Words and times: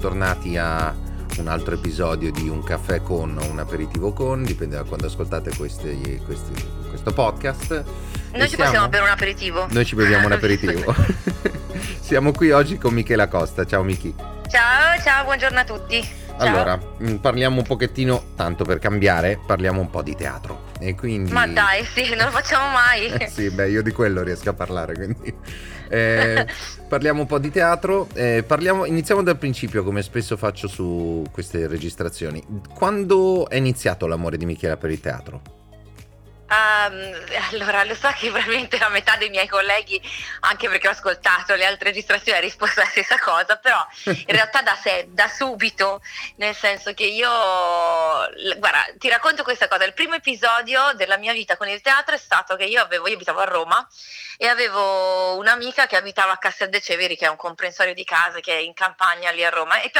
tornati 0.00 0.56
a 0.56 0.92
un 1.38 1.46
altro 1.46 1.74
episodio 1.74 2.32
di 2.32 2.48
Un 2.48 2.64
caffè 2.64 3.02
con 3.02 3.38
o 3.38 3.48
un 3.48 3.58
aperitivo 3.58 4.12
con, 4.12 4.42
dipende 4.42 4.76
da 4.76 4.82
quando 4.82 5.06
ascoltate 5.06 5.54
questi, 5.54 6.20
questi, 6.24 6.52
questo 6.88 7.12
podcast. 7.12 7.84
Noi 8.32 8.48
ci 8.48 8.56
possiamo 8.56 8.88
bere 8.88 9.04
un 9.04 9.10
aperitivo. 9.10 9.66
Noi 9.70 9.84
ci 9.84 9.94
beviamo 9.94 10.26
un 10.26 10.32
aperitivo. 10.32 10.94
siamo 12.00 12.32
qui 12.32 12.50
oggi 12.50 12.78
con 12.78 12.94
Michela 12.94 13.28
Costa. 13.28 13.66
Ciao 13.66 13.82
Michi. 13.82 14.14
Ciao, 14.48 15.00
ciao, 15.02 15.24
buongiorno 15.24 15.58
a 15.58 15.64
tutti. 15.64 16.02
Ciao. 16.02 16.38
Allora, 16.38 16.80
mm, 17.02 17.16
parliamo 17.16 17.58
un 17.58 17.66
pochettino, 17.66 18.22
tanto 18.34 18.64
per 18.64 18.78
cambiare, 18.78 19.38
parliamo 19.44 19.80
un 19.80 19.90
po' 19.90 20.02
di 20.02 20.16
teatro. 20.16 20.59
E 20.80 20.94
quindi... 20.94 21.30
Ma 21.30 21.46
dai, 21.46 21.84
sì, 21.84 22.14
non 22.14 22.26
lo 22.26 22.30
facciamo 22.30 22.70
mai. 22.70 23.06
Eh, 23.06 23.28
sì, 23.28 23.50
beh, 23.50 23.68
io 23.68 23.82
di 23.82 23.92
quello 23.92 24.22
riesco 24.22 24.50
a 24.50 24.54
parlare, 24.54 24.94
quindi... 24.94 25.34
Eh, 25.92 26.46
parliamo 26.88 27.22
un 27.22 27.26
po' 27.26 27.38
di 27.38 27.50
teatro, 27.50 28.08
eh, 28.14 28.44
parliamo, 28.46 28.84
iniziamo 28.84 29.22
dal 29.22 29.36
principio 29.36 29.82
come 29.82 30.02
spesso 30.02 30.36
faccio 30.36 30.68
su 30.68 31.24
queste 31.30 31.66
registrazioni. 31.66 32.42
Quando 32.72 33.48
è 33.48 33.56
iniziato 33.56 34.06
l'amore 34.06 34.36
di 34.36 34.46
Michela 34.46 34.76
per 34.76 34.90
il 34.90 35.00
teatro? 35.00 35.59
Um, 36.50 37.14
allora, 37.52 37.84
lo 37.84 37.94
so 37.94 38.08
che 38.08 38.28
probabilmente 38.28 38.76
la 38.76 38.88
metà 38.88 39.14
dei 39.14 39.30
miei 39.30 39.46
colleghi, 39.46 40.02
anche 40.40 40.68
perché 40.68 40.88
ho 40.88 40.90
ascoltato 40.90 41.54
le 41.54 41.64
altre 41.64 41.90
registrazioni, 41.90 42.38
ha 42.38 42.40
risposto 42.40 42.80
la 42.80 42.86
stessa 42.86 43.20
cosa, 43.20 43.56
però 43.56 43.86
in 44.06 44.24
realtà 44.26 44.60
da, 44.60 44.74
sé, 44.74 45.06
da 45.10 45.28
subito, 45.28 46.02
nel 46.38 46.56
senso 46.56 46.92
che 46.92 47.04
io, 47.04 47.30
guarda, 48.58 48.84
ti 48.98 49.08
racconto 49.08 49.44
questa 49.44 49.68
cosa, 49.68 49.84
il 49.84 49.94
primo 49.94 50.14
episodio 50.14 50.92
della 50.94 51.18
mia 51.18 51.32
vita 51.32 51.56
con 51.56 51.68
il 51.68 51.80
teatro 51.80 52.16
è 52.16 52.18
stato 52.18 52.56
che 52.56 52.64
io 52.64 52.82
avevo, 52.82 53.06
io 53.06 53.14
abitavo 53.14 53.38
a 53.38 53.44
Roma 53.44 53.88
e 54.36 54.48
avevo 54.48 55.36
un'amica 55.36 55.86
che 55.86 55.96
abitava 55.96 56.32
a 56.32 56.38
Castel 56.38 56.70
de 56.70 56.80
Ceveri, 56.80 57.16
che 57.16 57.26
è 57.26 57.28
un 57.28 57.36
comprensorio 57.36 57.94
di 57.94 58.04
case 58.04 58.40
che 58.40 58.54
è 58.54 58.58
in 58.58 58.72
campagna 58.74 59.30
lì 59.30 59.44
a 59.44 59.50
Roma, 59.50 59.80
e 59.82 59.92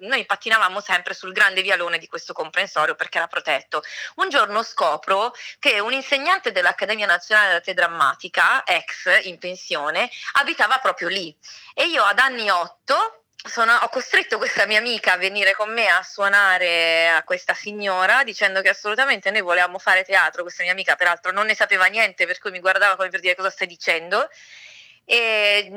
noi 0.00 0.26
pattinavamo 0.26 0.80
sempre 0.80 1.14
sul 1.14 1.32
grande 1.32 1.62
vialone 1.62 1.96
di 1.98 2.08
questo 2.08 2.34
comprensorio 2.34 2.94
perché 2.94 3.18
era 3.18 3.28
protetto. 3.28 3.82
Un 4.16 4.28
giorno 4.28 4.62
scopro 4.64 5.32
che 5.60 5.78
un 5.78 5.92
insegnante 5.94 6.52
dell'Accademia 6.52 7.06
Nazionale 7.06 7.52
d'Arte 7.52 7.74
Drammatica, 7.74 8.64
ex 8.64 9.24
in 9.24 9.38
pensione, 9.38 10.10
abitava 10.34 10.78
proprio 10.78 11.08
lì. 11.08 11.34
E 11.74 11.86
io 11.86 12.02
ad 12.02 12.18
anni 12.18 12.50
8 12.50 13.24
sono, 13.46 13.74
ho 13.74 13.88
costretto 13.88 14.38
questa 14.38 14.66
mia 14.66 14.78
amica 14.78 15.12
a 15.12 15.16
venire 15.16 15.54
con 15.54 15.70
me 15.70 15.86
a 15.88 16.02
suonare 16.02 17.10
a 17.10 17.22
questa 17.24 17.52
signora 17.52 18.24
dicendo 18.24 18.62
che 18.62 18.70
assolutamente 18.70 19.30
noi 19.30 19.42
volevamo 19.42 19.78
fare 19.78 20.02
teatro. 20.02 20.42
Questa 20.42 20.62
mia 20.62 20.72
amica, 20.72 20.96
peraltro, 20.96 21.30
non 21.30 21.46
ne 21.46 21.54
sapeva 21.54 21.86
niente, 21.86 22.26
per 22.26 22.38
cui 22.38 22.50
mi 22.50 22.60
guardava 22.60 22.96
come 22.96 23.10
per 23.10 23.20
dire 23.20 23.34
cosa 23.34 23.50
stai 23.50 23.66
dicendo. 23.66 24.28
E 25.06 25.70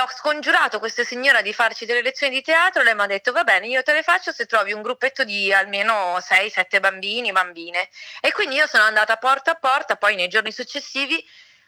ho 0.00 0.08
scongiurato 0.14 0.78
questa 0.78 1.02
signora 1.02 1.42
di 1.42 1.52
farci 1.52 1.84
delle 1.84 2.02
lezioni 2.02 2.34
di 2.34 2.42
teatro. 2.42 2.82
Lei 2.82 2.94
mi 2.94 3.02
ha 3.02 3.06
detto: 3.06 3.32
Va 3.32 3.44
bene, 3.44 3.66
io 3.66 3.82
te 3.82 3.92
le 3.92 4.02
faccio 4.02 4.32
se 4.32 4.46
trovi 4.46 4.72
un 4.72 4.82
gruppetto 4.82 5.24
di 5.24 5.52
almeno 5.52 6.18
6-7 6.18 6.80
bambini, 6.80 7.32
bambine. 7.32 7.88
E 8.20 8.32
quindi 8.32 8.54
io 8.56 8.66
sono 8.66 8.84
andata 8.84 9.16
porta 9.16 9.52
a 9.52 9.56
porta. 9.56 9.96
Poi 9.96 10.14
nei 10.14 10.28
giorni 10.28 10.52
successivi 10.52 11.24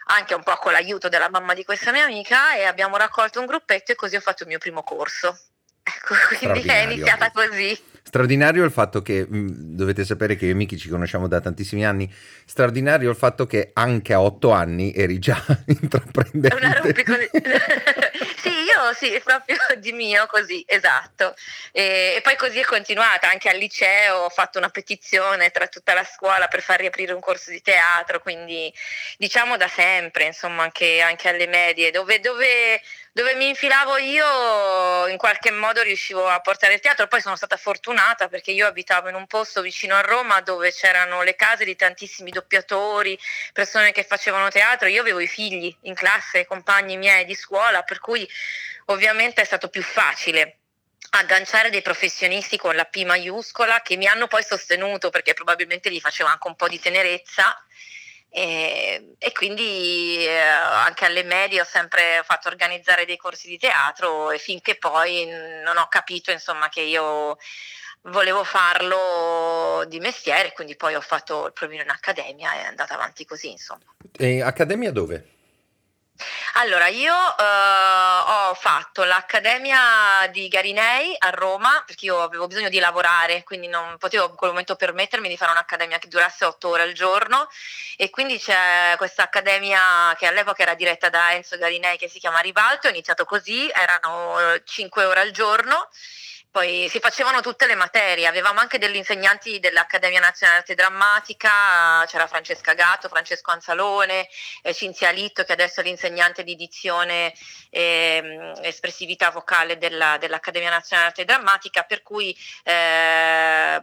anche 0.06 0.34
un 0.34 0.42
po' 0.42 0.56
con 0.56 0.72
l'aiuto 0.72 1.08
della 1.08 1.28
mamma 1.28 1.55
di 1.55 1.64
questa 1.64 1.92
mia 1.92 2.05
amica 2.05 2.55
e 2.55 2.64
abbiamo 2.64 2.97
raccolto 2.97 3.41
un 3.41 3.47
gruppetto 3.47 3.92
e 3.92 3.95
così 3.95 4.17
ho 4.17 4.20
fatto 4.20 4.42
il 4.42 4.48
mio 4.48 4.58
primo 4.58 4.83
corso. 4.83 5.39
Ecco, 5.83 6.14
quindi 6.39 6.62
è 6.69 6.78
iniziata 6.78 7.30
così. 7.30 7.89
Straordinario 8.11 8.64
il 8.64 8.72
fatto 8.72 9.03
che, 9.03 9.25
mm, 9.25 9.47
dovete 9.77 10.05
sapere 10.05 10.34
che 10.34 10.47
io 10.47 10.50
e 10.50 10.55
Miki 10.55 10.77
ci 10.77 10.89
conosciamo 10.89 11.28
da 11.28 11.41
tantissimi 11.41 11.86
anni, 11.86 12.12
straordinario 12.44 13.08
il 13.08 13.14
fatto 13.14 13.47
che 13.47 13.70
anche 13.72 14.12
a 14.12 14.20
otto 14.20 14.50
anni 14.50 14.92
eri 14.92 15.20
già 15.20 15.40
intraprendente. 15.67 16.57
Una 16.57 16.73
rompicoglioni. 16.73 17.30
sì, 18.34 18.48
io 18.48 18.92
sì, 18.95 19.20
proprio 19.23 19.58
di 19.79 19.92
mio 19.92 20.27
così, 20.27 20.64
esatto. 20.67 21.36
E, 21.70 22.14
e, 22.17 22.20
poi 22.20 22.34
così 22.34 22.58
è 22.58 22.64
continuata, 22.64 23.30
anche 23.30 23.48
al 23.48 23.58
liceo 23.58 24.24
ho 24.24 24.29
fatto 24.29 24.58
una 24.58 24.70
petizione 24.70 25.51
tra 25.51 25.68
tutta 25.68 25.95
la 25.95 26.02
scuola 26.02 26.48
per 26.48 26.63
far 26.63 26.80
riaprire 26.80 27.13
un 27.13 27.20
corso 27.20 27.52
di 27.52 27.63
teatro, 27.63 28.18
quindi 28.18 28.74
diciamo 29.18 29.57
da 29.57 29.68
sempre, 29.68 30.24
insomma 30.24 30.64
anche, 30.64 31.01
anche 31.01 31.29
alle 31.29 31.46
medie, 31.46 31.92
dove, 31.92 32.18
dove 32.18 32.80
dove 33.12 33.34
mi 33.34 33.48
infilavo 33.48 33.96
io 33.98 35.06
in 35.08 35.16
qualche 35.16 35.50
modo 35.50 35.82
riuscivo 35.82 36.28
a 36.28 36.40
portare 36.40 36.74
il 36.74 36.80
teatro, 36.80 37.08
poi 37.08 37.20
sono 37.20 37.36
stata 37.36 37.56
fortunata 37.56 38.28
perché 38.28 38.52
io 38.52 38.66
abitavo 38.66 39.08
in 39.08 39.16
un 39.16 39.26
posto 39.26 39.62
vicino 39.62 39.96
a 39.96 40.00
Roma 40.00 40.40
dove 40.40 40.72
c'erano 40.72 41.22
le 41.22 41.34
case 41.34 41.64
di 41.64 41.74
tantissimi 41.74 42.30
doppiatori, 42.30 43.18
persone 43.52 43.92
che 43.92 44.04
facevano 44.04 44.48
teatro, 44.48 44.86
io 44.88 45.00
avevo 45.00 45.20
i 45.20 45.26
figli 45.26 45.74
in 45.82 45.94
classe, 45.94 46.46
compagni 46.46 46.96
miei 46.96 47.24
di 47.24 47.34
scuola, 47.34 47.82
per 47.82 47.98
cui 47.98 48.28
ovviamente 48.86 49.42
è 49.42 49.44
stato 49.44 49.68
più 49.68 49.82
facile 49.82 50.56
agganciare 51.10 51.70
dei 51.70 51.82
professionisti 51.82 52.56
con 52.56 52.77
la 52.77 52.84
P 52.84 53.04
maiuscola 53.04 53.80
che 53.82 53.96
mi 53.96 54.06
hanno 54.06 54.28
poi 54.28 54.44
sostenuto 54.44 55.10
perché 55.10 55.34
probabilmente 55.34 55.90
gli 55.90 55.98
facevo 55.98 56.28
anche 56.28 56.46
un 56.46 56.54
po' 56.54 56.68
di 56.68 56.78
tenerezza 56.78 57.60
e, 58.33 59.14
e, 59.18 59.33
quindi 59.33 60.24
eh, 60.24 60.39
anche 60.39 61.05
alle 61.05 61.24
medie 61.24 61.61
ho 61.61 61.64
sempre 61.64 62.23
fatto 62.24 62.48
organizzare 62.48 63.05
dei 63.05 63.17
corsi 63.17 63.48
di 63.48 63.58
teatro 63.58 64.30
e 64.30 64.39
finché 64.39 64.77
poi 64.77 65.27
non 65.27 65.77
ho 65.77 65.89
capito 65.89 66.30
insomma 66.30 66.69
che 66.69 66.80
io 66.80 67.36
volevo 68.02 68.45
farlo 68.45 69.85
di 69.89 69.98
mestiere, 69.98 70.52
quindi 70.52 70.77
poi 70.77 70.95
ho 70.95 71.01
fatto 71.01 71.46
il 71.46 71.52
provino 71.52 71.83
in 71.83 71.90
accademia 71.90 72.55
e 72.55 72.63
è 72.63 72.67
andata 72.67 72.95
avanti 72.95 73.24
così 73.24 73.51
insomma. 73.51 73.85
E 74.17 74.40
accademia 74.42 74.92
dove? 74.92 75.39
Allora, 76.55 76.88
io 76.88 77.14
eh, 77.14 77.42
ho 77.42 78.55
fatto 78.55 79.05
l'accademia 79.05 80.27
di 80.33 80.48
Garinei 80.48 81.14
a 81.18 81.30
Roma 81.30 81.83
perché 81.86 82.06
io 82.06 82.20
avevo 82.20 82.46
bisogno 82.48 82.68
di 82.68 82.78
lavorare, 82.80 83.44
quindi 83.44 83.68
non 83.68 83.96
potevo 83.98 84.28
in 84.30 84.34
quel 84.34 84.50
momento 84.50 84.74
permettermi 84.74 85.28
di 85.28 85.36
fare 85.36 85.52
un'accademia 85.52 85.98
che 85.98 86.08
durasse 86.08 86.44
otto 86.44 86.68
ore 86.68 86.83
al 86.83 86.92
giorno. 86.92 87.48
E 87.96 88.10
quindi 88.10 88.39
c'è 88.39 88.94
questa 88.96 89.22
accademia 89.24 90.14
che 90.18 90.27
all'epoca 90.27 90.62
era 90.62 90.74
diretta 90.74 91.08
da 91.08 91.33
Enzo 91.33 91.56
Garinei 91.56 91.96
che 91.96 92.08
si 92.08 92.18
chiama 92.18 92.40
Ribalto, 92.40 92.89
ho 92.89 92.90
iniziato 92.90 93.24
così, 93.24 93.70
erano 93.72 94.36
cinque 94.64 95.05
ore 95.05 95.20
al 95.20 95.30
giorno 95.30 95.89
poi 96.50 96.88
si 96.88 96.98
facevano 96.98 97.40
tutte 97.40 97.66
le 97.66 97.77
materie, 97.77 98.27
avevamo 98.27 98.58
anche 98.58 98.78
degli 98.78 98.96
insegnanti 98.96 99.61
dell'Accademia 99.61 100.18
Nazionale 100.18 100.58
Arte 100.58 100.74
Drammatica, 100.74 102.05
c'era 102.06 102.27
Francesca 102.27 102.74
Gatto, 102.74 103.08
Francesco 103.08 103.52
Anzalone, 103.52 104.27
eh, 104.62 104.74
Cinzia 104.74 105.10
Litto 105.10 105.44
che 105.44 105.52
adesso 105.52 105.80
è 105.80 105.84
l'insegnante 105.84 106.42
di 106.42 106.56
dizione 106.56 107.33
e 107.70 107.78
eh, 107.80 108.52
espressività 108.62 109.30
vocale 109.30 109.78
della, 109.78 110.16
dell'Accademia 110.18 110.70
Nazionale 110.70 111.08
Arte 111.10 111.24
Drammatica, 111.24 111.83
per 111.83 112.02
cui 112.02 112.36
eh, 112.64 113.77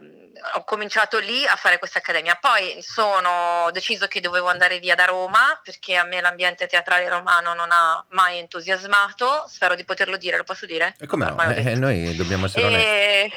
ho 0.54 0.64
cominciato 0.64 1.18
lì 1.18 1.46
a 1.46 1.56
fare 1.56 1.78
questa 1.78 1.98
accademia. 1.98 2.36
Poi 2.38 2.82
sono, 2.82 3.64
ho 3.64 3.70
deciso 3.70 4.06
che 4.08 4.20
dovevo 4.20 4.48
andare 4.48 4.78
via 4.78 4.94
da 4.94 5.06
Roma 5.06 5.58
perché 5.64 5.96
a 5.96 6.04
me 6.04 6.20
l'ambiente 6.20 6.66
teatrale 6.66 7.08
romano 7.08 7.54
non 7.54 7.68
ha 7.70 8.04
mai 8.10 8.38
entusiasmato, 8.38 9.46
spero 9.48 9.74
di 9.74 9.84
poterlo 9.84 10.18
dire, 10.18 10.36
lo 10.36 10.44
posso 10.44 10.66
dire? 10.66 10.94
E 11.00 11.06
come 11.06 11.30
no? 11.30 11.42
Eh, 11.54 11.74
noi 11.74 12.14
dobbiamo 12.14 12.44
essere 12.44 12.57
e... 12.66 13.32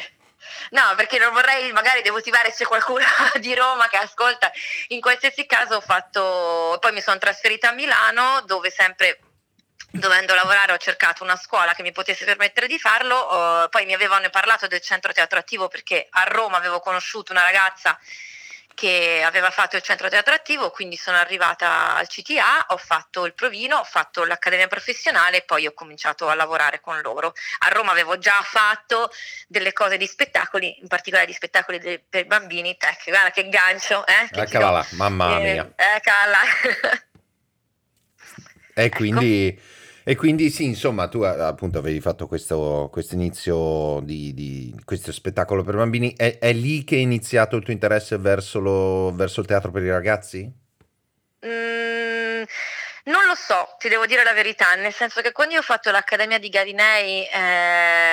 No, 0.72 0.94
perché 0.96 1.18
non 1.18 1.34
vorrei 1.34 1.72
magari 1.74 2.02
demotivare 2.02 2.52
se 2.52 2.66
qualcuno 2.66 3.04
di 3.40 3.54
Roma 3.54 3.88
che 3.90 3.98
ascolta. 3.98 4.52
In 4.90 5.02
qualsiasi 5.02 5.46
caso 5.46 5.76
ho 5.76 5.82
fatto, 5.82 6.78
poi 6.80 6.94
mi 6.94 7.02
sono 7.02 7.18
trasferita 7.18 7.70
a 7.70 7.74
Milano 7.74 8.42
dove 8.46 8.70
sempre 8.70 9.20
dovendo 9.94 10.34
lavorare 10.34 10.72
ho 10.72 10.78
cercato 10.78 11.24
una 11.24 11.36
scuola 11.36 11.74
che 11.74 11.82
mi 11.82 11.92
potesse 11.92 12.24
permettere 12.24 12.68
di 12.68 12.80
farlo, 12.80 13.28
uh, 13.28 13.70
poi 13.70 13.86
mi 13.86 13.94
avevano 13.94 14.30
parlato 14.30 14.68
del 14.68 14.80
centro 14.80 15.12
teatro 15.12 15.38
attivo 15.38 15.68
perché 15.68 16.08
a 16.10 16.24
Roma 16.24 16.56
avevo 16.56 16.80
conosciuto 16.80 17.34
una 17.34 17.44
ragazza 17.44 18.00
che 18.74 19.22
aveva 19.24 19.50
fatto 19.50 19.76
il 19.76 19.82
centro 19.82 20.10
teatro 20.10 20.34
attivo, 20.34 20.72
quindi 20.72 20.96
sono 20.96 21.18
arrivata 21.18 21.96
al 21.96 22.08
CTA, 22.08 22.68
ho 22.70 22.78
fatto 22.78 23.26
il 23.26 23.34
provino, 23.34 23.78
ho 23.78 23.84
fatto 23.84 24.24
l'accademia 24.24 24.68
professionale 24.68 25.38
e 25.38 25.44
poi 25.44 25.68
ho 25.68 25.74
cominciato 25.74 26.28
a 26.28 26.36
lavorare 26.36 26.80
con 26.80 27.00
loro. 27.02 27.34
A 27.60 27.70
Roma 27.70 27.92
avevo 27.92 28.18
già 28.18 28.42
fatto 28.44 29.10
delle 29.48 29.74
cose 29.74 29.98
di 29.98 30.08
spettacoli, 30.08 30.80
in 30.82 30.88
particolare 30.88 31.28
di 31.28 31.34
spettacoli 31.34 31.80
de- 31.80 32.04
per 32.08 32.26
bambini, 32.26 32.70
ecco, 32.72 33.12
guarda 33.12 33.32
che 33.32 33.50
gancio, 33.50 34.06
eh? 34.08 34.28
Che 34.32 34.42
Eccola 34.42 34.70
là, 34.70 34.88
mamma 34.92 35.40
eh, 35.40 35.42
mia. 35.42 35.72
Eccola 35.76 36.26
là. 36.30 36.42
e 38.82 38.90
quindi... 38.90 39.48
Ecco 39.48 39.80
e 40.04 40.16
quindi 40.16 40.50
sì, 40.50 40.66
insomma, 40.66 41.08
tu 41.08 41.22
appunto 41.22 41.78
avevi 41.78 42.02
fatto 42.02 42.28
questo 42.28 42.90
inizio 43.12 44.00
di, 44.02 44.34
di, 44.34 44.61
questo 44.84 45.12
spettacolo 45.12 45.64
per 45.64 45.76
bambini. 45.76 46.14
È, 46.16 46.38
è, 46.40 46.54
lì 46.54 46.84
che 46.84 46.96
è 46.96 47.00
iniziato 47.00 47.56
il 47.56 47.64
tuo 47.64 47.74
interesse 47.74 48.18
verso, 48.18 48.60
lo, 48.60 49.12
verso 49.14 49.42
il 49.42 49.48
teatro 49.48 49.72
per 49.72 49.84
i 49.84 49.90
ragazzi? 49.90 50.52
Mm, 51.46 52.44
Non 53.06 53.26
lo 53.26 53.34
so, 53.34 53.76
ti 53.80 53.90
devo 53.90 54.06
dire 54.06 54.24
la 54.24 54.34
verità, 54.34 54.76
nel 54.76 54.94
senso 54.94 55.22
che 55.22 55.32
quando 55.32 55.56
io 55.56 55.62
ho 55.62 55.64
fatto 55.64 55.90
l'Accademia 55.90 56.38
di 56.38 56.50
Garinei 56.50 57.26
eh, 57.26 57.38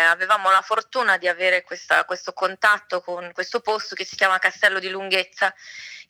avevamo 0.09 0.51
la 0.51 0.63
fortuna 0.63 1.19
di 1.19 1.29
avere 1.29 1.63
questa, 1.63 2.05
questo 2.07 2.33
contatto 2.33 3.03
con 3.03 3.31
questo 3.35 3.61
posto 3.61 3.95
che 3.95 4.05
si 4.07 4.17
chiama 4.17 4.39
Castello 4.39 4.79
di 4.79 4.89
Lunghezza, 4.89 5.55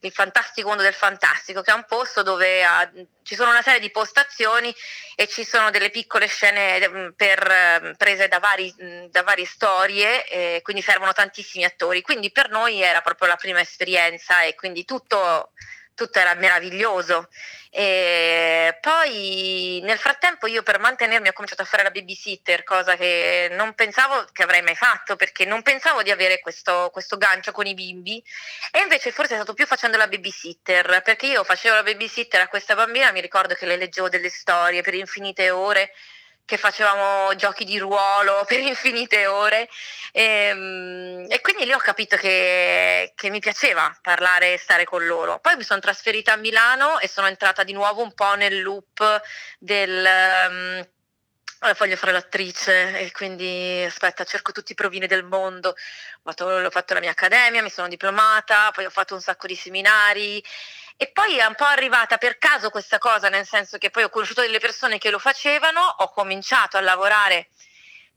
il 0.00 0.12
fantastico 0.12 0.68
mondo 0.68 0.82
del 0.82 0.94
fantastico, 0.94 1.62
che 1.62 1.72
è 1.72 1.74
un 1.74 1.84
posto 1.86 2.22
dove 2.22 2.64
ha, 2.64 2.88
ci 3.22 3.34
sono 3.34 3.50
una 3.50 3.62
serie 3.62 3.80
di 3.80 3.90
postazioni 3.90 4.74
e 5.16 5.26
ci 5.26 5.44
sono 5.44 5.70
delle 5.70 5.90
piccole 5.90 6.26
scene 6.26 6.88
mm, 6.88 7.08
per, 7.16 7.80
mm, 7.82 7.92
prese 7.96 8.28
da, 8.28 8.38
vari, 8.38 8.72
mm, 8.82 9.06
da 9.06 9.22
varie 9.22 9.46
storie, 9.46 10.26
eh, 10.28 10.60
quindi 10.62 10.82
servono 10.82 11.12
tantissimi 11.12 11.64
attori. 11.64 12.02
Quindi 12.02 12.30
per 12.30 12.50
noi 12.50 12.80
era 12.80 13.00
proprio 13.00 13.28
la 13.28 13.36
prima 13.36 13.60
esperienza 13.60 14.42
e 14.42 14.54
quindi 14.54 14.84
tutto 14.84 15.52
tutto 15.98 16.20
era 16.20 16.34
meraviglioso. 16.34 17.28
E 17.70 18.78
poi 18.80 19.80
nel 19.82 19.98
frattempo 19.98 20.46
io 20.46 20.62
per 20.62 20.78
mantenermi 20.78 21.28
ho 21.28 21.32
cominciato 21.32 21.62
a 21.62 21.66
fare 21.66 21.82
la 21.82 21.90
babysitter, 21.90 22.62
cosa 22.62 22.96
che 22.96 23.48
non 23.50 23.74
pensavo 23.74 24.24
che 24.32 24.42
avrei 24.42 24.62
mai 24.62 24.76
fatto, 24.76 25.16
perché 25.16 25.44
non 25.44 25.62
pensavo 25.62 26.02
di 26.02 26.10
avere 26.10 26.38
questo, 26.38 26.88
questo 26.92 27.18
gancio 27.18 27.52
con 27.52 27.66
i 27.66 27.74
bimbi 27.74 28.22
e 28.70 28.80
invece 28.80 29.10
forse 29.10 29.32
è 29.32 29.36
stato 29.36 29.52
più 29.52 29.66
facendo 29.66 29.98
la 29.98 30.06
babysitter, 30.06 31.02
perché 31.02 31.26
io 31.26 31.44
facevo 31.44 31.74
la 31.74 31.82
babysitter 31.82 32.40
a 32.40 32.48
questa 32.48 32.74
bambina, 32.74 33.12
mi 33.12 33.20
ricordo 33.20 33.54
che 33.54 33.66
le 33.66 33.76
leggevo 33.76 34.08
delle 34.08 34.30
storie 34.30 34.80
per 34.82 34.94
infinite 34.94 35.50
ore 35.50 35.92
che 36.48 36.56
facevamo 36.56 37.34
giochi 37.34 37.64
di 37.66 37.78
ruolo 37.78 38.42
per 38.48 38.60
infinite 38.60 39.26
ore 39.26 39.68
e, 40.12 40.22
ehm, 40.22 41.26
e 41.28 41.40
quindi 41.42 41.66
lì 41.66 41.74
ho 41.74 41.78
capito 41.78 42.16
che, 42.16 43.12
che, 43.14 43.28
mi 43.28 43.38
piaceva 43.38 43.94
parlare 44.00 44.54
e 44.54 44.58
stare 44.58 44.84
con 44.84 45.04
loro. 45.04 45.40
Poi 45.40 45.56
mi 45.56 45.62
sono 45.62 45.80
trasferita 45.80 46.32
a 46.32 46.36
Milano 46.36 47.00
e 47.00 47.08
sono 47.08 47.26
entrata 47.26 47.64
di 47.64 47.74
nuovo 47.74 48.02
un 48.02 48.14
po' 48.14 48.34
nel 48.34 48.62
loop 48.62 49.20
del... 49.58 50.08
Um, 50.48 50.88
voglio 51.76 51.96
fare 51.96 52.12
l'attrice 52.12 52.98
e 52.98 53.10
quindi 53.12 53.82
aspetta, 53.84 54.24
cerco 54.24 54.52
tutti 54.52 54.72
i 54.72 54.76
provini 54.76 55.06
del 55.06 55.24
mondo. 55.24 55.70
Ho 55.70 55.74
fatto, 56.24 56.46
ho 56.46 56.70
fatto 56.70 56.94
la 56.94 57.00
mia 57.00 57.10
accademia, 57.10 57.62
mi 57.62 57.68
sono 57.68 57.88
diplomata, 57.88 58.70
poi 58.72 58.86
ho 58.86 58.90
fatto 58.90 59.14
un 59.14 59.20
sacco 59.20 59.46
di 59.46 59.56
seminari 59.56 60.42
e 61.00 61.12
poi 61.12 61.38
è 61.38 61.44
un 61.44 61.54
po' 61.54 61.64
arrivata 61.64 62.18
per 62.18 62.38
caso 62.38 62.70
questa 62.70 62.98
cosa, 62.98 63.28
nel 63.28 63.46
senso 63.46 63.78
che 63.78 63.88
poi 63.88 64.02
ho 64.02 64.08
conosciuto 64.08 64.40
delle 64.40 64.58
persone 64.58 64.98
che 64.98 65.10
lo 65.10 65.20
facevano, 65.20 65.80
ho 65.80 66.10
cominciato 66.10 66.76
a 66.76 66.80
lavorare 66.80 67.50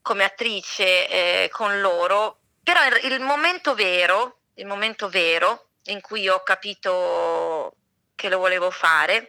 come 0.01 0.23
attrice 0.23 1.07
eh, 1.07 1.49
con 1.51 1.79
loro, 1.79 2.39
però 2.63 2.79
il, 3.03 3.21
momento 3.21 3.75
vero, 3.75 4.39
il 4.55 4.65
momento 4.65 5.09
vero 5.09 5.67
in 5.85 6.01
cui 6.01 6.27
ho 6.27 6.41
capito 6.41 7.75
che 8.15 8.29
lo 8.29 8.39
volevo 8.39 8.71
fare, 8.71 9.27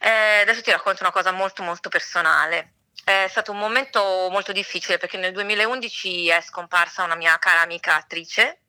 eh, 0.00 0.40
adesso 0.40 0.60
ti 0.60 0.72
racconto 0.72 1.04
una 1.04 1.12
cosa 1.12 1.30
molto 1.30 1.62
molto 1.62 1.88
personale. 1.88 2.72
È 3.04 3.26
stato 3.28 3.52
un 3.52 3.58
momento 3.58 4.26
molto 4.30 4.50
difficile 4.50 4.98
perché 4.98 5.16
nel 5.16 5.32
2011 5.32 6.28
è 6.28 6.40
scomparsa 6.40 7.04
una 7.04 7.14
mia 7.14 7.38
cara 7.38 7.60
amica 7.60 7.94
attrice 7.94 8.62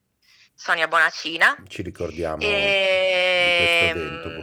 Sonia 0.61 0.87
Bonacina. 0.87 1.57
Ci 1.67 1.81
ricordiamo 1.81 2.39
e... 2.39 2.47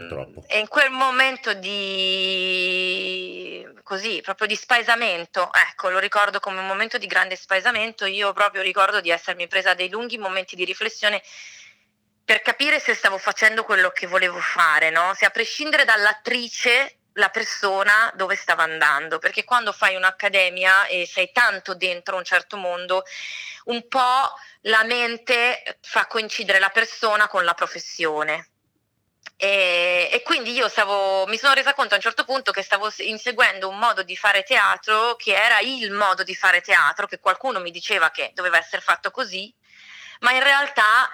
purtroppo. 0.08 0.44
E 0.48 0.58
in 0.58 0.68
quel 0.68 0.90
momento 0.90 1.52
di 1.54 3.66
così, 3.82 4.20
proprio 4.22 4.46
di 4.46 4.56
spaesamento, 4.56 5.50
ecco, 5.52 5.90
lo 5.90 5.98
ricordo 5.98 6.40
come 6.40 6.60
un 6.60 6.66
momento 6.66 6.98
di 6.98 7.06
grande 7.06 7.36
spaesamento, 7.36 8.06
io 8.06 8.32
proprio 8.32 8.62
ricordo 8.62 9.00
di 9.00 9.10
essermi 9.10 9.46
presa 9.46 9.74
dei 9.74 9.90
lunghi 9.90 10.18
momenti 10.18 10.56
di 10.56 10.64
riflessione 10.64 11.22
per 12.24 12.42
capire 12.42 12.80
se 12.80 12.94
stavo 12.94 13.16
facendo 13.16 13.64
quello 13.64 13.90
che 13.90 14.06
volevo 14.06 14.38
fare, 14.38 14.90
no? 14.90 15.14
Se 15.14 15.24
a 15.24 15.30
prescindere 15.30 15.84
dall'attrice 15.84 16.98
la 17.14 17.30
persona 17.30 18.12
dove 18.14 18.36
stava 18.36 18.64
andando, 18.64 19.18
perché 19.18 19.44
quando 19.44 19.72
fai 19.72 19.96
un'accademia 19.96 20.86
e 20.86 21.06
sei 21.06 21.32
tanto 21.32 21.74
dentro 21.74 22.16
un 22.16 22.24
certo 22.24 22.58
mondo, 22.58 23.04
un 23.64 23.88
po' 23.88 24.34
la 24.62 24.84
mente 24.84 25.78
fa 25.80 26.06
coincidere 26.06 26.58
la 26.58 26.68
persona 26.68 27.28
con 27.28 27.44
la 27.44 27.54
professione. 27.54 28.50
E, 29.40 30.10
e, 30.12 30.22
quindi 30.22 30.50
io 30.50 30.68
stavo, 30.68 31.24
mi 31.28 31.38
sono 31.38 31.54
resa 31.54 31.72
conto 31.72 31.92
a 31.94 31.96
un 31.96 32.02
certo 32.02 32.24
punto 32.24 32.50
che 32.50 32.62
stavo 32.62 32.92
inseguendo 32.98 33.68
un 33.68 33.78
modo 33.78 34.02
di 34.02 34.16
fare 34.16 34.42
teatro 34.42 35.14
che 35.14 35.32
era 35.32 35.60
il 35.60 35.92
modo 35.92 36.24
di 36.24 36.34
fare 36.34 36.60
teatro, 36.60 37.06
che 37.06 37.20
qualcuno 37.20 37.60
mi 37.60 37.70
diceva 37.70 38.10
che 38.10 38.32
doveva 38.34 38.58
essere 38.58 38.82
fatto 38.82 39.12
così, 39.12 39.54
ma 40.20 40.32
in 40.32 40.42
realtà 40.42 41.08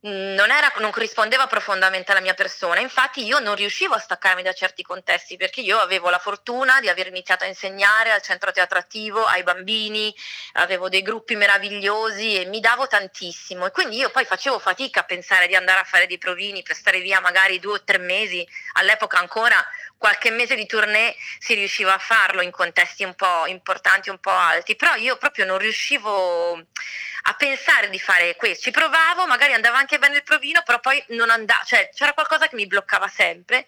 non, 0.00 0.50
era, 0.50 0.72
non, 0.78 0.92
corrispondeva 0.92 1.48
profondamente 1.48 2.12
alla 2.12 2.20
mia 2.20 2.34
persona, 2.34 2.78
infatti 2.78 3.24
io 3.24 3.40
non 3.40 3.56
riuscivo 3.56 3.94
a 3.94 3.98
staccarmi 3.98 4.42
da 4.42 4.52
certi 4.52 4.84
contesti 4.84 5.36
perché 5.36 5.60
io 5.60 5.78
avevo 5.78 6.08
la 6.08 6.18
fortuna 6.18 6.80
di 6.80 6.88
aver 6.88 7.08
iniziato 7.08 7.42
a 7.42 7.48
insegnare 7.48 8.12
al 8.12 8.22
centro 8.22 8.52
teatro 8.52 8.78
attivo 8.78 9.24
ai 9.24 9.42
bambini, 9.42 10.14
avevo 10.52 10.88
dei 10.88 11.02
gruppi 11.02 11.34
meravigliosi 11.34 12.40
e 12.40 12.44
mi 12.44 12.60
davo 12.60 12.86
tantissimo. 12.86 13.66
E 13.66 13.70
quindi 13.72 13.96
io 13.96 14.10
poi 14.10 14.24
facevo 14.24 14.60
fatica 14.60 15.00
a 15.00 15.04
pensare 15.04 15.48
di 15.48 15.56
andare 15.56 15.80
a 15.80 15.84
fare 15.84 16.06
dei 16.06 16.18
provini 16.18 16.62
per 16.62 16.76
stare 16.76 17.00
via 17.00 17.20
magari 17.20 17.58
due 17.58 17.74
o 17.74 17.82
tre 17.82 17.98
mesi, 17.98 18.46
all'epoca 18.74 19.18
ancora 19.18 19.64
qualche 19.98 20.30
mese 20.30 20.54
di 20.54 20.64
tournée 20.64 21.14
si 21.38 21.54
riusciva 21.54 21.92
a 21.92 21.98
farlo 21.98 22.40
in 22.40 22.50
contesti 22.50 23.04
un 23.04 23.14
po' 23.14 23.46
importanti, 23.46 24.08
un 24.08 24.18
po' 24.18 24.30
alti, 24.30 24.76
però 24.76 24.94
io 24.94 25.16
proprio 25.16 25.44
non 25.44 25.58
riuscivo 25.58 26.52
a 26.54 27.34
pensare 27.34 27.90
di 27.90 27.98
fare 27.98 28.36
questo, 28.36 28.64
ci 28.64 28.70
provavo, 28.70 29.26
magari 29.26 29.52
andava 29.52 29.76
anche 29.76 29.98
bene 29.98 30.16
il 30.16 30.22
provino, 30.22 30.62
però 30.64 30.80
poi 30.80 31.04
non 31.08 31.28
andava, 31.28 31.62
cioè 31.64 31.90
c'era 31.92 32.14
qualcosa 32.14 32.48
che 32.48 32.56
mi 32.56 32.66
bloccava 32.66 33.08
sempre. 33.08 33.66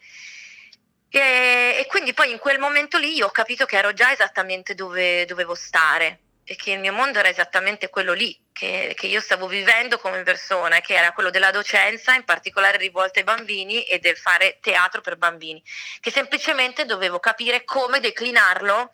E, 1.12 1.76
e 1.80 1.86
quindi 1.88 2.14
poi 2.14 2.30
in 2.30 2.38
quel 2.38 2.60
momento 2.60 2.96
lì 2.96 3.16
io 3.16 3.26
ho 3.26 3.30
capito 3.30 3.66
che 3.66 3.76
ero 3.76 3.92
già 3.92 4.12
esattamente 4.12 4.76
dove 4.76 5.24
dovevo 5.26 5.56
stare 5.56 6.20
e 6.50 6.56
che 6.56 6.72
il 6.72 6.80
mio 6.80 6.92
mondo 6.92 7.20
era 7.20 7.28
esattamente 7.28 7.90
quello 7.90 8.12
lì, 8.12 8.36
che, 8.50 8.92
che, 8.96 9.06
io 9.06 9.20
stavo 9.20 9.46
vivendo 9.46 9.98
come 9.98 10.24
persona, 10.24 10.80
che 10.80 10.94
era 10.94 11.12
quello 11.12 11.30
della 11.30 11.52
docenza, 11.52 12.12
in 12.12 12.24
particolare 12.24 12.76
rivolta 12.76 13.20
ai 13.20 13.24
bambini 13.24 13.84
e 13.84 14.00
del 14.00 14.16
fare 14.16 14.58
teatro 14.60 15.00
per 15.00 15.16
bambini, 15.16 15.62
che 16.00 16.10
semplicemente 16.10 16.86
dovevo 16.86 17.20
capire 17.20 17.62
come 17.62 18.00
declinarlo 18.00 18.90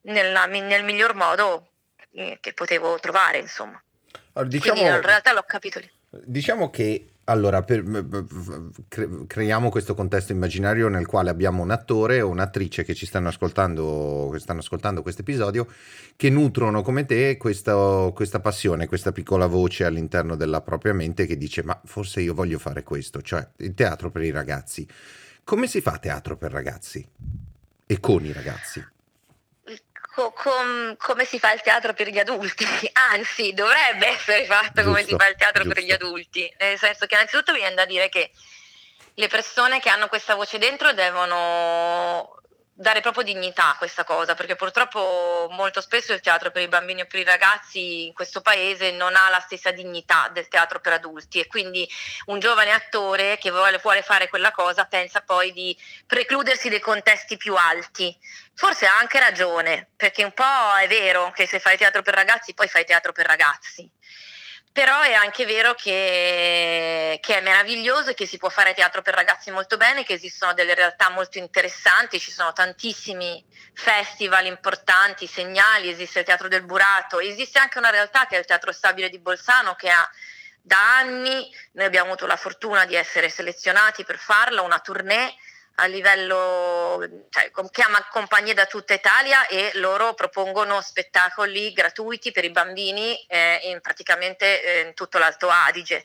nella, 0.00 0.46
nel 0.46 0.82
miglior 0.82 1.14
modo 1.14 1.68
eh, 2.10 2.38
che 2.40 2.52
potevo 2.54 2.98
trovare, 2.98 3.38
insomma. 3.38 3.80
Allora, 4.32 4.50
diciamo, 4.50 4.72
Quindi 4.72 4.96
in 4.96 5.02
realtà 5.02 5.32
l'ho 5.32 5.44
capito 5.46 5.78
lì. 5.78 5.88
Diciamo 6.10 6.70
che 6.70 7.15
allora, 7.28 7.62
per, 7.62 7.82
cre- 8.88 9.26
creiamo 9.26 9.68
questo 9.68 9.94
contesto 9.94 10.32
immaginario 10.32 10.88
nel 10.88 11.06
quale 11.06 11.30
abbiamo 11.30 11.62
un 11.62 11.70
attore 11.70 12.20
o 12.20 12.28
un'attrice 12.28 12.84
che 12.84 12.94
ci 12.94 13.06
stanno 13.06 13.28
ascoltando, 13.28 14.30
questo 15.02 15.22
episodio, 15.22 15.66
che 16.14 16.30
nutrono 16.30 16.82
come 16.82 17.04
te 17.04 17.36
questo, 17.36 18.12
questa 18.14 18.38
passione, 18.38 18.86
questa 18.86 19.10
piccola 19.10 19.46
voce 19.46 19.84
all'interno 19.84 20.36
della 20.36 20.60
propria 20.60 20.92
mente 20.92 21.26
che 21.26 21.36
dice 21.36 21.64
ma 21.64 21.80
forse 21.84 22.20
io 22.20 22.32
voglio 22.32 22.58
fare 22.58 22.84
questo, 22.84 23.20
cioè 23.22 23.46
il 23.58 23.74
teatro 23.74 24.10
per 24.10 24.22
i 24.22 24.30
ragazzi. 24.30 24.86
Come 25.42 25.66
si 25.66 25.80
fa 25.80 25.98
teatro 25.98 26.36
per 26.36 26.52
ragazzi? 26.52 27.04
E 27.86 28.00
con 28.00 28.24
i 28.24 28.32
ragazzi? 28.32 28.84
Co- 30.16 30.32
com- 30.32 30.96
come 30.96 31.26
si 31.26 31.38
fa 31.38 31.52
il 31.52 31.60
teatro 31.60 31.92
per 31.92 32.08
gli 32.08 32.18
adulti, 32.18 32.64
anzi 33.12 33.52
dovrebbe 33.52 34.08
essere 34.08 34.46
fatto 34.46 34.82
giusto, 34.82 34.84
come 34.84 35.04
si 35.04 35.14
fa 35.14 35.28
il 35.28 35.36
teatro 35.36 35.62
giusto. 35.62 35.74
per 35.74 35.84
gli 35.84 35.92
adulti, 35.92 36.54
nel 36.58 36.78
senso 36.78 37.04
che 37.04 37.14
innanzitutto 37.14 37.52
viene 37.52 37.74
da 37.74 37.84
dire 37.84 38.08
che 38.08 38.30
le 39.14 39.28
persone 39.28 39.78
che 39.78 39.90
hanno 39.90 40.08
questa 40.08 40.34
voce 40.34 40.56
dentro 40.58 40.92
devono 40.94 42.40
dare 42.78 43.00
proprio 43.00 43.24
dignità 43.24 43.70
a 43.70 43.76
questa 43.76 44.04
cosa, 44.04 44.34
perché 44.34 44.54
purtroppo 44.54 45.48
molto 45.50 45.80
spesso 45.80 46.12
il 46.12 46.20
teatro 46.20 46.50
per 46.50 46.60
i 46.60 46.68
bambini 46.68 47.00
o 47.00 47.06
per 47.06 47.20
i 47.20 47.24
ragazzi 47.24 48.04
in 48.04 48.12
questo 48.12 48.42
paese 48.42 48.90
non 48.90 49.16
ha 49.16 49.30
la 49.30 49.40
stessa 49.40 49.70
dignità 49.70 50.28
del 50.30 50.46
teatro 50.48 50.78
per 50.80 50.92
adulti 50.92 51.40
e 51.40 51.46
quindi 51.46 51.88
un 52.26 52.38
giovane 52.38 52.72
attore 52.72 53.38
che 53.38 53.50
vuole, 53.50 53.78
vuole 53.78 54.02
fare 54.02 54.28
quella 54.28 54.50
cosa 54.52 54.84
pensa 54.84 55.22
poi 55.22 55.52
di 55.52 55.74
precludersi 56.06 56.68
dei 56.68 56.80
contesti 56.80 57.38
più 57.38 57.54
alti. 57.56 58.14
Forse 58.52 58.86
ha 58.86 58.98
anche 58.98 59.20
ragione, 59.20 59.88
perché 59.96 60.22
un 60.22 60.32
po' 60.32 60.76
è 60.78 60.86
vero 60.86 61.30
che 61.30 61.46
se 61.46 61.58
fai 61.58 61.78
teatro 61.78 62.02
per 62.02 62.14
ragazzi 62.14 62.52
poi 62.52 62.68
fai 62.68 62.84
teatro 62.84 63.12
per 63.12 63.24
ragazzi 63.24 63.90
però 64.76 65.00
è 65.00 65.14
anche 65.14 65.46
vero 65.46 65.72
che, 65.72 67.18
che, 67.22 67.38
è 67.38 67.40
meraviglioso 67.40 68.10
e 68.10 68.14
che 68.14 68.26
si 68.26 68.36
può 68.36 68.50
fare 68.50 68.74
teatro 68.74 69.00
per 69.00 69.14
ragazzi 69.14 69.50
molto 69.50 69.78
bene, 69.78 70.04
che 70.04 70.12
esistono 70.12 70.52
delle 70.52 70.74
realtà 70.74 71.08
molto 71.08 71.38
interessanti, 71.38 72.20
ci 72.20 72.30
sono 72.30 72.52
tantissimi 72.52 73.42
festival 73.72 74.44
importanti, 74.44 75.26
segnali, 75.26 75.88
esiste 75.88 76.18
il 76.18 76.24
Teatro 76.26 76.48
del 76.48 76.66
Burato, 76.66 77.20
esiste 77.20 77.58
anche 77.58 77.78
una 77.78 77.88
realtà 77.88 78.26
che 78.26 78.36
è 78.36 78.38
il 78.38 78.44
Teatro 78.44 78.70
Stabile 78.70 79.08
di 79.08 79.18
Bolzano 79.18 79.74
che 79.76 79.88
ha 79.88 80.06
da 80.60 80.98
anni, 80.98 81.50
noi 81.72 81.86
abbiamo 81.86 82.08
avuto 82.08 82.26
la 82.26 82.36
fortuna 82.36 82.84
di 82.84 82.96
essere 82.96 83.30
selezionati 83.30 84.04
per 84.04 84.18
farla, 84.18 84.60
una 84.60 84.80
tournée 84.80 85.34
a 85.76 85.86
livello, 85.86 87.26
cioè, 87.30 87.50
chiama 87.70 88.06
compagnie 88.10 88.54
da 88.54 88.66
tutta 88.66 88.94
Italia 88.94 89.46
e 89.46 89.70
loro 89.74 90.14
propongono 90.14 90.80
spettacoli 90.80 91.72
gratuiti 91.72 92.32
per 92.32 92.44
i 92.44 92.50
bambini 92.50 93.16
eh, 93.26 93.60
in 93.64 93.80
praticamente 93.80 94.62
eh, 94.62 94.80
in 94.88 94.94
tutto 94.94 95.18
l'Alto 95.18 95.48
Adige. 95.48 96.04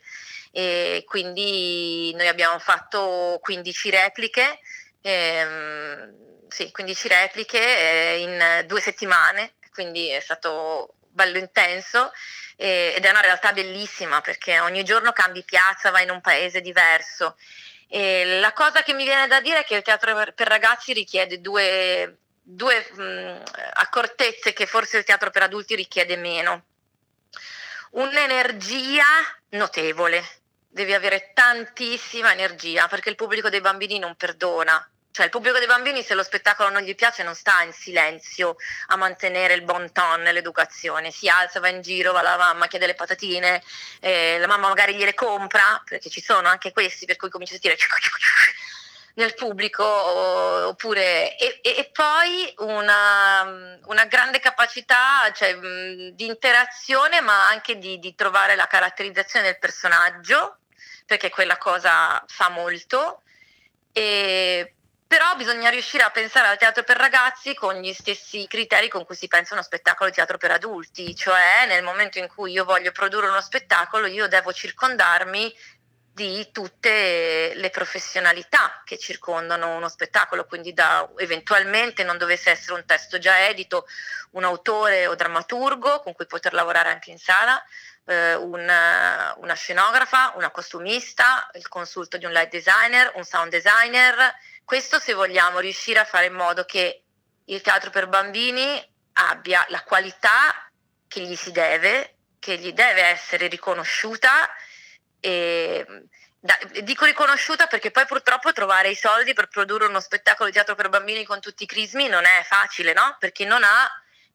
E 0.52 1.04
quindi 1.08 2.14
noi 2.16 2.28
abbiamo 2.28 2.60
fatto 2.60 3.40
15 3.42 3.90
repliche 3.90 4.60
Ehm, 5.02 6.48
sì, 6.48 6.72
15 6.72 7.08
repliche 7.08 7.60
eh, 7.60 8.20
in 8.20 8.66
due 8.68 8.82
settimane, 8.82 9.54
quindi 9.72 10.10
è 10.10 10.20
stato 10.20 10.96
bello 11.08 11.38
intenso 11.38 12.12
ed 12.56 13.04
è 13.04 13.10
una 13.10 13.22
realtà 13.22 13.54
bellissima 13.54 14.22
perché 14.22 14.60
ogni 14.60 14.84
giorno 14.84 15.12
cambi 15.14 15.44
piazza, 15.44 15.90
vai 15.90 16.04
in 16.04 16.12
un 16.12 16.22
paese 16.22 16.62
diverso. 16.62 17.36
E 17.94 18.40
la 18.40 18.54
cosa 18.54 18.84
che 18.84 18.94
mi 18.94 19.04
viene 19.04 19.28
da 19.28 19.42
dire 19.42 19.60
è 19.60 19.64
che 19.66 19.76
il 19.76 19.82
teatro 19.82 20.16
per 20.34 20.48
ragazzi 20.48 20.94
richiede 20.94 21.42
due, 21.42 22.20
due 22.42 22.90
mh, 22.90 23.44
accortezze 23.74 24.54
che 24.54 24.66
forse 24.66 25.00
il 25.00 25.04
teatro 25.04 25.30
per 25.30 25.44
adulti 25.44 25.76
richiede 25.76 26.16
meno. 26.16 26.64
Un'energia 27.92 29.04
notevole, 29.50 30.24
devi 30.70 30.94
avere 30.94 31.32
tantissima 31.34 32.32
energia 32.32 32.88
perché 32.88 33.10
il 33.10 33.18
pubblico 33.18 33.50
dei 33.50 33.60
bambini 33.60 34.00
non 34.00 34.16
perdona. 34.16 34.90
Cioè 35.12 35.26
il 35.26 35.32
pubblico 35.32 35.58
dei 35.58 35.68
bambini 35.68 36.04
se 36.04 36.14
lo 36.14 36.24
spettacolo 36.24 36.70
non 36.70 36.84
gli 36.84 36.96
piace 36.96 37.22
non 37.24 37.36
sta 37.36 37.62
in 37.64 37.74
silenzio 37.74 38.56
a 38.88 38.96
mantenere 38.96 39.54
il 39.56 39.64
bon 39.64 39.92
ton 39.92 40.24
l'educazione, 40.24 41.12
si 41.12 41.28
alza, 41.28 41.60
va 41.60 41.68
in 41.68 41.82
giro, 41.82 42.14
va 42.14 42.22
la 42.22 42.38
mamma, 42.38 42.68
chiede 42.68 42.88
le 42.88 42.96
patatine, 42.96 43.62
eh, 44.00 44.38
la 44.40 44.48
mamma 44.48 44.70
magari 44.70 44.96
gliele 44.96 45.14
compra, 45.14 45.82
perché 45.84 46.10
ci 46.10 46.22
sono 46.22 46.48
anche 46.48 46.72
questi 46.72 47.06
per 47.06 47.18
cui 47.18 47.30
comincia 47.30 47.56
a 47.56 47.60
sentire 47.60 47.78
nel 49.16 49.34
pubblico 49.36 49.84
oppure 49.84 51.38
e, 51.38 51.60
e 51.62 51.90
poi 51.92 52.54
una, 52.60 53.80
una, 53.84 54.06
grande 54.06 54.40
capacità 54.40 55.30
cioè, 55.34 55.58
di 55.58 56.26
interazione 56.26 57.20
ma 57.20 57.50
anche 57.50 57.78
di, 57.78 58.00
di 58.00 58.16
trovare 58.16 58.56
la 58.56 58.68
caratterizzazione 58.68 59.48
del 59.48 59.60
personaggio 59.60 60.60
perché 61.06 61.30
quella 61.30 61.58
cosa 61.58 62.24
fa 62.26 62.48
molto. 62.48 63.24
E 63.92 64.76
però 65.12 65.36
bisogna 65.36 65.70
riuscire 65.70 66.04
a 66.04 66.10
pensare 66.10 66.48
al 66.48 66.58
teatro 66.58 66.84
per 66.84 66.96
ragazzi 66.96 67.54
con 67.54 67.76
gli 67.76 67.92
stessi 67.92 68.48
criteri 68.48 68.88
con 68.88 69.04
cui 69.04 69.14
si 69.14 69.28
pensa 69.28 69.52
a 69.52 69.56
uno 69.56 69.64
spettacolo 69.64 70.08
di 70.10 70.16
teatro 70.16 70.38
per 70.38 70.52
adulti, 70.52 71.14
cioè 71.18 71.66
nel 71.68 71.84
momento 71.84 72.18
in 72.18 72.30
cui 72.30 72.54
io 72.54 72.64
voglio 72.64 72.94
produrre 72.94 73.28
uno 73.28 73.42
spettacolo 73.42 74.06
io 74.06 74.30
devo 74.30 74.54
circondarmi 74.54 75.54
di 76.14 76.48
tutte 76.54 77.52
le 77.54 77.70
professionalità 77.72 78.82
che 78.86 78.98
circondano 78.98 79.76
uno 79.76 79.90
spettacolo, 79.90 80.46
quindi 80.46 80.72
da 80.72 81.10
eventualmente 81.18 82.06
non 82.06 82.18
dovesse 82.18 82.52
essere 82.52 82.76
un 82.76 82.86
testo 82.86 83.20
già 83.20 83.50
edito, 83.50 83.88
un 84.32 84.46
autore 84.46 85.08
o 85.08 85.16
drammaturgo 85.16 86.00
con 86.00 86.14
cui 86.14 86.26
poter 86.26 86.54
lavorare 86.54 86.90
anche 86.90 87.12
in 87.12 87.18
sala, 87.18 87.62
eh, 88.06 88.36
una, 88.36 89.36
una 89.40 89.56
scenografa, 89.56 90.32
una 90.38 90.52
costumista, 90.52 91.50
il 91.56 91.68
consulto 91.68 92.16
di 92.16 92.24
un 92.24 92.32
light 92.32 92.50
designer, 92.50 93.12
un 93.16 93.26
sound 93.26 93.52
designer, 93.52 94.34
questo 94.64 95.00
se 95.00 95.14
vogliamo 95.14 95.60
riuscire 95.60 96.00
a 96.00 96.06
fare 96.06 96.28
in 96.28 96.34
modo 96.34 96.64
che 96.66 97.04
il 97.46 97.62
teatro 97.62 97.90
per 97.90 98.08
bambini 98.08 98.82
abbia 99.14 99.66
la 99.70 99.84
qualità 99.84 100.72
che 101.08 101.22
gli 101.22 101.36
si 101.36 101.52
deve, 101.52 102.16
che 102.40 102.58
gli 102.58 102.72
deve 102.72 103.04
essere 103.04 103.48
riconosciuta 103.48 104.50
e 105.20 105.86
da, 106.40 106.58
dico 106.82 107.06
riconosciuta 107.06 107.68
perché 107.68 107.92
poi 107.92 108.08
purtroppo 108.08 108.52
trovare 108.52 108.90
i 108.90 108.96
soldi 108.96 109.34
per 109.34 109.48
produrre 109.48 109.86
uno 109.86 110.00
spettacolo 110.00 110.50
di 110.50 110.56
teatro 110.56 110.74
per 110.74 110.90
bambini 110.90 111.24
con 111.24 111.40
tutti 111.40 111.64
i 111.64 111.68
crismi 111.68 112.08
non 112.08 112.26
è 112.26 112.44
facile, 112.44 112.94
no? 112.94 113.16
Perché 113.20 113.46
non 113.46 113.64
ha 113.64 113.88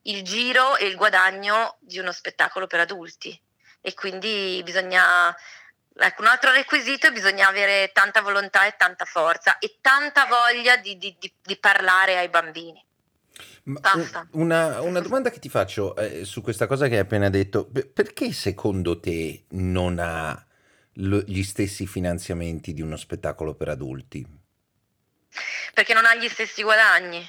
il 0.03 0.23
giro 0.23 0.77
e 0.77 0.87
il 0.87 0.95
guadagno 0.95 1.79
di 1.81 1.99
uno 1.99 2.13
spettacolo 2.13 2.69
per 2.69 2.79
adulti 2.81 3.39
e 3.81 3.95
quindi 3.95 4.61
bisogna 4.65 5.35
Ecco, 5.99 6.23
un 6.23 6.29
altro 6.29 6.53
requisito 6.53 7.07
è 7.07 7.13
bisogna 7.13 7.49
avere 7.49 7.91
tanta 7.93 8.21
volontà 8.21 8.67
e 8.67 8.75
tanta 8.77 9.07
forza 9.07 9.59
e 9.59 9.79
tanta 9.81 10.27
voglia 10.27 10.77
di, 10.77 10.99
di, 10.99 11.17
di, 11.19 11.33
di 11.43 11.57
parlare 11.57 12.19
ai 12.19 12.29
bambini. 12.29 12.85
Una, 14.33 14.81
una, 14.81 15.01
domanda 15.01 15.31
che 15.31 15.41
ti 15.41 15.49
faccio 15.49 15.97
eh, 15.97 16.25
su 16.25 16.41
questa 16.41 16.67
cosa 16.67 16.87
che 16.87 16.95
hai 16.95 17.01
appena 17.01 17.29
detto, 17.29 17.69
perché 17.93 18.33
secondo 18.33 19.01
te 19.01 19.45
non 19.51 19.99
ha 19.99 20.47
lo, 20.95 21.23
gli 21.27 21.43
stessi 21.43 21.87
finanziamenti 21.87 22.73
di 22.73 22.83
uno 22.83 22.97
spettacolo 22.97 23.55
per 23.55 23.69
adulti? 23.71 24.25
Perché 25.75 25.95
non 25.95 26.05
ha 26.05 26.15
gli 26.15 26.29
stessi 26.29 26.63
guadagni 26.63 27.27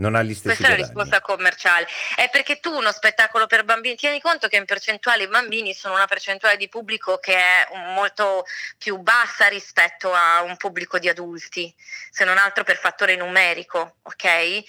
non 0.00 0.14
ha 0.14 0.22
gli 0.22 0.34
stessi 0.34 0.56
Questa 0.56 0.66
guadagni. 0.66 0.82
è 0.82 0.94
la 0.94 1.00
risposta 1.00 1.20
commerciale. 1.20 1.86
È 2.16 2.28
perché 2.30 2.58
tu 2.58 2.74
uno 2.74 2.90
spettacolo 2.90 3.46
per 3.46 3.64
bambini, 3.64 3.94
tieni 3.94 4.20
conto 4.20 4.48
che 4.48 4.56
in 4.56 4.64
percentuale 4.64 5.24
i 5.24 5.28
bambini 5.28 5.74
sono 5.74 5.94
una 5.94 6.06
percentuale 6.06 6.56
di 6.56 6.68
pubblico 6.68 7.18
che 7.18 7.36
è 7.36 7.68
molto 7.94 8.44
più 8.78 8.96
bassa 8.98 9.46
rispetto 9.46 10.12
a 10.12 10.42
un 10.42 10.56
pubblico 10.56 10.98
di 10.98 11.08
adulti, 11.08 11.72
se 12.10 12.24
non 12.24 12.38
altro 12.38 12.64
per 12.64 12.78
fattore 12.78 13.14
numerico, 13.14 13.96
ok? 14.02 14.24
Eh, 14.24 14.64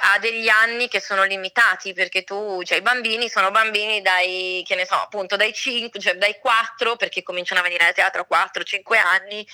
ha 0.00 0.18
degli 0.20 0.48
anni 0.48 0.88
che 0.88 1.00
sono 1.00 1.24
limitati 1.24 1.92
perché 1.92 2.22
tu, 2.22 2.62
cioè 2.62 2.78
i 2.78 2.82
bambini 2.82 3.28
sono 3.28 3.50
bambini 3.50 4.00
dai, 4.00 4.62
che 4.64 4.76
ne 4.76 4.86
so, 4.86 4.94
appunto 4.94 5.36
dai 5.36 5.52
5, 5.52 5.98
cioè 5.98 6.14
dai 6.14 6.38
4, 6.40 6.96
perché 6.96 7.22
cominciano 7.22 7.60
a 7.60 7.64
venire 7.64 7.86
al 7.86 7.94
teatro 7.94 8.24
a 8.28 8.50
4-5 8.52 8.96
anni, 8.96 9.46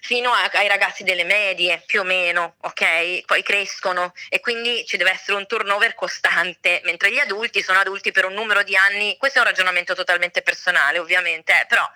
fino 0.00 0.32
a, 0.32 0.50
ai 0.54 0.68
ragazzi 0.68 1.04
delle 1.04 1.24
medie, 1.24 1.82
più 1.84 2.00
o 2.00 2.04
meno, 2.04 2.54
ok? 2.62 3.24
Poi 3.26 3.42
crescono 3.42 4.14
e 4.30 4.40
quindi 4.40 4.61
quindi 4.62 4.86
ci 4.86 4.96
deve 4.96 5.10
essere 5.10 5.36
un 5.36 5.46
turnover 5.46 5.94
costante, 5.94 6.80
mentre 6.84 7.10
gli 7.10 7.18
adulti 7.18 7.62
sono 7.62 7.80
adulti 7.80 8.12
per 8.12 8.26
un 8.26 8.32
numero 8.32 8.62
di 8.62 8.76
anni, 8.76 9.16
questo 9.16 9.38
è 9.38 9.40
un 9.42 9.48
ragionamento 9.48 9.94
totalmente 9.94 10.42
personale 10.42 10.98
ovviamente, 10.98 11.52
eh, 11.52 11.66
però... 11.66 11.88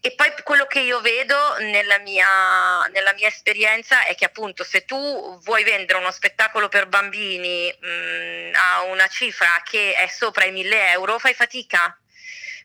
E 0.00 0.12
poi 0.12 0.34
quello 0.42 0.66
che 0.66 0.80
io 0.80 1.00
vedo 1.00 1.56
nella 1.60 1.98
mia, 1.98 2.86
nella 2.92 3.14
mia, 3.14 3.26
esperienza 3.26 4.04
è 4.04 4.14
che 4.14 4.26
appunto 4.26 4.62
se 4.62 4.84
tu 4.84 5.40
vuoi 5.44 5.64
vendere 5.64 5.98
uno 5.98 6.10
spettacolo 6.10 6.68
per 6.68 6.88
bambini 6.88 7.74
mh, 7.80 7.88
mm, 7.88 8.54
a 8.54 8.82
una 8.82 9.06
cifra 9.06 9.62
che 9.64 9.94
è 9.94 10.06
sopra 10.08 10.44
i 10.44 10.52
1000 10.52 10.90
euro, 10.90 11.18
fai 11.18 11.32
fatica. 11.32 11.98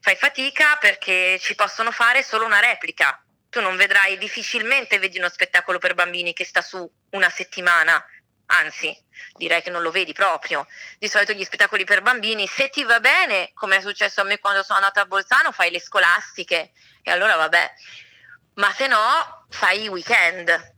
Fai 0.01 0.17
fatica 0.17 0.75
perché 0.81 1.39
ci 1.39 1.55
possono 1.55 1.91
fare 1.91 2.24
solo 2.24 2.43
una 2.43 2.59
replica. 2.59 3.24
Tu 3.50 3.62
non 3.62 3.77
vedrai 3.77 4.17
difficilmente 4.17 5.00
vedi 5.00 5.17
uno 5.17 5.29
spettacolo 5.29 5.79
per 5.79 5.93
bambini 5.93 6.33
che 6.33 6.43
sta 6.43 6.62
su 6.62 6.91
una 7.12 7.29
settimana 7.29 8.03
anzi 8.51 8.95
direi 9.35 9.61
che 9.61 9.69
non 9.69 9.81
lo 9.81 9.91
vedi 9.91 10.13
proprio. 10.13 10.67
Di 10.97 11.07
solito 11.07 11.33
gli 11.33 11.43
spettacoli 11.43 11.83
per 11.83 12.01
bambini, 12.01 12.47
se 12.47 12.69
ti 12.69 12.83
va 12.83 12.99
bene, 12.99 13.51
come 13.53 13.77
è 13.77 13.81
successo 13.81 14.21
a 14.21 14.23
me 14.23 14.39
quando 14.39 14.63
sono 14.63 14.79
andata 14.79 15.01
a 15.01 15.05
Bolzano, 15.05 15.51
fai 15.51 15.71
le 15.71 15.79
scolastiche. 15.79 16.71
E 17.01 17.11
allora 17.11 17.35
vabbè, 17.35 17.73
ma 18.55 18.71
se 18.73 18.87
no 18.87 19.45
fai 19.49 19.83
i 19.83 19.87
weekend. 19.87 20.77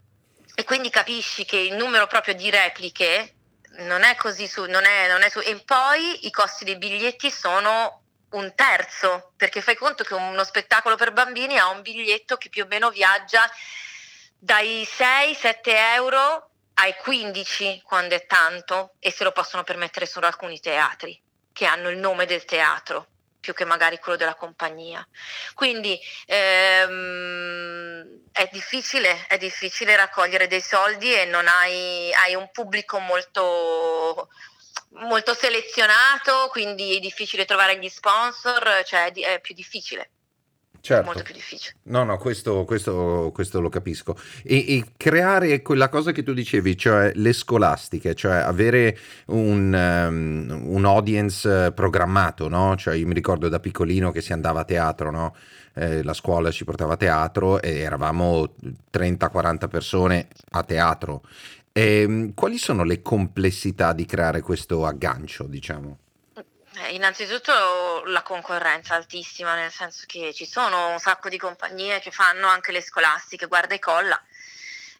E 0.54 0.64
quindi 0.64 0.90
capisci 0.90 1.44
che 1.44 1.56
il 1.56 1.74
numero 1.74 2.06
proprio 2.06 2.34
di 2.34 2.50
repliche 2.50 3.34
non 3.78 4.02
è 4.02 4.14
così 4.16 4.46
su, 4.46 4.64
non 4.64 4.84
è, 4.84 5.08
non 5.08 5.22
è 5.22 5.30
su, 5.30 5.40
e 5.40 5.60
poi 5.64 6.26
i 6.26 6.30
costi 6.30 6.64
dei 6.64 6.76
biglietti 6.76 7.30
sono 7.30 8.00
un 8.32 8.54
terzo, 8.54 9.32
perché 9.36 9.60
fai 9.60 9.76
conto 9.76 10.04
che 10.04 10.14
uno 10.14 10.44
spettacolo 10.44 10.96
per 10.96 11.12
bambini 11.12 11.58
ha 11.58 11.68
un 11.68 11.82
biglietto 11.82 12.36
che 12.36 12.48
più 12.48 12.64
o 12.64 12.66
meno 12.66 12.90
viaggia 12.90 13.50
dai 14.38 14.86
6-7 14.86 15.60
euro 15.94 16.51
ai 16.82 16.96
15 16.96 17.82
quando 17.84 18.16
è 18.16 18.26
tanto 18.26 18.94
e 18.98 19.12
se 19.12 19.22
lo 19.22 19.30
possono 19.30 19.62
permettere 19.62 20.04
solo 20.04 20.26
alcuni 20.26 20.58
teatri 20.58 21.20
che 21.52 21.64
hanno 21.64 21.88
il 21.88 21.96
nome 21.98 22.26
del 22.26 22.44
teatro 22.44 23.06
più 23.38 23.54
che 23.54 23.64
magari 23.64 23.98
quello 23.98 24.16
della 24.16 24.36
compagnia. 24.36 25.06
Quindi 25.54 25.98
ehm, 26.26 28.04
è, 28.30 28.48
difficile, 28.52 29.26
è 29.26 29.36
difficile 29.36 29.96
raccogliere 29.96 30.46
dei 30.46 30.60
soldi 30.60 31.12
e 31.12 31.24
non 31.24 31.48
hai, 31.48 32.12
hai 32.14 32.36
un 32.36 32.48
pubblico 32.52 33.00
molto, 33.00 34.28
molto 34.90 35.34
selezionato, 35.34 36.48
quindi 36.50 36.96
è 36.96 37.00
difficile 37.00 37.44
trovare 37.44 37.78
gli 37.78 37.88
sponsor, 37.88 38.82
cioè 38.84 39.12
è 39.12 39.40
più 39.40 39.54
difficile 39.54 40.11
certo. 40.82 41.04
molto 41.06 41.22
più 41.22 41.32
difficile. 41.32 41.76
No, 41.84 42.04
no, 42.04 42.18
questo, 42.18 42.64
questo, 42.64 43.30
questo 43.32 43.60
lo 43.60 43.70
capisco. 43.70 44.16
E, 44.42 44.76
e, 44.76 44.84
creare 44.96 45.62
quella 45.62 45.88
cosa 45.88 46.12
che 46.12 46.22
tu 46.22 46.34
dicevi, 46.34 46.76
cioè 46.76 47.12
le 47.14 47.32
scolastiche, 47.32 48.14
cioè 48.14 48.34
avere 48.34 48.98
un, 49.26 49.72
um, 49.72 50.62
un 50.66 50.84
audience 50.84 51.72
programmato, 51.72 52.48
no? 52.48 52.76
Cioè 52.76 52.94
io 52.94 53.06
mi 53.06 53.14
ricordo 53.14 53.48
da 53.48 53.60
piccolino 53.60 54.10
che 54.10 54.20
si 54.20 54.32
andava 54.32 54.60
a 54.60 54.64
teatro, 54.64 55.10
no? 55.10 55.34
Eh, 55.74 56.02
la 56.02 56.12
scuola 56.12 56.50
ci 56.50 56.64
portava 56.64 56.94
a 56.94 56.98
teatro 56.98 57.62
e 57.62 57.78
eravamo 57.78 58.54
30-40 58.92 59.68
persone 59.68 60.28
a 60.50 60.62
teatro. 60.62 61.22
E, 61.72 62.02
ehm, 62.02 62.34
quali 62.34 62.58
sono 62.58 62.84
le 62.84 63.00
complessità 63.00 63.92
di 63.92 64.04
creare 64.04 64.40
questo 64.42 64.84
aggancio, 64.84 65.44
diciamo? 65.44 65.98
Eh, 66.74 66.94
innanzitutto 66.94 68.02
la 68.06 68.22
concorrenza 68.22 68.94
altissima, 68.94 69.54
nel 69.54 69.70
senso 69.70 70.04
che 70.06 70.32
ci 70.32 70.46
sono 70.46 70.88
un 70.88 70.98
sacco 70.98 71.28
di 71.28 71.36
compagnie 71.36 72.00
che 72.00 72.10
fanno 72.10 72.46
anche 72.48 72.72
le 72.72 72.80
scolastiche, 72.80 73.46
guarda 73.46 73.74
e 73.74 73.78
colla. 73.78 74.22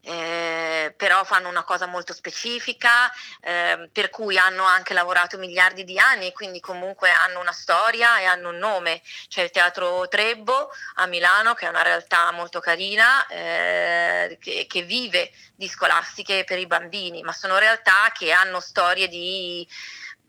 eh, 0.05 0.93
però 0.97 1.23
fanno 1.25 1.49
una 1.49 1.63
cosa 1.63 1.87
molto 1.87 2.13
specifica, 2.13 3.11
eh, 3.41 3.89
per 3.93 4.11
cui 4.11 4.37
hanno 4.37 4.65
anche 4.65 4.95
lavorato 4.95 5.39
miliardi 5.39 5.85
di 5.85 5.99
anni 5.99 6.27
e 6.27 6.33
quindi 6.33 6.59
comunque 6.61 7.11
hanno 7.11 7.41
una 7.41 7.53
storia 7.53 8.19
e 8.19 8.25
hanno 8.25 8.49
un 8.51 8.59
nome. 8.59 9.01
C'è 9.29 9.43
il 9.43 9.51
Teatro 9.51 10.09
Trebbo 10.09 10.71
a 10.97 11.07
Milano, 11.07 11.55
che 11.55 11.67
è 11.67 11.69
una 11.69 11.83
realtà 11.83 12.31
molto 12.33 12.59
carina, 12.61 13.25
eh, 13.29 14.39
che, 14.41 14.67
che 14.69 14.83
vive 14.83 15.31
di 15.55 15.69
scolastiche 15.69 16.45
per 16.45 16.59
i 16.59 16.67
bambini, 16.67 17.23
ma 17.23 17.33
sono 17.33 17.59
realtà 17.59 18.11
che 18.13 18.33
hanno 18.33 18.61
storie 18.61 19.07
di 19.09 19.67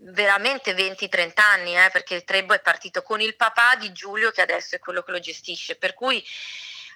veramente 0.05 0.74
20-30 0.74 1.41
anni, 1.41 1.75
eh, 1.77 1.89
perché 1.91 2.24
Trebbo 2.24 2.53
è 2.53 2.62
partito 2.62 3.01
con 3.01 3.22
il 3.22 3.36
papà 3.36 3.75
di 3.75 3.91
Giulio 3.91 4.31
che 4.31 4.41
adesso 4.41 4.75
è 4.75 4.79
quello 4.79 5.01
che 5.03 5.12
lo 5.12 5.19
gestisce, 5.19 5.75
per 5.75 5.93
cui 5.93 6.24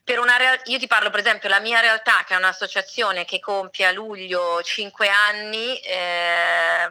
per 0.04 0.20
una 0.20 0.38
real- 0.38 0.62
io 0.66 0.80
ti 0.80 0.88
parlo 0.88 1.10
per 1.10 1.20
esempio 1.20 1.50
la 1.50 1.60
mia 1.60 1.80
realtà 1.80 2.24
che 2.26 2.34
è 2.34 2.38
un'associazione 2.38 3.26
che 3.26 3.40
compie 3.40 3.88
a 3.88 3.92
luglio 3.92 4.62
5 4.64 5.10
anni, 5.10 5.78
eh, 5.80 6.90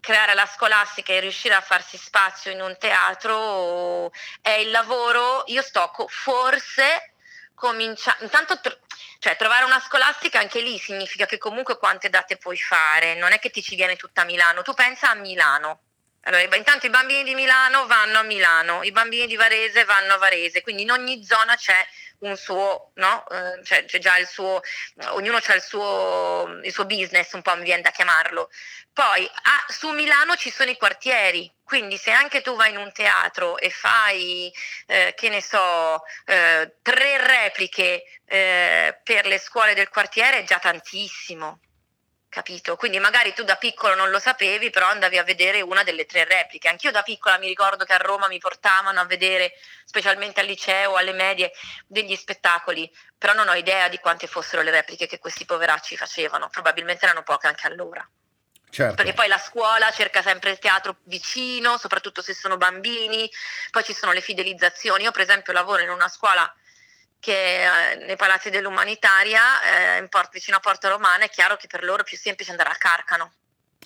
creare 0.00 0.34
la 0.34 0.46
scolastica 0.46 1.12
e 1.12 1.20
riuscire 1.20 1.54
a 1.54 1.60
farsi 1.60 1.96
spazio 1.96 2.50
in 2.50 2.60
un 2.60 2.76
teatro 2.78 4.10
è 4.40 4.50
il 4.50 4.70
lavoro, 4.70 5.44
io 5.46 5.62
sto 5.62 5.90
co- 5.92 6.08
forse 6.08 7.11
cominciando, 7.62 8.24
intanto 8.24 8.58
tr- 8.60 8.76
cioè 9.20 9.36
trovare 9.36 9.64
una 9.64 9.78
scolastica 9.78 10.40
anche 10.40 10.60
lì 10.60 10.76
significa 10.78 11.26
che 11.26 11.38
comunque 11.38 11.78
quante 11.78 12.10
date 12.10 12.36
puoi 12.36 12.58
fare, 12.58 13.14
non 13.14 13.30
è 13.30 13.38
che 13.38 13.50
ti 13.50 13.62
ci 13.62 13.76
viene 13.76 13.94
tutta 13.94 14.22
a 14.22 14.24
Milano, 14.24 14.62
tu 14.62 14.74
pensa 14.74 15.10
a 15.10 15.14
Milano. 15.14 15.82
Allora, 16.24 16.56
intanto 16.56 16.86
i 16.86 16.90
bambini 16.90 17.22
di 17.22 17.34
Milano 17.34 17.86
vanno 17.86 18.18
a 18.18 18.22
Milano, 18.22 18.82
i 18.82 18.90
bambini 18.90 19.26
di 19.26 19.36
Varese 19.36 19.84
vanno 19.84 20.14
a 20.14 20.18
Varese, 20.18 20.60
quindi 20.60 20.82
in 20.82 20.90
ogni 20.90 21.24
zona 21.24 21.54
c'è 21.56 21.86
un 22.22 22.36
suo, 22.36 22.90
no? 22.94 23.24
Eh, 23.28 23.64
cioè, 23.64 23.84
c'è 23.84 23.98
già 23.98 24.16
il 24.16 24.26
suo, 24.26 24.60
ognuno 25.10 25.38
ha 25.38 25.54
il 25.54 25.62
suo, 25.62 26.60
il 26.62 26.72
suo 26.72 26.84
business, 26.84 27.32
un 27.32 27.42
po' 27.42 27.56
mi 27.56 27.64
viene 27.64 27.82
da 27.82 27.90
chiamarlo. 27.90 28.50
Poi 28.92 29.24
ah, 29.24 29.64
su 29.68 29.90
Milano 29.90 30.36
ci 30.36 30.50
sono 30.50 30.70
i 30.70 30.76
quartieri, 30.76 31.50
quindi 31.64 31.96
se 31.96 32.10
anche 32.10 32.42
tu 32.42 32.54
vai 32.54 32.70
in 32.70 32.76
un 32.76 32.92
teatro 32.92 33.56
e 33.56 33.70
fai, 33.70 34.52
eh, 34.86 35.14
che 35.16 35.28
ne 35.30 35.40
so, 35.40 36.02
eh, 36.26 36.76
tre 36.82 37.11
repliche 37.52 38.04
eh, 38.24 38.98
per 39.02 39.26
le 39.26 39.38
scuole 39.38 39.74
del 39.74 39.88
quartiere 39.88 40.38
è 40.38 40.44
già 40.44 40.58
tantissimo 40.58 41.60
capito? 42.32 42.76
Quindi 42.76 42.98
magari 42.98 43.34
tu 43.34 43.44
da 43.44 43.56
piccolo 43.56 43.94
non 43.94 44.08
lo 44.08 44.18
sapevi, 44.18 44.70
però 44.70 44.86
andavi 44.86 45.18
a 45.18 45.22
vedere 45.22 45.60
una 45.60 45.82
delle 45.82 46.06
tre 46.06 46.24
repliche. 46.24 46.66
Anch'io 46.66 46.90
da 46.90 47.02
piccola 47.02 47.36
mi 47.36 47.46
ricordo 47.46 47.84
che 47.84 47.92
a 47.92 47.98
Roma 47.98 48.26
mi 48.26 48.38
portavano 48.38 49.00
a 49.00 49.04
vedere, 49.04 49.52
specialmente 49.84 50.40
al 50.40 50.46
liceo, 50.46 50.96
alle 50.96 51.12
medie, 51.12 51.52
degli 51.86 52.16
spettacoli, 52.16 52.90
però 53.18 53.34
non 53.34 53.48
ho 53.48 53.54
idea 53.54 53.88
di 53.88 53.98
quante 53.98 54.26
fossero 54.26 54.62
le 54.62 54.70
repliche 54.70 55.06
che 55.06 55.18
questi 55.18 55.44
poveracci 55.44 55.94
facevano, 55.94 56.48
probabilmente 56.48 57.04
erano 57.04 57.22
poche 57.22 57.48
anche 57.48 57.66
allora. 57.66 58.08
Certo. 58.70 58.94
Perché 58.94 59.12
poi 59.12 59.28
la 59.28 59.36
scuola 59.36 59.90
cerca 59.90 60.22
sempre 60.22 60.48
il 60.48 60.58
teatro 60.58 60.96
vicino, 61.02 61.76
soprattutto 61.76 62.22
se 62.22 62.32
sono 62.32 62.56
bambini, 62.56 63.30
poi 63.70 63.84
ci 63.84 63.92
sono 63.92 64.12
le 64.12 64.22
fidelizzazioni. 64.22 65.02
Io 65.02 65.10
per 65.10 65.20
esempio 65.20 65.52
lavoro 65.52 65.82
in 65.82 65.90
una 65.90 66.08
scuola 66.08 66.50
che 67.22 67.62
eh, 67.92 68.04
nei 68.04 68.16
palazzi 68.16 68.50
dell'umanitaria, 68.50 69.98
eh, 70.00 70.08
Port, 70.08 70.32
vicino 70.32 70.56
a 70.56 70.60
Porto 70.60 70.88
Romana, 70.88 71.22
è 71.22 71.30
chiaro 71.30 71.54
che 71.54 71.68
per 71.68 71.84
loro 71.84 72.02
è 72.02 72.04
più 72.04 72.16
semplice 72.16 72.50
andare 72.50 72.70
a 72.70 72.74
Carcano. 72.74 73.32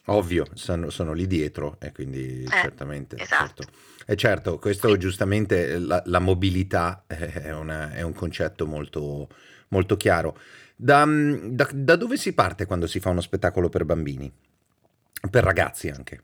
Ovvio, 0.06 0.46
sono, 0.54 0.88
sono 0.88 1.12
lì 1.12 1.26
dietro 1.26 1.76
e 1.78 1.92
quindi 1.92 2.44
eh, 2.44 2.48
certamente. 2.48 3.16
Esatto. 3.18 3.62
Certo. 3.62 3.78
E 4.06 4.16
certo, 4.16 4.58
questo 4.58 4.88
sì. 4.92 4.98
giustamente, 4.98 5.78
la, 5.78 6.02
la 6.06 6.18
mobilità 6.18 7.04
è, 7.06 7.50
una, 7.50 7.92
è, 7.92 8.00
un 8.00 8.14
concetto 8.14 8.64
molto, 8.64 9.28
molto 9.68 9.98
chiaro. 9.98 10.38
Da, 10.74 11.04
da, 11.06 11.68
da 11.70 11.96
dove 11.96 12.16
si 12.16 12.32
parte 12.32 12.64
quando 12.64 12.86
si 12.86 13.00
fa 13.00 13.10
uno 13.10 13.20
spettacolo 13.20 13.68
per 13.68 13.84
bambini? 13.84 14.32
Per 15.28 15.44
ragazzi 15.44 15.90
anche? 15.90 16.22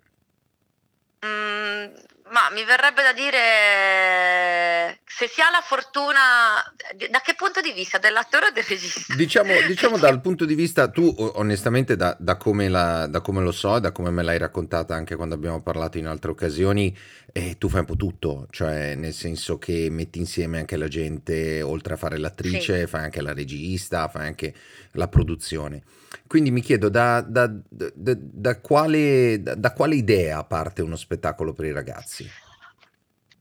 Ma 2.33 2.49
mi 2.51 2.65
verrebbe 2.65 3.03
da 3.03 3.12
dire 3.12 5.01
se 5.05 5.29
si 5.29 5.43
ha 5.43 5.51
la 5.51 5.61
fortuna, 5.62 6.65
da 7.11 7.21
che 7.21 7.35
punto 7.37 7.61
di 7.61 7.73
vista? 7.73 7.99
Dell'attore 7.99 8.47
o 8.47 8.51
del 8.51 8.65
regista? 8.65 9.15
Diciamo, 9.15 9.53
diciamo 9.69 9.99
dal 9.99 10.23
punto 10.23 10.47
di 10.47 10.55
vista, 10.55 10.89
tu 10.89 11.15
onestamente 11.35 11.95
da, 11.95 12.17
da, 12.19 12.39
come 12.39 12.71
la, 12.71 13.07
da, 13.07 13.21
come 13.21 13.43
lo 13.43 13.53
so, 13.53 13.79
da 13.79 13.93
come 13.93 14.09
me 14.09 14.23
l'hai 14.23 14.39
raccontata 14.39 14.95
anche 14.95 15.15
quando 15.15 15.35
abbiamo 15.35 15.61
parlato 15.61 15.99
in 15.99 16.07
altre 16.07 16.31
occasioni, 16.31 16.97
eh, 17.33 17.59
tu 17.59 17.69
fai 17.69 17.81
un 17.81 17.87
po' 17.87 17.97
tutto, 17.97 18.47
cioè 18.51 18.95
nel 18.95 19.12
senso 19.12 19.59
che 19.59 19.89
metti 19.91 20.19
insieme 20.19 20.59
anche 20.59 20.79
la 20.79 20.89
gente, 20.89 21.61
oltre 21.61 21.95
a 21.95 21.97
fare 21.99 22.17
l'attrice, 22.17 22.81
sì. 22.81 22.87
fai 22.87 23.05
anche 23.05 23.21
la 23.21 23.35
regista, 23.35 24.09
fai 24.09 24.27
anche 24.27 24.55
la 24.92 25.09
produzione. 25.09 25.83
Quindi 26.27 26.51
mi 26.51 26.61
chiedo 26.61 26.88
da, 26.88 27.21
da, 27.21 27.47
da, 27.47 28.16
da 28.16 28.59
quale, 28.61 29.42
quale, 29.75 29.95
idea 29.95 30.45
parte 30.45 30.83
uno 30.83 30.97
spettacolo 30.97 31.53
per 31.53 31.66
i 31.66 31.73
ragazzi? 31.73 32.22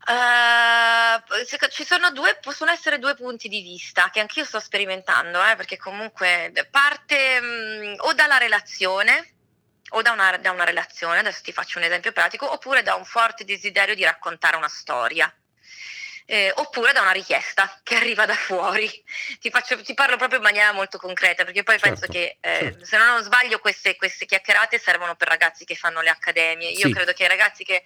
Uh, 0.03 1.69
ci 1.69 1.85
sono 1.85 2.11
due, 2.11 2.37
possono 2.41 2.71
essere 2.71 2.97
due 2.97 3.13
punti 3.15 3.47
di 3.47 3.61
vista 3.61 4.09
che 4.09 4.19
anch'io 4.19 4.43
sto 4.43 4.59
sperimentando, 4.59 5.43
eh, 5.45 5.55
perché 5.55 5.77
comunque 5.77 6.51
parte 6.69 7.39
mh, 7.39 7.45
mm, 7.45 7.93
o 7.99 8.13
dalla 8.13 8.37
relazione 8.37 9.35
o 9.89 10.01
da 10.01 10.11
una, 10.11 10.37
da 10.37 10.51
una 10.51 10.63
relazione, 10.63 11.19
adesso 11.19 11.41
ti 11.43 11.51
faccio 11.51 11.77
un 11.77 11.83
esempio 11.83 12.11
pratico, 12.11 12.51
oppure 12.51 12.81
da 12.81 12.95
un 12.95 13.05
forte 13.05 13.43
desiderio 13.43 13.93
di 13.93 14.03
raccontare 14.03 14.55
una 14.55 14.69
storia 14.69 15.31
eh, 16.25 16.51
oppure 16.55 16.93
da 16.93 17.01
una 17.01 17.11
richiesta 17.11 17.79
che 17.83 17.95
arriva 17.95 18.25
da 18.25 18.35
fuori. 18.35 18.89
Ti, 19.39 19.49
faccio, 19.49 19.81
ti, 19.81 19.93
parlo 19.93 20.17
proprio 20.17 20.37
in 20.37 20.43
maniera 20.43 20.71
molto 20.71 20.97
concreta 20.97 21.43
perché 21.43 21.63
poi 21.63 21.77
certo, 21.79 21.99
penso 21.99 22.11
che 22.11 22.37
eh, 22.39 22.57
certo. 22.59 22.85
se 22.85 22.97
non 22.97 23.21
sbaglio 23.23 23.59
queste, 23.59 23.95
queste, 23.95 24.25
chiacchierate 24.25 24.79
servono 24.79 25.15
per 25.15 25.27
ragazzi 25.27 25.65
che 25.65 25.75
fanno 25.75 26.01
le 26.01 26.09
accademie. 26.09 26.69
Io 26.69 26.87
sì. 26.87 26.93
credo 26.93 27.13
che 27.13 27.23
ai 27.23 27.29
ragazzi 27.29 27.63
che 27.63 27.83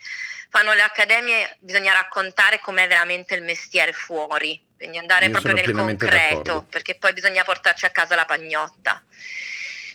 fanno 0.49 0.73
le 0.73 0.81
accademie 0.81 1.57
bisogna 1.59 1.93
raccontare 1.93 2.59
com'è 2.59 2.87
veramente 2.87 3.35
il 3.35 3.43
mestiere 3.43 3.93
fuori, 3.93 4.63
quindi 4.77 4.97
andare 4.97 5.25
Io 5.25 5.31
proprio 5.31 5.53
nel 5.53 5.71
concreto 5.71 6.35
d'accordo. 6.35 6.65
perché 6.69 6.95
poi 6.95 7.13
bisogna 7.13 7.43
portarci 7.43 7.85
a 7.85 7.89
casa 7.89 8.15
la 8.15 8.25
pagnotta. 8.25 9.03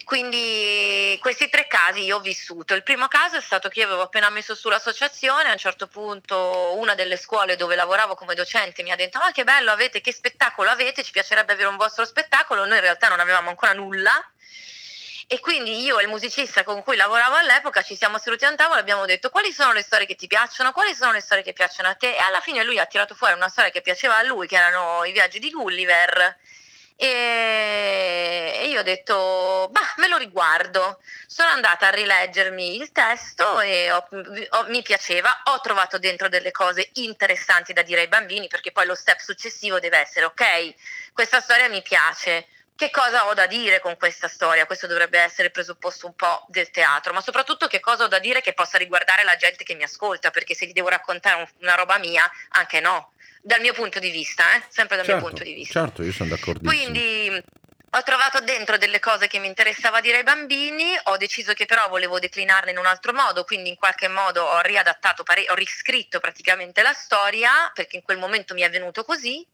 Quindi 0.04 1.16
questi 1.20 1.48
tre 1.48 1.66
casi 1.66 2.04
io 2.04 2.16
ho 2.16 2.20
vissuto. 2.20 2.74
Il 2.74 2.82
primo 2.82 3.06
caso 3.06 3.36
è 3.36 3.40
stato 3.40 3.68
che 3.68 3.80
io 3.80 3.86
avevo 3.86 4.02
appena 4.02 4.30
messo 4.30 4.54
su 4.54 4.68
l'associazione, 4.68 5.48
a 5.48 5.52
un 5.52 5.58
certo 5.58 5.86
punto 5.86 6.74
una 6.76 6.94
delle 6.94 7.16
scuole 7.16 7.56
dove 7.56 7.76
lavoravo 7.76 8.14
come 8.14 8.34
docente 8.34 8.82
mi 8.82 8.90
ha 8.90 8.96
detto 8.96 9.18
ma 9.18 9.30
che 9.30 9.44
bello 9.44 9.70
avete, 9.70 10.00
che 10.00 10.12
spettacolo 10.12 10.70
avete, 10.70 11.04
ci 11.04 11.12
piacerebbe 11.12 11.52
avere 11.52 11.68
un 11.68 11.76
vostro 11.76 12.04
spettacolo, 12.04 12.64
noi 12.64 12.76
in 12.76 12.82
realtà 12.82 13.08
non 13.08 13.20
avevamo 13.20 13.50
ancora 13.50 13.72
nulla. 13.72 14.12
E 15.32 15.38
quindi 15.38 15.80
io 15.80 16.00
e 16.00 16.02
il 16.02 16.08
musicista 16.08 16.64
con 16.64 16.82
cui 16.82 16.96
lavoravo 16.96 17.36
all'epoca 17.36 17.82
ci 17.82 17.94
siamo 17.94 18.18
seduti 18.18 18.44
a 18.44 18.48
un 18.48 18.56
tavolo 18.56 18.78
e 18.78 18.80
abbiamo 18.80 19.06
detto 19.06 19.30
quali 19.30 19.52
sono 19.52 19.72
le 19.72 19.82
storie 19.82 20.04
che 20.04 20.16
ti 20.16 20.26
piacciono, 20.26 20.72
quali 20.72 20.92
sono 20.92 21.12
le 21.12 21.20
storie 21.20 21.44
che 21.44 21.52
piacciono 21.52 21.88
a 21.88 21.94
te. 21.94 22.16
E 22.16 22.18
alla 22.18 22.40
fine 22.40 22.64
lui 22.64 22.80
ha 22.80 22.86
tirato 22.86 23.14
fuori 23.14 23.34
una 23.34 23.48
storia 23.48 23.70
che 23.70 23.80
piaceva 23.80 24.16
a 24.16 24.24
lui, 24.24 24.48
che 24.48 24.56
erano 24.56 25.04
i 25.04 25.12
viaggi 25.12 25.38
di 25.38 25.50
Gulliver 25.50 26.36
e 27.02 28.66
io 28.68 28.80
ho 28.80 28.82
detto, 28.82 29.68
bah, 29.70 29.94
me 29.96 30.06
lo 30.06 30.18
riguardo. 30.18 31.00
Sono 31.26 31.48
andata 31.48 31.86
a 31.86 31.90
rileggermi 31.90 32.76
il 32.76 32.92
testo 32.92 33.58
e 33.60 33.90
ho, 33.90 34.06
ho, 34.50 34.64
mi 34.68 34.82
piaceva, 34.82 35.42
ho 35.44 35.60
trovato 35.60 35.98
dentro 35.98 36.28
delle 36.28 36.50
cose 36.50 36.90
interessanti 36.94 37.72
da 37.72 37.80
dire 37.80 38.02
ai 38.02 38.08
bambini, 38.08 38.48
perché 38.48 38.70
poi 38.70 38.84
lo 38.84 38.94
step 38.94 39.18
successivo 39.18 39.80
deve 39.80 39.96
essere, 39.98 40.26
ok, 40.26 40.74
questa 41.14 41.40
storia 41.40 41.70
mi 41.70 41.80
piace, 41.80 42.48
che 42.76 42.90
cosa 42.90 43.28
ho 43.28 43.34
da 43.34 43.46
dire 43.46 43.80
con 43.80 43.96
questa 43.96 44.28
storia? 44.28 44.66
Questo 44.66 44.86
dovrebbe 44.86 45.20
essere 45.20 45.44
il 45.44 45.52
presupposto 45.52 46.06
un 46.06 46.14
po' 46.14 46.44
del 46.48 46.70
teatro, 46.70 47.14
ma 47.14 47.22
soprattutto 47.22 47.66
che 47.66 47.80
cosa 47.80 48.04
ho 48.04 48.08
da 48.08 48.18
dire 48.18 48.42
che 48.42 48.52
possa 48.52 48.76
riguardare 48.76 49.24
la 49.24 49.36
gente 49.36 49.64
che 49.64 49.74
mi 49.74 49.84
ascolta, 49.84 50.30
perché 50.30 50.54
se 50.54 50.66
gli 50.66 50.72
devo 50.72 50.88
raccontare 50.88 51.50
una 51.60 51.74
roba 51.76 51.96
mia, 51.96 52.30
anche 52.50 52.80
no 52.80 53.12
dal 53.40 53.60
mio 53.60 53.72
punto 53.72 53.98
di 53.98 54.10
vista, 54.10 54.54
eh? 54.54 54.62
sempre 54.68 54.96
dal 54.96 55.04
certo, 55.04 55.20
mio 55.20 55.28
punto 55.28 55.44
di 55.44 55.54
vista. 55.54 55.80
Certo, 55.80 56.02
io 56.02 56.12
sono 56.12 56.28
d'accordo. 56.28 56.68
Quindi 56.68 57.42
ho 57.92 58.02
trovato 58.04 58.40
dentro 58.40 58.78
delle 58.78 59.00
cose 59.00 59.26
che 59.26 59.40
mi 59.40 59.48
interessava 59.48 60.00
dire 60.00 60.18
ai 60.18 60.22
bambini, 60.22 60.96
ho 61.04 61.16
deciso 61.16 61.54
che 61.54 61.66
però 61.66 61.88
volevo 61.88 62.20
declinarle 62.20 62.70
in 62.70 62.78
un 62.78 62.86
altro 62.86 63.12
modo, 63.12 63.42
quindi 63.44 63.70
in 63.70 63.76
qualche 63.76 64.06
modo 64.06 64.44
ho 64.44 64.60
riadattato, 64.60 65.24
ho 65.24 65.54
riscritto 65.54 66.20
praticamente 66.20 66.82
la 66.82 66.92
storia, 66.92 67.50
perché 67.74 67.96
in 67.96 68.02
quel 68.02 68.18
momento 68.18 68.54
mi 68.54 68.62
è 68.62 68.70
venuto 68.70 69.02
così 69.02 69.44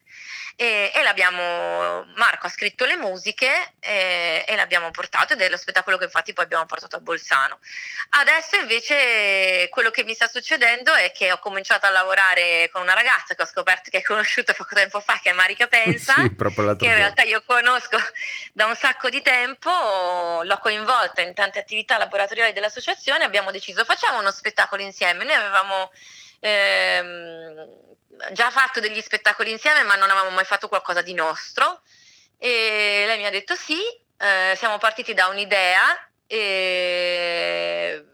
e, 0.58 0.90
e 0.94 1.02
l'abbiamo, 1.02 2.06
Marco 2.14 2.46
ha 2.46 2.50
scritto 2.50 2.86
le 2.86 2.96
musiche 2.96 3.74
e, 3.78 4.42
e, 4.46 4.56
l'abbiamo 4.56 4.90
portato 4.90 5.34
ed 5.34 5.42
è 5.42 5.50
lo 5.50 5.58
spettacolo 5.58 5.98
che 5.98 6.04
infatti 6.04 6.32
poi 6.32 6.44
abbiamo 6.44 6.64
portato 6.64 6.96
a 6.96 7.00
Bolzano. 7.00 7.58
Adesso 8.10 8.56
invece 8.56 9.68
quello 9.68 9.90
che 9.90 10.02
mi 10.04 10.14
sta 10.14 10.26
succedendo 10.28 10.94
è 10.94 11.12
che 11.12 11.30
ho 11.30 11.38
cominciato 11.38 11.84
a 11.84 11.90
lavorare 11.90 12.70
con 12.72 12.80
una 12.80 12.94
ragazza 12.94 13.34
che 13.34 13.42
ho 13.42 13.46
scoperto 13.46 13.90
che 13.90 13.98
hai 13.98 14.02
conosciuto 14.02 14.54
poco 14.54 14.74
tempo 14.74 15.00
fa, 15.00 15.20
che 15.22 15.30
è 15.30 15.32
Marica 15.34 15.66
Pensa, 15.66 16.14
sì, 16.14 16.34
che 16.34 16.86
in 16.86 16.94
realtà 16.94 17.22
io 17.22 17.42
conosco 17.44 17.98
da 18.54 18.64
un 18.64 18.76
sacco 18.76 19.10
di 19.10 19.20
tempo, 19.20 20.40
l'ho 20.42 20.58
coinvolta 20.58 21.20
in 21.20 21.34
tante 21.34 21.58
attività 21.58 21.98
laboratoriali 21.98 22.54
dell'associazione, 22.54 23.24
abbiamo 23.24 23.50
deciso 23.50 23.84
facciamo 23.84 24.20
uno 24.20 24.30
spettacolo 24.30 24.80
insieme, 24.80 25.24
noi 25.24 25.34
avevamo 25.34 25.92
ehm, 26.40 27.95
già 28.32 28.50
fatto 28.50 28.80
degli 28.80 29.00
spettacoli 29.00 29.50
insieme, 29.50 29.82
ma 29.82 29.96
non 29.96 30.10
avevamo 30.10 30.34
mai 30.34 30.44
fatto 30.44 30.68
qualcosa 30.68 31.02
di 31.02 31.14
nostro. 31.14 31.82
E 32.38 33.04
lei 33.06 33.18
mi 33.18 33.26
ha 33.26 33.30
detto 33.30 33.54
sì, 33.54 33.78
eh, 34.18 34.54
siamo 34.56 34.78
partiti 34.78 35.14
da 35.14 35.26
un'idea 35.28 36.08
e 36.26 38.04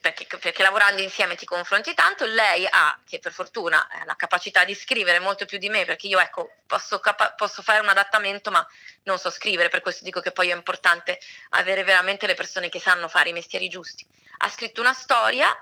perché, 0.00 0.26
perché, 0.38 0.62
lavorando 0.62 1.02
insieme 1.02 1.36
ti 1.36 1.44
confronti 1.44 1.92
tanto, 1.92 2.24
lei 2.24 2.66
ha, 2.68 2.98
che 3.06 3.18
per 3.18 3.32
fortuna 3.32 3.86
ha 3.90 4.04
la 4.06 4.16
capacità 4.16 4.64
di 4.64 4.74
scrivere 4.74 5.18
molto 5.18 5.44
più 5.44 5.58
di 5.58 5.68
me, 5.68 5.84
perché 5.84 6.06
io 6.06 6.18
ecco, 6.18 6.50
posso, 6.66 6.98
capa- 6.98 7.32
posso, 7.32 7.60
fare 7.62 7.80
un 7.80 7.88
adattamento 7.88 8.50
ma 8.50 8.66
non 9.02 9.18
so 9.18 9.30
scrivere, 9.30 9.68
per 9.68 9.82
questo 9.82 10.02
dico 10.02 10.20
che 10.20 10.32
poi 10.32 10.48
è 10.48 10.54
importante 10.54 11.20
avere 11.50 11.84
veramente 11.84 12.26
le 12.26 12.34
persone 12.34 12.70
che 12.70 12.80
sanno 12.80 13.08
fare 13.08 13.28
i 13.28 13.34
mestieri 13.34 13.68
giusti. 13.68 14.06
Ha 14.38 14.48
scritto 14.48 14.80
una 14.80 14.94
storia 14.94 15.54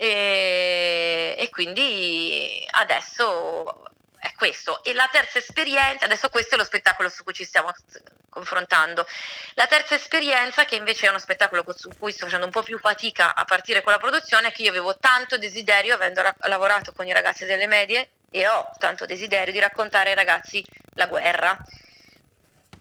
e, 0.00 1.34
e 1.36 1.50
quindi 1.50 2.66
adesso 2.70 3.84
è 4.18 4.32
questo. 4.34 4.82
E 4.82 4.94
la 4.94 5.06
terza 5.12 5.36
esperienza, 5.36 6.06
adesso 6.06 6.30
questo 6.30 6.54
è 6.54 6.58
lo 6.58 6.64
spettacolo 6.64 7.10
su 7.10 7.22
cui 7.22 7.34
ci 7.34 7.44
stiamo 7.44 7.70
confrontando. 8.30 9.06
La 9.54 9.66
terza 9.66 9.94
esperienza, 9.94 10.64
che 10.64 10.76
invece 10.76 11.04
è 11.04 11.10
uno 11.10 11.18
spettacolo 11.18 11.62
su 11.76 11.90
cui 11.98 12.12
sto 12.12 12.24
facendo 12.24 12.46
un 12.46 12.50
po' 12.52 12.62
più 12.62 12.78
fatica 12.78 13.34
a 13.34 13.44
partire 13.44 13.82
con 13.82 13.92
la 13.92 13.98
produzione, 13.98 14.48
è 14.48 14.52
che 14.52 14.62
io 14.62 14.70
avevo 14.70 14.96
tanto 14.96 15.36
desiderio, 15.36 15.96
avendo 15.96 16.22
ra- 16.22 16.34
lavorato 16.44 16.92
con 16.92 17.06
i 17.06 17.12
ragazzi 17.12 17.44
delle 17.44 17.66
medie, 17.66 18.12
e 18.30 18.48
ho 18.48 18.70
tanto 18.78 19.04
desiderio 19.04 19.52
di 19.52 19.58
raccontare 19.58 20.10
ai 20.10 20.14
ragazzi 20.14 20.64
la 20.94 21.08
guerra. 21.08 21.58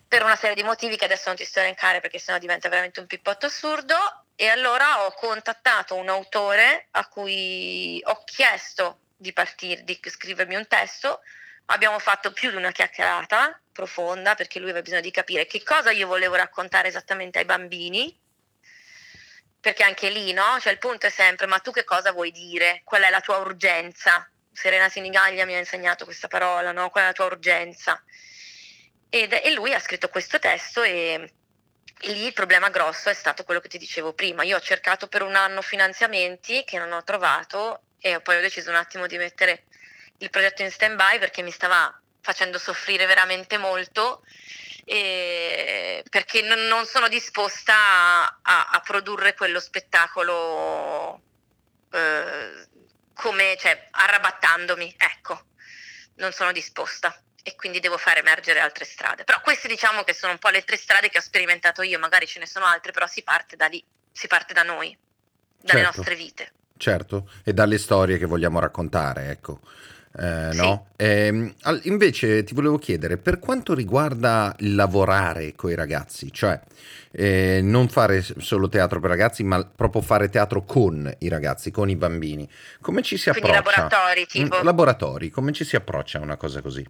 Per 0.08 0.24
una 0.24 0.38
serie 0.38 0.56
di 0.56 0.64
motivi 0.64 0.96
che 0.96 1.04
adesso 1.04 1.28
non 1.28 1.36
ti 1.36 1.44
sto 1.44 1.60
elencare 1.60 2.00
perché 2.00 2.18
sennò 2.18 2.38
diventa 2.38 2.70
veramente 2.70 3.02
un 3.02 3.08
pippotto 3.08 3.48
assurdo. 3.48 4.24
E 4.42 4.48
allora 4.48 5.06
ho 5.06 5.12
contattato 5.16 5.96
un 5.96 6.08
autore 6.08 6.88
a 6.92 7.06
cui 7.10 8.02
ho 8.06 8.24
chiesto 8.24 9.00
di 9.18 9.34
partire, 9.34 9.84
di 9.84 10.00
scrivermi 10.02 10.56
un 10.56 10.66
testo. 10.66 11.20
Abbiamo 11.66 12.00
fatto 12.00 12.32
più 12.32 12.50
di 12.50 12.56
una 12.56 12.72
chiacchierata 12.72 13.60
profonda 13.74 14.36
perché 14.36 14.60
lui 14.60 14.70
aveva 14.70 14.82
bisogno 14.82 15.02
di 15.02 15.12
capire 15.12 15.46
che 15.46 15.62
cosa 15.62 15.92
io 15.92 16.08
volevo 16.08 16.36
raccontare 16.36 16.88
esattamente 16.88 17.40
ai 17.40 17.44
bambini. 17.44 18.18
Perché 19.60 19.84
anche 19.84 20.10
lì, 20.10 20.32
no? 20.32 20.58
Cioè 20.62 20.72
il 20.72 20.80
punto 20.80 21.08
è 21.08 21.10
sempre, 21.10 21.46
ma 21.46 21.60
tu 21.60 21.72
che 21.72 21.84
cosa 21.84 22.14
vuoi 22.14 22.32
dire? 22.32 22.80
Qual 22.86 23.02
è 23.02 23.10
la 23.10 23.20
tua 23.20 23.40
urgenza? 23.40 24.26
Serena 24.54 24.88
Sinigaglia 24.88 25.44
mi 25.44 25.56
ha 25.56 25.60
insegnato 25.60 26.06
questa 26.06 26.30
parola, 26.30 26.72
no? 26.72 26.90
Qual 26.90 27.04
è 27.04 27.08
la 27.08 27.14
tua 27.14 27.26
urgenza? 27.26 28.02
Ed, 29.10 29.34
e 29.34 29.52
lui 29.52 29.74
ha 29.74 29.80
scritto 29.82 30.08
questo 30.08 30.40
testo 30.40 30.82
e, 30.82 31.34
lì 32.02 32.26
il 32.26 32.34
problema 32.34 32.70
grosso 32.70 33.10
è 33.10 33.14
stato 33.14 33.44
quello 33.44 33.60
che 33.60 33.68
ti 33.68 33.78
dicevo 33.78 34.14
prima. 34.14 34.44
Io 34.44 34.58
ho 34.58 34.62
cercato 34.62 35.08
per 35.08 35.22
un 35.22 35.36
anno 35.36 35.62
finanziamenti 35.62 36.64
che 36.64 36.78
non 36.78 36.92
ho 36.92 37.04
trovato 37.04 37.82
e 38.00 38.20
poi 38.22 38.38
ho 38.38 38.42
deciso 38.42 38.70
un 38.70 38.76
attimo 38.76 39.08
di 39.08 39.18
mettere 39.18 39.64
il 40.20 40.30
progetto 40.30 40.62
in 40.62 40.72
stand 40.72 40.96
by 40.96 41.20
perché 41.20 41.42
mi 41.42 41.52
stava 41.52 41.94
facendo 42.22 42.58
soffrire 42.58 43.06
veramente 43.06 43.58
molto 43.58 44.24
perché 44.86 46.42
non, 46.42 46.86
sono 46.86 47.08
disposta 47.08 47.76
a, 47.76 48.40
a, 48.42 48.70
a 48.72 48.80
produrre 48.80 49.36
quello 49.36 49.60
spettacolo 49.60 51.22
eh, 51.92 52.68
come, 53.14 53.56
cioè, 53.60 53.88
arrabattandomi, 53.92 54.96
ecco, 54.98 55.44
non 56.16 56.32
sono 56.32 56.52
disposta 56.52 57.16
e 57.44 57.56
quindi 57.56 57.80
devo 57.80 57.98
fare 57.98 58.20
emergere 58.20 58.60
altre 58.60 58.86
strade. 58.86 59.24
Però 59.24 59.40
queste 59.42 59.68
diciamo 59.68 60.04
che 60.04 60.14
sono 60.14 60.34
un 60.34 60.40
po' 60.40 60.50
le 60.50 60.64
tre 60.64 60.78
strade 60.78 61.10
che 61.10 61.18
ho 61.18 61.22
sperimentato 61.22 61.82
io, 61.82 62.00
magari 62.00 62.28
ce 62.28 62.40
ne 62.40 62.46
sono 62.46 62.66
altre, 62.66 62.92
però 62.92 63.08
si 63.08 63.24
parte 63.24 63.56
da 63.56 63.68
lì, 63.68 63.84
si 64.12 64.28
parte 64.28 64.54
da 64.54 64.64
noi, 64.64 64.96
dalle 65.62 65.84
certo. 65.84 65.98
nostre 65.98 66.16
vite. 66.16 66.52
Certo, 66.78 67.30
e 67.44 67.54
dalle 67.54 67.78
storie 67.78 68.18
che 68.18 68.26
vogliamo 68.26 68.60
raccontare, 68.60 69.30
ecco. 69.30 69.60
Eh, 70.18 70.50
sì. 70.52 70.58
no? 70.58 70.88
eh, 70.96 71.54
invece 71.84 72.44
ti 72.44 72.54
volevo 72.54 72.78
chiedere, 72.78 73.18
per 73.18 73.38
quanto 73.38 73.76
riguarda 73.76 74.56
il 74.60 74.74
lavorare 74.74 75.54
con 75.56 75.70
i 75.70 75.76
ragazzi, 75.76 76.32
cioè 76.34 76.60
eh, 77.12 77.60
non 77.62 77.90
fare 77.90 78.24
solo 78.40 78.68
teatro 78.70 79.00
per 79.00 79.10
ragazzi, 79.10 79.44
ma 79.44 79.64
proprio 79.64 80.02
fare 80.02 80.30
teatro 80.30 80.64
con 80.64 81.14
i 81.20 81.28
ragazzi, 81.28 81.70
con 81.70 81.90
i 81.90 81.96
bambini, 81.96 82.50
come 82.82 83.02
ci 83.04 83.18
si 83.18 83.30
approccia? 83.30 83.62
Quindi 83.62 83.70
laboratori, 83.70 84.26
tipo? 84.26 84.60
Mm, 84.60 84.64
laboratori, 84.64 85.30
come 85.30 85.52
ci 85.52 85.64
si 85.64 85.76
approccia 85.76 86.18
a 86.18 86.22
una 86.22 86.38
cosa 86.38 86.62
così? 86.62 86.86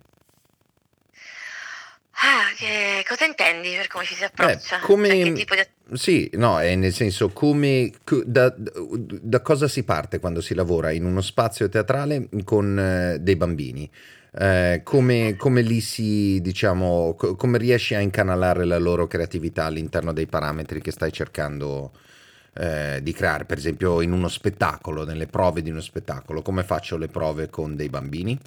Ah, 2.22 2.54
che 2.56 3.06
cosa 3.08 3.26
intendi 3.26 3.76
per 3.76 3.88
come 3.88 4.04
ci 4.04 4.16
si 4.16 4.24
approccia? 4.24 4.78
Eh, 4.78 4.82
come... 4.82 5.08
Cioè, 5.08 5.34
tipo 5.34 5.56
di... 5.56 5.62
Sì, 5.94 6.30
no, 6.34 6.60
è 6.60 6.76
nel 6.76 6.94
senso 6.94 7.30
come 7.30 7.92
da, 8.26 8.54
da, 8.56 9.42
cosa 9.42 9.68
si 9.68 9.84
parte 9.84 10.20
quando 10.20 10.42
si 10.42 10.54
lavora 10.54 10.92
in 10.92 11.06
uno 11.06 11.22
spazio 11.22 11.70
teatrale 11.70 12.28
con 12.44 12.78
eh, 12.78 13.20
dei 13.20 13.36
bambini? 13.38 13.90
Eh, 14.38 14.82
come, 14.84 15.36
come 15.38 15.62
lì 15.62 15.80
si, 15.80 16.40
diciamo, 16.42 17.16
co- 17.18 17.36
come 17.36 17.58
riesci 17.58 17.96
a 17.96 18.00
incanalare 18.02 18.66
la 18.66 18.78
loro 18.78 19.08
creatività 19.08 19.66
all'interno 19.66 20.12
dei 20.12 20.28
parametri 20.28 20.82
che 20.82 20.92
stai 20.92 21.14
cercando 21.14 21.94
eh, 22.54 23.00
di 23.02 23.14
creare? 23.14 23.46
Per 23.46 23.58
esempio 23.58 24.02
in 24.02 24.12
uno 24.12 24.28
spettacolo, 24.28 25.06
nelle 25.06 25.26
prove 25.26 25.62
di 25.62 25.72
uno 25.72 25.82
spettacolo, 25.82 26.42
come 26.42 26.64
faccio 26.64 26.98
le 26.98 27.08
prove 27.08 27.50
con 27.50 27.76
dei 27.76 27.90
bambini? 27.90 28.38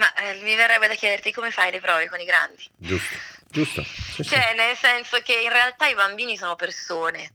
Ma 0.00 0.14
eh, 0.14 0.34
mi 0.40 0.54
verrebbe 0.54 0.88
da 0.88 0.94
chiederti 0.94 1.30
come 1.30 1.50
fai 1.50 1.70
le 1.70 1.78
prove 1.78 2.08
con 2.08 2.18
i 2.18 2.24
grandi? 2.24 2.66
Giusto, 2.74 3.14
giusto. 3.50 3.82
Sì, 3.84 4.24
cioè, 4.24 4.48
sì. 4.48 4.56
nel 4.56 4.74
senso 4.74 5.20
che 5.20 5.34
in 5.34 5.50
realtà 5.50 5.88
i 5.88 5.94
bambini 5.94 6.38
sono 6.38 6.56
persone 6.56 7.30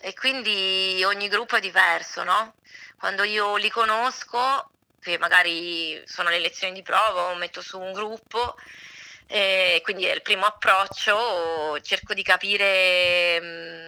e 0.00 0.14
quindi 0.14 1.02
ogni 1.04 1.28
gruppo 1.28 1.56
è 1.56 1.60
diverso, 1.60 2.24
no? 2.24 2.54
Quando 2.96 3.22
io 3.22 3.56
li 3.56 3.68
conosco, 3.68 4.70
che 4.98 5.18
magari 5.18 6.02
sono 6.06 6.30
le 6.30 6.38
lezioni 6.38 6.72
di 6.72 6.82
prova 6.82 7.32
o 7.32 7.34
metto 7.34 7.60
su 7.60 7.78
un 7.78 7.92
gruppo, 7.92 8.56
e 9.26 9.80
quindi 9.84 10.06
è 10.06 10.14
il 10.14 10.22
primo 10.22 10.46
approccio, 10.46 11.78
cerco 11.82 12.14
di 12.14 12.22
capire... 12.22 13.40
Mh, 13.40 13.44
mm, 13.44 13.79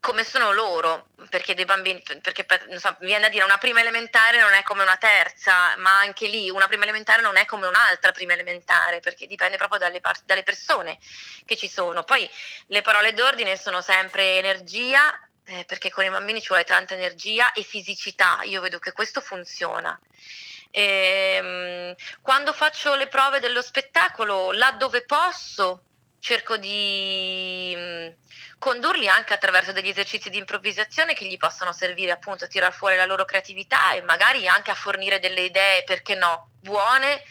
come 0.00 0.24
sono 0.24 0.52
loro, 0.52 1.08
perché 1.28 1.54
dei 1.54 1.64
bambini, 1.64 2.02
perché 2.22 2.46
so, 2.78 2.96
viene 3.00 3.22
da 3.22 3.28
dire 3.28 3.44
una 3.44 3.58
prima 3.58 3.80
elementare 3.80 4.40
non 4.40 4.52
è 4.52 4.62
come 4.62 4.82
una 4.82 4.96
terza, 4.96 5.76
ma 5.78 5.98
anche 5.98 6.28
lì 6.28 6.48
una 6.50 6.66
prima 6.68 6.84
elementare 6.84 7.22
non 7.22 7.36
è 7.36 7.44
come 7.44 7.66
un'altra 7.66 8.12
prima 8.12 8.32
elementare, 8.32 9.00
perché 9.00 9.26
dipende 9.26 9.56
proprio 9.56 9.78
dalle, 9.78 10.00
par- 10.00 10.22
dalle 10.24 10.42
persone 10.42 10.98
che 11.44 11.56
ci 11.56 11.68
sono. 11.68 12.04
Poi 12.04 12.28
le 12.68 12.82
parole 12.82 13.12
d'ordine 13.12 13.56
sono 13.56 13.80
sempre 13.80 14.38
energia, 14.38 15.18
eh, 15.46 15.64
perché 15.64 15.90
con 15.90 16.04
i 16.04 16.10
bambini 16.10 16.40
ci 16.40 16.48
vuole 16.48 16.64
tanta 16.64 16.94
energia 16.94 17.52
e 17.52 17.62
fisicità, 17.62 18.40
io 18.42 18.60
vedo 18.60 18.78
che 18.78 18.92
questo 18.92 19.20
funziona. 19.20 19.98
E, 20.70 21.36
ehm, 21.36 21.94
quando 22.20 22.52
faccio 22.52 22.94
le 22.96 23.06
prove 23.06 23.40
dello 23.40 23.62
spettacolo, 23.62 24.52
là 24.52 24.72
dove 24.72 25.04
posso, 25.04 25.85
cerco 26.20 26.56
di 26.56 27.74
mm, 27.76 28.08
condurli 28.58 29.08
anche 29.08 29.34
attraverso 29.34 29.72
degli 29.72 29.88
esercizi 29.88 30.30
di 30.30 30.38
improvvisazione 30.38 31.14
che 31.14 31.26
gli 31.26 31.36
possono 31.36 31.72
servire 31.72 32.12
appunto 32.12 32.44
a 32.44 32.48
tirar 32.48 32.72
fuori 32.72 32.96
la 32.96 33.04
loro 33.04 33.24
creatività 33.24 33.92
e 33.92 34.02
magari 34.02 34.48
anche 34.48 34.70
a 34.70 34.74
fornire 34.74 35.20
delle 35.20 35.42
idee, 35.42 35.84
perché 35.84 36.14
no, 36.14 36.50
buone. 36.60 37.22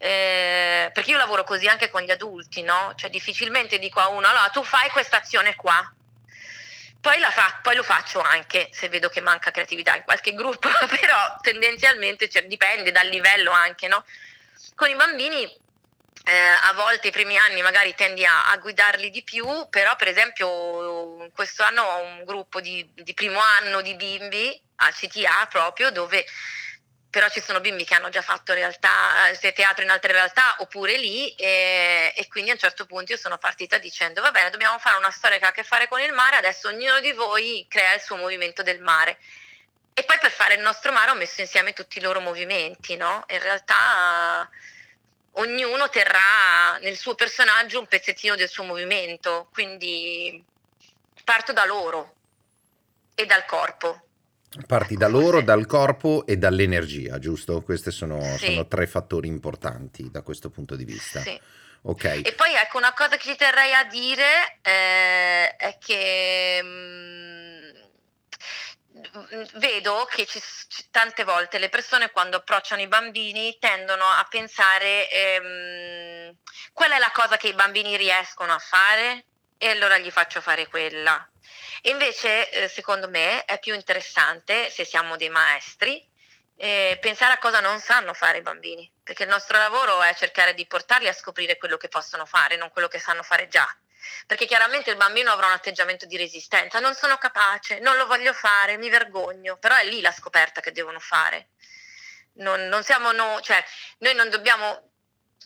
Eh, 0.00 0.90
perché 0.92 1.10
io 1.10 1.16
lavoro 1.16 1.42
così 1.42 1.66
anche 1.66 1.90
con 1.90 2.02
gli 2.02 2.10
adulti, 2.10 2.62
no? 2.62 2.92
Cioè 2.94 3.10
difficilmente 3.10 3.78
dico 3.78 3.98
a 3.98 4.08
uno, 4.08 4.28
allora 4.28 4.48
tu 4.50 4.62
fai 4.62 4.88
questa 4.90 5.16
azione 5.18 5.56
qua, 5.56 5.92
poi, 7.00 7.20
fa, 7.30 7.58
poi, 7.62 7.76
lo 7.76 7.82
faccio 7.82 8.20
anche 8.20 8.68
se 8.72 8.88
vedo 8.88 9.08
che 9.08 9.20
manca 9.20 9.50
creatività 9.50 9.96
in 9.96 10.02
qualche 10.04 10.34
gruppo, 10.34 10.68
però 10.88 11.36
tendenzialmente 11.40 12.28
cioè, 12.28 12.46
dipende 12.46 12.92
dal 12.92 13.08
livello 13.08 13.50
anche, 13.50 13.88
no? 13.88 14.04
Con 14.74 14.88
i 14.88 14.94
bambini 14.94 15.50
eh, 16.28 16.36
a 16.36 16.74
volte 16.74 17.08
i 17.08 17.10
primi 17.10 17.38
anni 17.38 17.62
magari 17.62 17.94
tendi 17.94 18.22
a, 18.22 18.50
a, 18.50 18.58
guidarli 18.58 19.08
di 19.08 19.22
più, 19.22 19.46
però 19.70 19.96
per 19.96 20.08
esempio 20.08 21.30
questo 21.32 21.62
anno 21.62 21.82
ho 21.82 22.02
un 22.02 22.24
gruppo 22.24 22.60
di, 22.60 22.86
di 22.92 23.14
primo 23.14 23.40
anno 23.40 23.80
di 23.80 23.94
bimbi 23.94 24.60
al 24.76 24.92
CTA 24.92 25.46
proprio 25.48 25.90
dove 25.90 26.26
però 27.08 27.30
ci 27.30 27.40
sono 27.40 27.60
bimbi 27.60 27.86
che 27.86 27.94
hanno 27.94 28.10
già 28.10 28.20
fatto 28.20 28.52
realtà, 28.52 28.90
teatro 29.54 29.82
in 29.82 29.88
altre 29.88 30.12
realtà 30.12 30.56
oppure 30.58 30.98
lì 30.98 31.30
e, 31.30 32.12
e, 32.14 32.28
quindi 32.28 32.50
a 32.50 32.52
un 32.52 32.58
certo 32.58 32.84
punto 32.84 33.12
io 33.12 33.18
sono 33.18 33.38
partita 33.38 33.78
dicendo 33.78 34.20
va 34.20 34.30
bene 34.30 34.50
dobbiamo 34.50 34.78
fare 34.78 34.98
una 34.98 35.10
storia 35.10 35.38
che 35.38 35.46
ha 35.46 35.48
a 35.48 35.52
che 35.52 35.64
fare 35.64 35.88
con 35.88 36.00
il 36.00 36.12
mare, 36.12 36.36
adesso 36.36 36.68
ognuno 36.68 37.00
di 37.00 37.12
voi 37.12 37.64
crea 37.70 37.94
il 37.94 38.02
suo 38.02 38.16
movimento 38.16 38.62
del 38.62 38.82
mare 38.82 39.16
e 39.94 40.04
poi 40.04 40.18
per 40.20 40.30
fare 40.30 40.54
il 40.54 40.60
nostro 40.60 40.92
mare 40.92 41.10
ho 41.10 41.14
messo 41.14 41.40
insieme 41.40 41.72
tutti 41.72 41.96
i 41.96 42.02
loro 42.02 42.20
movimenti, 42.20 42.96
no? 42.96 43.24
In 43.28 43.40
realtà 43.40 44.46
ognuno 45.38 45.88
terrà 45.88 46.78
nel 46.80 46.96
suo 46.96 47.14
personaggio 47.14 47.80
un 47.80 47.86
pezzettino 47.86 48.36
del 48.36 48.48
suo 48.48 48.64
movimento, 48.64 49.48
quindi 49.52 50.42
parto 51.24 51.52
da 51.52 51.64
loro 51.64 52.14
e 53.14 53.26
dal 53.26 53.44
corpo. 53.44 54.02
Parti 54.66 54.96
da 54.96 55.08
loro, 55.08 55.42
dal 55.42 55.66
corpo 55.66 56.24
e 56.26 56.36
dall'energia, 56.36 57.18
giusto? 57.18 57.60
Questi 57.62 57.90
sono, 57.90 58.20
sì. 58.38 58.46
sono, 58.46 58.66
tre 58.66 58.86
fattori 58.86 59.28
importanti 59.28 60.10
da 60.10 60.22
questo 60.22 60.48
punto 60.48 60.74
di 60.74 60.84
vista. 60.84 61.20
Sì. 61.20 61.38
Okay. 61.82 62.22
E 62.22 62.32
poi 62.32 62.54
ecco 62.54 62.78
una 62.78 62.92
cosa 62.92 63.16
che 63.16 63.28
ci 63.28 63.36
terrei 63.36 63.72
a 63.72 63.84
dire 63.84 64.58
eh, 64.62 65.54
è 65.56 65.78
che 65.78 66.60
mh, 66.62 66.66
mm, 66.66 67.37
vedo 69.54 70.06
che 70.10 70.26
ci, 70.26 70.40
tante 70.90 71.24
volte 71.24 71.58
le 71.58 71.68
persone 71.68 72.10
quando 72.10 72.38
approcciano 72.38 72.82
i 72.82 72.88
bambini 72.88 73.56
tendono 73.58 74.04
a 74.04 74.26
pensare 74.28 75.10
ehm, 75.10 76.36
qual 76.72 76.90
è 76.90 76.98
la 76.98 77.10
cosa 77.12 77.36
che 77.36 77.48
i 77.48 77.54
bambini 77.54 77.96
riescono 77.96 78.52
a 78.52 78.58
fare 78.58 79.24
e 79.58 79.68
allora 79.68 79.98
gli 79.98 80.10
faccio 80.10 80.40
fare 80.40 80.68
quella. 80.68 81.28
Invece, 81.82 82.50
eh, 82.50 82.68
secondo 82.68 83.08
me, 83.08 83.44
è 83.44 83.58
più 83.58 83.74
interessante, 83.74 84.70
se 84.70 84.84
siamo 84.84 85.16
dei 85.16 85.28
maestri, 85.28 86.06
eh, 86.56 86.98
pensare 87.00 87.34
a 87.34 87.38
cosa 87.38 87.60
non 87.60 87.78
sanno 87.78 88.14
fare 88.14 88.38
i 88.38 88.42
bambini, 88.42 88.90
perché 89.02 89.22
il 89.22 89.28
nostro 89.28 89.58
lavoro 89.58 90.02
è 90.02 90.14
cercare 90.14 90.54
di 90.54 90.66
portarli 90.66 91.06
a 91.06 91.12
scoprire 91.12 91.56
quello 91.56 91.76
che 91.76 91.88
possono 91.88 92.26
fare, 92.26 92.56
non 92.56 92.70
quello 92.70 92.88
che 92.88 92.98
sanno 92.98 93.22
fare 93.22 93.48
già. 93.48 93.68
Perché 94.26 94.46
chiaramente 94.46 94.90
il 94.90 94.96
bambino 94.96 95.32
avrà 95.32 95.46
un 95.46 95.52
atteggiamento 95.52 96.06
di 96.06 96.16
resistenza, 96.16 96.78
non 96.80 96.94
sono 96.94 97.16
capace, 97.18 97.78
non 97.80 97.96
lo 97.96 98.06
voglio 98.06 98.32
fare, 98.32 98.76
mi 98.76 98.88
vergogno, 98.88 99.56
però 99.58 99.76
è 99.76 99.84
lì 99.84 100.00
la 100.00 100.12
scoperta 100.12 100.60
che 100.60 100.72
devono 100.72 100.98
fare. 100.98 101.50
Non, 102.34 102.68
non 102.68 102.84
siamo 102.84 103.12
no, 103.12 103.40
cioè, 103.40 103.62
noi 103.98 104.14
non 104.14 104.30
dobbiamo 104.30 104.87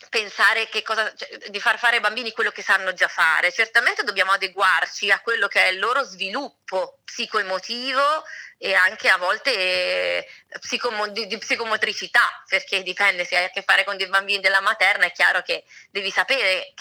pensare 0.09 0.69
cosa, 0.85 1.12
cioè, 1.15 1.49
di 1.49 1.61
far 1.61 1.79
fare 1.79 1.97
ai 1.97 2.03
bambini 2.03 2.33
quello 2.33 2.51
che 2.51 2.62
sanno 2.62 2.93
già 2.93 3.09
fare. 3.09 3.53
Certamente 3.53 4.03
dobbiamo 4.05 4.33
adeguarci 4.33 5.11
a 5.11 5.21
quello 5.21 5.49
che 5.49 5.65
è 5.65 5.69
il 5.69 5.79
loro 5.79 6.03
sviluppo 6.03 6.99
psicoemotivo 7.05 8.25
e 8.59 8.75
anche 8.75 9.09
a 9.09 9.17
volte 9.17 9.53
eh, 9.53 10.29
psicomo- 10.61 11.09
di, 11.09 11.37
psicomotricità, 11.38 12.45
perché 12.47 12.83
dipende 12.83 13.25
se 13.25 13.37
hai 13.37 13.45
a 13.45 13.51
che 13.51 13.62
fare 13.62 13.85
con 13.85 13.97
dei 13.97 14.09
bambini 14.09 14.41
della 14.41 14.61
materna, 14.61 15.05
è 15.05 15.12
chiaro 15.12 15.43
che 15.43 15.65
devi 15.91 16.11
sapere 16.11 16.73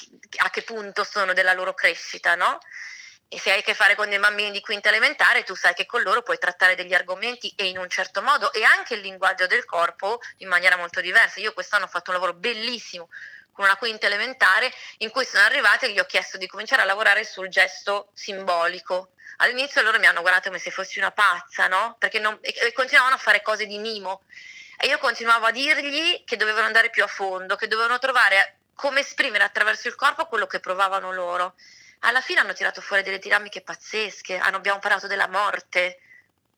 a 0.43 0.49
che 0.49 0.61
punto 0.61 1.03
sono 1.03 1.33
della 1.33 1.53
loro 1.53 1.73
crescita, 1.73 2.35
no? 2.35 2.59
E 3.33 3.39
se 3.39 3.49
hai 3.49 3.59
a 3.59 3.61
che 3.61 3.73
fare 3.73 3.95
con 3.95 4.09
dei 4.09 4.19
bambini 4.19 4.51
di 4.51 4.59
quinta 4.59 4.89
elementare, 4.89 5.43
tu 5.43 5.55
sai 5.55 5.73
che 5.73 5.85
con 5.85 6.01
loro 6.01 6.21
puoi 6.21 6.37
trattare 6.37 6.75
degli 6.75 6.93
argomenti 6.93 7.53
e 7.55 7.69
in 7.69 7.77
un 7.77 7.87
certo 7.87 8.21
modo 8.21 8.51
e 8.51 8.61
anche 8.65 8.95
il 8.95 8.99
linguaggio 8.99 9.47
del 9.47 9.63
corpo 9.63 10.19
in 10.39 10.49
maniera 10.49 10.75
molto 10.75 10.99
diversa. 10.99 11.39
Io 11.39 11.53
quest'anno 11.53 11.85
ho 11.85 11.87
fatto 11.87 12.09
un 12.09 12.17
lavoro 12.17 12.33
bellissimo 12.33 13.07
con 13.53 13.63
una 13.63 13.77
quinta 13.77 14.07
elementare 14.07 14.69
in 14.97 15.11
cui 15.11 15.23
sono 15.23 15.45
arrivata 15.45 15.85
e 15.85 15.93
gli 15.93 15.99
ho 15.99 16.05
chiesto 16.05 16.37
di 16.37 16.45
cominciare 16.45 16.81
a 16.81 16.85
lavorare 16.85 17.23
sul 17.23 17.47
gesto 17.47 18.09
simbolico. 18.13 19.11
All'inizio 19.37 19.81
loro 19.81 19.97
mi 19.97 20.07
hanno 20.07 20.19
guardato 20.19 20.49
come 20.49 20.59
se 20.59 20.69
fossi 20.69 20.99
una 20.99 21.11
pazza, 21.11 21.69
no? 21.69 21.95
Perché 21.99 22.19
non, 22.19 22.37
e, 22.41 22.73
continuavano 22.73 23.15
a 23.15 23.17
fare 23.17 23.41
cose 23.41 23.65
di 23.65 23.77
mimo. 23.77 24.23
E 24.77 24.87
io 24.87 24.97
continuavo 24.97 25.45
a 25.45 25.51
dirgli 25.51 26.25
che 26.25 26.35
dovevano 26.35 26.65
andare 26.65 26.89
più 26.89 27.01
a 27.01 27.07
fondo, 27.07 27.55
che 27.55 27.69
dovevano 27.69 27.97
trovare 27.97 28.57
come 28.75 28.99
esprimere 28.99 29.45
attraverso 29.45 29.87
il 29.87 29.95
corpo 29.95 30.25
quello 30.25 30.47
che 30.47 30.59
provavano 30.59 31.13
loro 31.13 31.55
alla 32.01 32.21
fine 32.21 32.39
hanno 32.39 32.53
tirato 32.53 32.81
fuori 32.81 33.03
delle 33.03 33.19
dinamiche 33.19 33.61
pazzesche, 33.61 34.37
abbiamo 34.37 34.79
parlato 34.79 35.07
della 35.07 35.27
morte, 35.27 35.99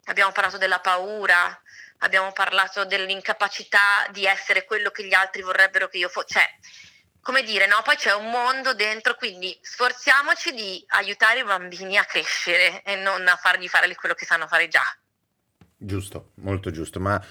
abbiamo 0.06 0.32
parlato 0.32 0.58
della 0.58 0.80
paura, 0.80 1.62
abbiamo 2.00 2.32
parlato 2.32 2.86
dell'incapacità 2.86 4.08
di 4.12 4.26
essere 4.26 4.66
quello 4.66 4.90
che 4.90 5.06
gli 5.06 5.14
altri 5.14 5.42
vorrebbero 5.42 5.88
che 5.88 5.98
io 5.98 6.10
fossi. 6.10 6.34
Cioè, 6.34 6.46
come 7.22 7.44
dire, 7.44 7.68
no? 7.68 7.78
Poi 7.84 7.96
c'è 7.96 8.14
un 8.14 8.30
mondo 8.30 8.74
dentro, 8.74 9.16
quindi 9.16 9.58
sforziamoci 9.62 10.54
di 10.54 10.84
aiutare 10.88 11.40
i 11.40 11.44
bambini 11.44 11.98
a 11.98 12.04
crescere 12.04 12.82
e 12.84 12.96
non 12.96 13.28
a 13.28 13.36
fargli 13.36 13.68
fare 13.68 13.94
quello 13.96 14.14
che 14.14 14.26
sanno 14.26 14.48
fare 14.48 14.68
già. 14.68 14.84
Giusto, 15.86 16.32
molto 16.36 16.72
giusto, 16.72 17.02
ma 17.02 17.22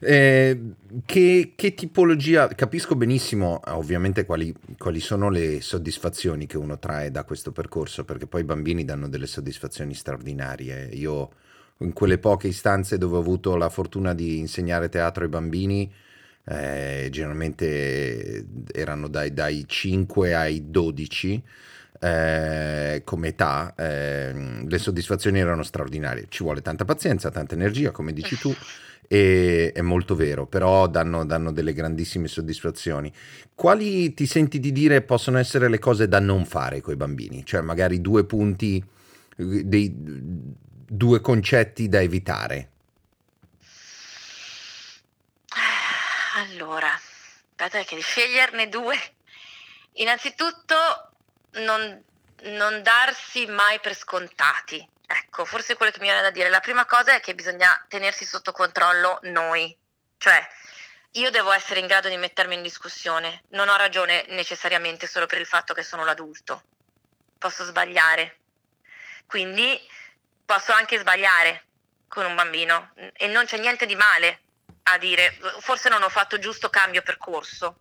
eh, 0.00 0.58
che, 1.06 1.54
che, 1.56 1.74
tipologia, 1.74 2.46
capisco 2.48 2.94
benissimo 2.94 3.60
ovviamente 3.68 4.26
quali, 4.26 4.54
quali, 4.82 4.98
sono 4.98 5.30
le 5.30 5.60
soddisfazioni 5.60 6.46
che 6.46 6.56
uno 6.56 6.76
trae 6.76 7.12
da 7.12 7.22
questo 7.22 7.52
percorso, 7.52 8.04
perché 8.04 8.26
poi 8.26 8.40
i 8.40 8.44
bambini 8.44 8.84
danno 8.84 9.08
delle 9.08 9.28
soddisfazioni 9.28 9.94
straordinarie. 9.94 10.88
Io 10.94 11.30
in 11.78 11.92
quelle 11.92 12.18
poche 12.18 12.48
istanze 12.48 12.98
dove 12.98 13.16
ho 13.16 13.20
avuto 13.20 13.54
la 13.54 13.68
fortuna 13.68 14.12
di 14.12 14.38
insegnare 14.38 14.88
teatro 14.88 15.22
ai 15.22 15.30
bambini, 15.30 15.92
eh, 16.46 17.06
generalmente 17.12 18.44
erano 18.72 19.06
dai, 19.06 19.32
dai 19.32 19.62
5 19.68 20.34
ai 20.34 20.68
12, 20.68 21.40
eh, 22.00 23.02
come 23.04 23.28
età, 23.28 23.74
eh, 23.76 24.64
le 24.66 24.78
soddisfazioni 24.78 25.38
erano 25.38 25.62
straordinarie. 25.62 26.26
Ci 26.28 26.42
vuole 26.42 26.60
tanta 26.60 26.84
pazienza, 26.84 27.30
tanta 27.30 27.54
energia, 27.54 27.92
come 27.92 28.12
dici 28.12 28.36
tu, 28.36 28.52
e 29.12 29.72
è 29.74 29.82
molto 29.82 30.14
vero, 30.14 30.46
però 30.46 30.86
danno, 30.86 31.26
danno 31.26 31.52
delle 31.52 31.74
grandissime 31.74 32.28
soddisfazioni. 32.28 33.12
Quali 33.54 34.14
ti 34.14 34.24
senti 34.24 34.58
di 34.58 34.72
dire 34.72 35.02
possono 35.02 35.36
essere 35.36 35.68
le 35.68 35.78
cose 35.78 36.08
da 36.08 36.18
non 36.18 36.46
fare 36.46 36.80
con 36.80 36.94
i 36.94 36.96
bambini? 36.96 37.44
Cioè 37.44 37.60
magari 37.60 38.00
due 38.00 38.24
punti, 38.24 38.82
dei, 39.36 39.92
due 39.94 41.20
concetti 41.20 41.90
da 41.90 42.00
evitare. 42.00 42.70
Allora, 46.36 46.88
aspetta 46.94 47.84
che 47.84 48.00
sceglierne 48.00 48.70
due. 48.70 48.96
Innanzitutto 49.96 50.74
non, 51.66 52.02
non 52.44 52.82
darsi 52.82 53.44
mai 53.44 53.78
per 53.82 53.94
scontati. 53.94 54.88
Ecco, 55.14 55.44
forse 55.44 55.76
quello 55.76 55.92
che 55.92 55.98
mi 55.98 56.06
viene 56.06 56.22
da 56.22 56.30
dire. 56.30 56.48
La 56.48 56.60
prima 56.60 56.86
cosa 56.86 57.14
è 57.14 57.20
che 57.20 57.34
bisogna 57.34 57.84
tenersi 57.86 58.24
sotto 58.24 58.50
controllo 58.52 59.18
noi. 59.24 59.76
Cioè, 60.16 60.48
io 61.12 61.30
devo 61.30 61.52
essere 61.52 61.80
in 61.80 61.86
grado 61.86 62.08
di 62.08 62.16
mettermi 62.16 62.54
in 62.54 62.62
discussione. 62.62 63.42
Non 63.50 63.68
ho 63.68 63.76
ragione 63.76 64.24
necessariamente 64.28 65.06
solo 65.06 65.26
per 65.26 65.38
il 65.38 65.46
fatto 65.46 65.74
che 65.74 65.82
sono 65.82 66.04
l'adulto. 66.04 66.62
Posso 67.36 67.64
sbagliare. 67.64 68.38
Quindi 69.26 69.78
posso 70.46 70.72
anche 70.72 70.98
sbagliare 70.98 71.66
con 72.08 72.24
un 72.24 72.34
bambino 72.34 72.92
e 73.12 73.26
non 73.26 73.44
c'è 73.44 73.58
niente 73.58 73.84
di 73.84 73.94
male 73.94 74.40
a 74.84 74.98
dire 74.98 75.38
forse 75.60 75.88
non 75.88 76.02
ho 76.02 76.08
fatto 76.08 76.38
giusto 76.38 76.70
cambio 76.70 77.02
percorso. 77.02 77.76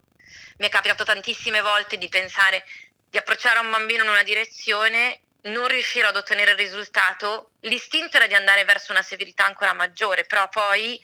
Mi 0.58 0.68
è 0.68 0.70
capitato 0.70 1.06
tantissime 1.06 1.62
volte 1.62 1.98
di 1.98 2.10
pensare 2.10 2.66
di 3.10 3.18
approcciare 3.18 3.60
un 3.60 3.72
bambino 3.72 4.04
in 4.04 4.10
una 4.10 4.24
direzione, 4.24 5.22
non 5.44 5.68
riuscire 5.68 6.08
ad 6.08 6.16
ottenere 6.16 6.52
il 6.52 6.58
risultato, 6.58 7.52
l'istinto 7.62 8.18
era 8.18 8.28
di 8.28 8.36
andare 8.36 8.64
verso 8.64 8.92
una 8.92 9.02
severità 9.02 9.46
ancora 9.46 9.74
maggiore, 9.74 10.26
però 10.26 10.48
poi 10.50 11.00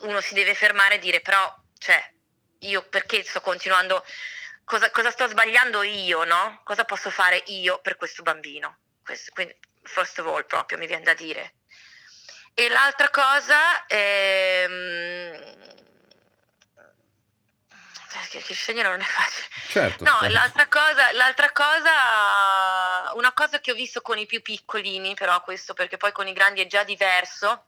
uno 0.00 0.20
si 0.20 0.34
deve 0.34 0.54
fermare 0.54 0.96
e 0.96 0.98
dire 0.98 1.20
però, 1.20 1.54
cioè, 1.78 2.12
io 2.60 2.82
perché 2.88 3.22
sto 3.22 3.40
continuando, 3.40 4.04
cosa, 4.64 4.90
cosa 4.90 5.10
sto 5.10 5.26
sbagliando 5.28 5.82
io, 5.82 6.24
no? 6.24 6.60
Cosa 6.64 6.84
posso 6.84 7.10
fare 7.10 7.42
io 7.46 7.78
per 7.80 7.96
questo 7.96 8.22
bambino? 8.22 8.78
Questo, 9.04 9.30
quindi, 9.32 9.56
first 9.82 10.18
of 10.18 10.26
all, 10.26 10.44
proprio 10.46 10.78
mi 10.78 10.86
viene 10.86 11.04
da 11.04 11.14
dire. 11.14 11.54
E 12.54 12.68
l'altra 12.68 13.08
cosa 13.10 13.86
ehm, 13.86 15.78
perché 18.32 18.54
scegliere 18.54 18.88
non 18.88 19.00
è 19.00 19.04
facile. 19.04 19.46
Certo, 19.68 20.04
no, 20.04 20.10
certo. 20.20 20.34
L'altra, 20.34 20.66
cosa, 20.68 21.12
l'altra 21.12 21.52
cosa, 21.52 23.12
una 23.14 23.32
cosa 23.32 23.60
che 23.60 23.70
ho 23.70 23.74
visto 23.74 24.00
con 24.00 24.18
i 24.18 24.26
più 24.26 24.42
piccolini, 24.42 25.14
però 25.14 25.40
questo 25.42 25.74
perché 25.74 25.96
poi 25.96 26.12
con 26.12 26.26
i 26.26 26.32
grandi 26.32 26.60
è 26.60 26.66
già 26.66 26.82
diverso, 26.82 27.66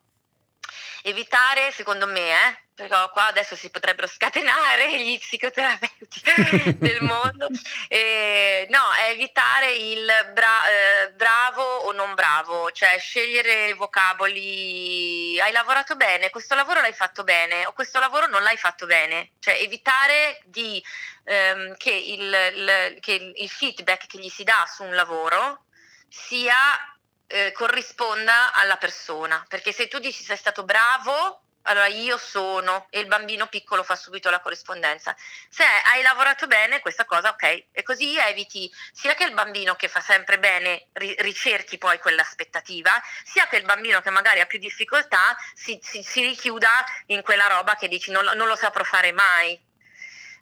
evitare, 1.02 1.72
secondo 1.72 2.06
me, 2.06 2.30
eh, 2.30 2.62
perché 2.74 3.10
qua 3.12 3.26
adesso 3.26 3.54
si 3.54 3.70
potrebbero 3.70 4.06
scatenare 4.06 4.98
gli 5.00 5.18
psicoterapeuti 5.18 6.22
del 6.78 7.02
mondo, 7.02 7.48
eh, 7.88 8.66
no, 8.70 8.90
è 8.92 9.10
evitare 9.10 9.72
il 9.72 10.06
bra- 10.32 10.68
eh, 10.68 11.12
bravo 11.12 11.62
o 11.62 11.92
non 11.92 12.14
bravo, 12.14 12.70
cioè 12.72 12.98
scegliere 12.98 13.68
i 13.68 13.74
vocaboli, 13.74 15.38
hai 15.40 15.52
lavorato 15.52 15.96
bene, 15.96 16.30
questo 16.30 16.54
lavoro 16.54 16.80
l'hai 16.80 16.94
fatto 16.94 17.24
bene 17.24 17.66
o 17.66 17.72
questo 17.72 17.98
lavoro 17.98 18.26
non 18.26 18.42
l'hai 18.42 18.56
fatto 18.56 18.86
bene, 18.86 19.32
cioè 19.38 19.54
evitare 19.60 20.40
di, 20.44 20.82
ehm, 21.24 21.76
che, 21.76 21.92
il, 21.92 22.36
il, 22.54 22.96
che 23.00 23.32
il 23.34 23.50
feedback 23.50 24.06
che 24.06 24.18
gli 24.18 24.28
si 24.28 24.44
dà 24.44 24.64
su 24.72 24.82
un 24.82 24.94
lavoro 24.94 25.64
sia 26.08 26.91
eh, 27.32 27.52
corrisponda 27.52 28.52
alla 28.52 28.76
persona, 28.76 29.44
perché 29.48 29.72
se 29.72 29.88
tu 29.88 29.98
dici 29.98 30.22
sei 30.22 30.36
stato 30.36 30.64
bravo, 30.64 31.40
allora 31.62 31.86
io 31.86 32.18
sono 32.18 32.88
e 32.90 33.00
il 33.00 33.06
bambino 33.06 33.46
piccolo 33.46 33.82
fa 33.82 33.96
subito 33.96 34.28
la 34.30 34.40
corrispondenza. 34.40 35.16
Se 35.48 35.62
hai 35.62 36.02
lavorato 36.02 36.46
bene, 36.46 36.80
questa 36.80 37.04
cosa 37.04 37.30
ok, 37.30 37.66
e 37.72 37.82
così 37.82 38.18
eviti 38.18 38.70
sia 38.92 39.14
che 39.14 39.24
il 39.24 39.32
bambino 39.32 39.74
che 39.76 39.88
fa 39.88 40.00
sempre 40.00 40.38
bene 40.38 40.88
ri- 40.92 41.14
ricerchi 41.20 41.78
poi 41.78 41.98
quell'aspettativa, 41.98 42.92
sia 43.24 43.46
che 43.46 43.56
il 43.56 43.64
bambino 43.64 44.00
che 44.02 44.10
magari 44.10 44.40
ha 44.40 44.46
più 44.46 44.58
difficoltà 44.58 45.36
si, 45.54 45.78
si, 45.82 46.02
si 46.02 46.20
richiuda 46.22 46.84
in 47.06 47.22
quella 47.22 47.46
roba 47.46 47.76
che 47.76 47.88
dici 47.88 48.10
non, 48.10 48.24
non 48.34 48.46
lo 48.46 48.56
saprò 48.56 48.84
fare 48.84 49.12
mai. 49.12 49.58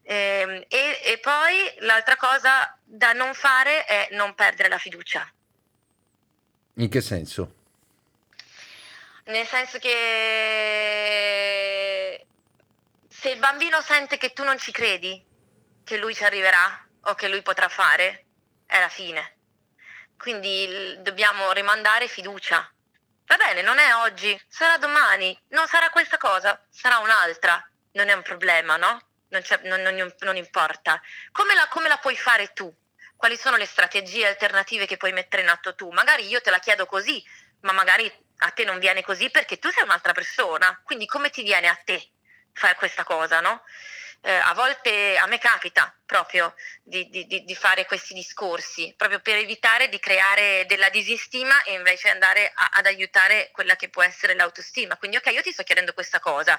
Ehm, 0.02 0.64
e, 0.68 1.00
e 1.04 1.18
poi 1.18 1.72
l'altra 1.80 2.16
cosa 2.16 2.76
da 2.82 3.12
non 3.12 3.34
fare 3.34 3.84
è 3.84 4.08
non 4.12 4.34
perdere 4.34 4.68
la 4.68 4.78
fiducia 4.78 5.30
in 6.74 6.88
che 6.88 7.00
senso? 7.00 7.54
Nel 9.24 9.46
senso 9.46 9.78
che 9.78 9.96
se 13.08 13.30
il 13.30 13.38
bambino 13.38 13.80
sente 13.80 14.16
che 14.16 14.32
tu 14.32 14.42
non 14.44 14.58
ci 14.58 14.72
credi, 14.72 15.24
che 15.84 15.96
lui 15.98 16.14
ci 16.14 16.24
arriverà 16.24 16.86
o 17.02 17.14
che 17.14 17.28
lui 17.28 17.42
potrà 17.42 17.68
fare, 17.68 18.24
è 18.66 18.78
la 18.80 18.88
fine. 18.88 19.36
Quindi 20.16 20.96
dobbiamo 21.00 21.52
rimandare 21.52 22.08
fiducia. 22.08 22.68
Va 23.26 23.36
bene, 23.36 23.62
non 23.62 23.78
è 23.78 23.94
oggi, 23.94 24.40
sarà 24.48 24.76
domani, 24.78 25.38
non 25.48 25.66
sarà 25.68 25.90
questa 25.90 26.16
cosa, 26.18 26.60
sarà 26.68 26.98
un'altra. 26.98 27.64
Non 27.92 28.08
è 28.08 28.12
un 28.12 28.22
problema, 28.22 28.76
no? 28.76 29.10
non, 29.30 29.42
non, 29.62 29.82
non, 29.94 30.14
non 30.18 30.36
importa. 30.36 31.00
Come 31.32 31.54
la, 31.54 31.66
come 31.68 31.88
la 31.88 31.98
puoi 31.98 32.16
fare 32.16 32.52
tu? 32.52 32.72
Quali 33.20 33.36
sono 33.36 33.58
le 33.58 33.66
strategie 33.66 34.26
alternative 34.26 34.86
che 34.86 34.96
puoi 34.96 35.12
mettere 35.12 35.42
in 35.42 35.50
atto 35.50 35.74
tu? 35.74 35.90
Magari 35.90 36.26
io 36.26 36.40
te 36.40 36.48
la 36.48 36.58
chiedo 36.58 36.86
così, 36.86 37.22
ma 37.60 37.72
magari 37.72 38.10
a 38.38 38.50
te 38.52 38.64
non 38.64 38.78
viene 38.78 39.02
così 39.02 39.28
perché 39.28 39.58
tu 39.58 39.68
sei 39.68 39.82
un'altra 39.82 40.14
persona. 40.14 40.80
Quindi 40.82 41.04
come 41.04 41.28
ti 41.28 41.42
viene 41.42 41.68
a 41.68 41.78
te 41.84 42.12
fare 42.54 42.76
questa 42.76 43.04
cosa, 43.04 43.40
no? 43.40 43.62
Eh, 44.22 44.32
a 44.32 44.54
volte 44.54 45.18
a 45.18 45.26
me 45.26 45.36
capita 45.36 45.94
proprio 46.06 46.54
di, 46.82 47.10
di, 47.10 47.44
di, 47.44 47.54
fare 47.54 47.84
questi 47.84 48.14
discorsi, 48.14 48.94
proprio 48.96 49.20
per 49.20 49.36
evitare 49.36 49.90
di 49.90 49.98
creare 49.98 50.64
della 50.64 50.88
disistima 50.88 51.62
e 51.64 51.74
invece 51.74 52.08
andare 52.08 52.50
a, 52.54 52.70
ad 52.72 52.86
aiutare 52.86 53.50
quella 53.52 53.76
che 53.76 53.90
può 53.90 54.02
essere 54.02 54.34
l'autostima. 54.34 54.96
Quindi 54.96 55.18
ok, 55.18 55.26
io 55.26 55.42
ti 55.42 55.52
sto 55.52 55.62
chiedendo 55.62 55.92
questa 55.92 56.20
cosa, 56.20 56.58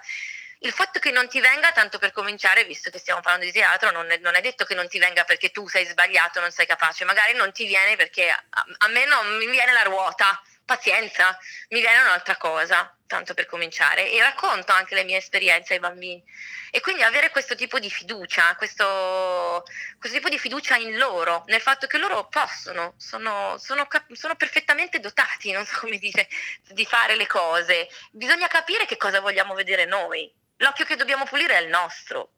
il 0.64 0.72
fatto 0.72 1.00
che 1.00 1.12
non 1.12 1.28
ti 1.28 1.40
venga, 1.40 1.72
tanto 1.72 1.98
per 1.98 2.12
cominciare, 2.12 2.66
visto 2.66 2.92
che 2.92 3.00
stiamo 3.00 3.22
parlando 3.22 3.46
di 3.46 3.52
teatro, 3.52 3.90
non 3.92 4.12
è, 4.12 4.18
non 4.18 4.36
è, 4.36 4.42
detto 4.42 4.64
che 4.64 4.76
non 4.76 4.88
ti 4.88 5.00
venga 5.00 5.24
perché 5.24 5.50
tu 5.50 5.68
sei 5.68 5.86
sbagliato, 5.86 6.40
non 6.40 6.52
sei 6.52 6.68
capace, 6.68 7.04
magari 7.04 7.34
non 7.34 7.52
ti 7.52 7.66
viene 7.66 7.96
perché 7.96 8.30
a, 8.30 8.44
a 8.78 8.88
me 8.90 9.06
non 9.06 9.38
mi 9.38 9.48
viene 9.48 9.72
la 9.74 9.82
ruota, 9.82 10.40
pazienza, 10.64 11.36
mi 11.70 11.82
viene 11.82 12.02
un'altra 12.02 12.38
cosa, 12.38 12.96
tanto 13.08 13.34
per 13.34 13.48
cominciare, 13.48 14.12
e 14.12 14.22
racconto 14.22 14.72
anche 14.72 14.94
le 14.94 15.04
mie 15.04 15.18
esperienze 15.18 15.74
ai 15.74 15.80
bambini. 15.80 16.24
E 16.70 16.80
quindi 16.80 17.02
avere 17.02 17.32
questo 17.32 17.56
tipo 17.56 17.80
di 17.80 17.90
fiducia, 17.90 18.56
questo, 18.56 19.64
questo 19.98 20.18
tipo 20.18 20.30
di 20.30 20.38
fiducia 20.38 20.76
in 20.76 20.96
loro, 20.96 21.44
nel 21.48 21.60
fatto 21.60 21.88
che 21.88 21.98
loro 21.98 22.28
possono, 22.28 22.94
sono, 22.98 23.58
sono, 23.58 23.88
sono 24.14 24.36
perfettamente 24.36 25.00
dotati, 25.00 25.52
non 25.52 25.66
so 25.66 25.80
come 25.80 25.98
dire, 25.98 26.30
di 26.70 26.86
fare 26.86 27.16
le 27.16 27.26
cose. 27.26 27.90
Bisogna 28.12 28.48
capire 28.48 28.86
che 28.86 28.98
cosa 28.98 29.20
vogliamo 29.20 29.56
vedere 29.56 29.86
noi 29.86 30.32
l'occhio 30.62 30.86
che 30.86 30.96
dobbiamo 30.96 31.26
pulire 31.26 31.58
è 31.58 31.62
il 31.62 31.70
nostro. 31.70 32.30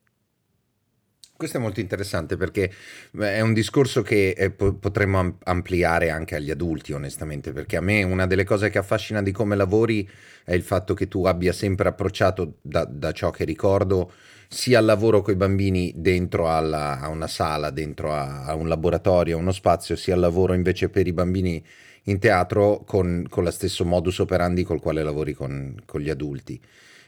Questo 1.36 1.58
è 1.58 1.60
molto 1.60 1.82
interessante 1.82 2.38
perché 2.38 2.72
è 3.20 3.42
un 3.42 3.54
discorso 3.54 4.02
che 4.02 4.30
eh, 4.30 4.52
potremmo 4.52 5.40
ampliare 5.44 6.10
anche 6.10 6.36
agli 6.36 6.52
adulti, 6.52 6.94
onestamente, 6.94 7.52
perché 7.52 7.76
a 7.76 7.82
me 7.82 8.04
una 8.04 8.28
delle 8.28 8.46
cose 8.46 8.70
che 8.70 8.78
affascina 8.78 9.22
di 9.22 9.32
come 9.32 9.56
lavori 9.56 10.10
è 10.46 10.54
il 10.54 10.62
fatto 10.62 10.94
che 10.94 11.08
tu 11.08 11.26
abbia 11.26 11.52
sempre 11.52 11.90
approcciato, 11.90 12.60
da, 12.62 12.86
da 12.86 13.12
ciò 13.12 13.32
che 13.32 13.44
ricordo, 13.44 14.14
sia 14.48 14.78
al 14.78 14.86
lavoro 14.86 15.22
con 15.22 15.34
i 15.34 15.38
bambini 15.38 15.92
dentro 15.96 16.50
alla, 16.50 17.00
a 17.02 17.10
una 17.10 17.28
sala, 17.28 17.72
dentro 17.72 18.14
a, 18.14 18.46
a, 18.46 18.54
un 18.54 18.70
laboratorio, 18.70 19.36
a 19.36 19.40
uno 19.40 19.52
spazio, 19.52 19.98
sia 19.98 20.14
al 20.14 20.22
lavoro 20.22 20.54
invece 20.54 20.88
per 20.88 21.08
i 21.08 21.14
bambini 21.14 21.62
in 22.04 22.20
teatro 22.20 22.84
con, 22.86 23.26
con 23.28 23.44
lo 23.44 23.52
stesso 23.52 23.84
modus 23.84 24.20
operandi 24.20 24.64
col 24.64 24.80
quale 24.80 25.04
lavori 25.04 25.34
con, 25.34 25.76
con 25.86 26.00
gli 26.00 26.10
adulti 26.10 26.62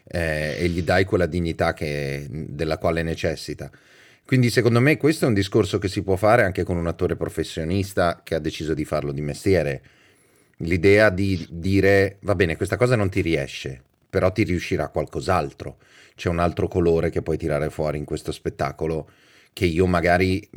eh, 0.07 0.55
e 0.57 0.67
gli 0.69 0.83
dai 0.83 1.05
quella 1.05 1.25
dignità 1.25 1.73
che, 1.73 2.27
della 2.29 2.77
quale 2.77 3.03
necessita. 3.03 3.69
Quindi 4.25 4.49
secondo 4.49 4.79
me 4.79 4.97
questo 4.97 5.25
è 5.25 5.27
un 5.27 5.33
discorso 5.33 5.77
che 5.77 5.87
si 5.87 6.01
può 6.01 6.15
fare 6.15 6.43
anche 6.43 6.63
con 6.63 6.77
un 6.77 6.87
attore 6.87 7.15
professionista 7.15 8.21
che 8.23 8.35
ha 8.35 8.39
deciso 8.39 8.73
di 8.73 8.85
farlo 8.85 9.11
di 9.11 9.21
mestiere. 9.21 9.81
L'idea 10.59 11.09
di 11.09 11.45
dire 11.51 12.17
va 12.21 12.33
bene, 12.33 12.55
questa 12.55 12.77
cosa 12.77 12.95
non 12.95 13.09
ti 13.09 13.21
riesce, 13.21 13.81
però 14.09 14.31
ti 14.31 14.43
riuscirà 14.43 14.87
qualcos'altro. 14.87 15.77
C'è 16.15 16.29
un 16.29 16.39
altro 16.39 16.67
colore 16.67 17.09
che 17.11 17.21
puoi 17.21 17.37
tirare 17.37 17.69
fuori 17.69 17.97
in 17.97 18.05
questo 18.05 18.31
spettacolo 18.31 19.09
che 19.53 19.65
io 19.65 19.85
magari 19.85 20.49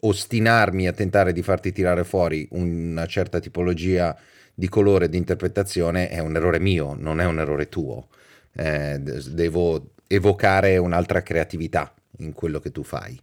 ostinarmi 0.00 0.86
a 0.86 0.92
tentare 0.92 1.32
di 1.32 1.42
farti 1.42 1.72
tirare 1.72 2.04
fuori 2.04 2.46
una 2.50 3.06
certa 3.06 3.38
tipologia 3.40 4.14
di 4.52 4.68
colore 4.68 5.08
di 5.08 5.16
interpretazione 5.16 6.08
è 6.08 6.18
un 6.18 6.34
errore 6.36 6.58
mio, 6.58 6.94
non 6.98 7.20
è 7.20 7.24
un 7.24 7.38
errore 7.38 7.68
tuo 7.68 8.08
eh, 8.54 8.98
devo 8.98 9.92
evocare 10.06 10.76
un'altra 10.76 11.22
creatività 11.22 11.94
in 12.18 12.32
quello 12.32 12.60
che 12.60 12.72
tu 12.72 12.82
fai. 12.82 13.20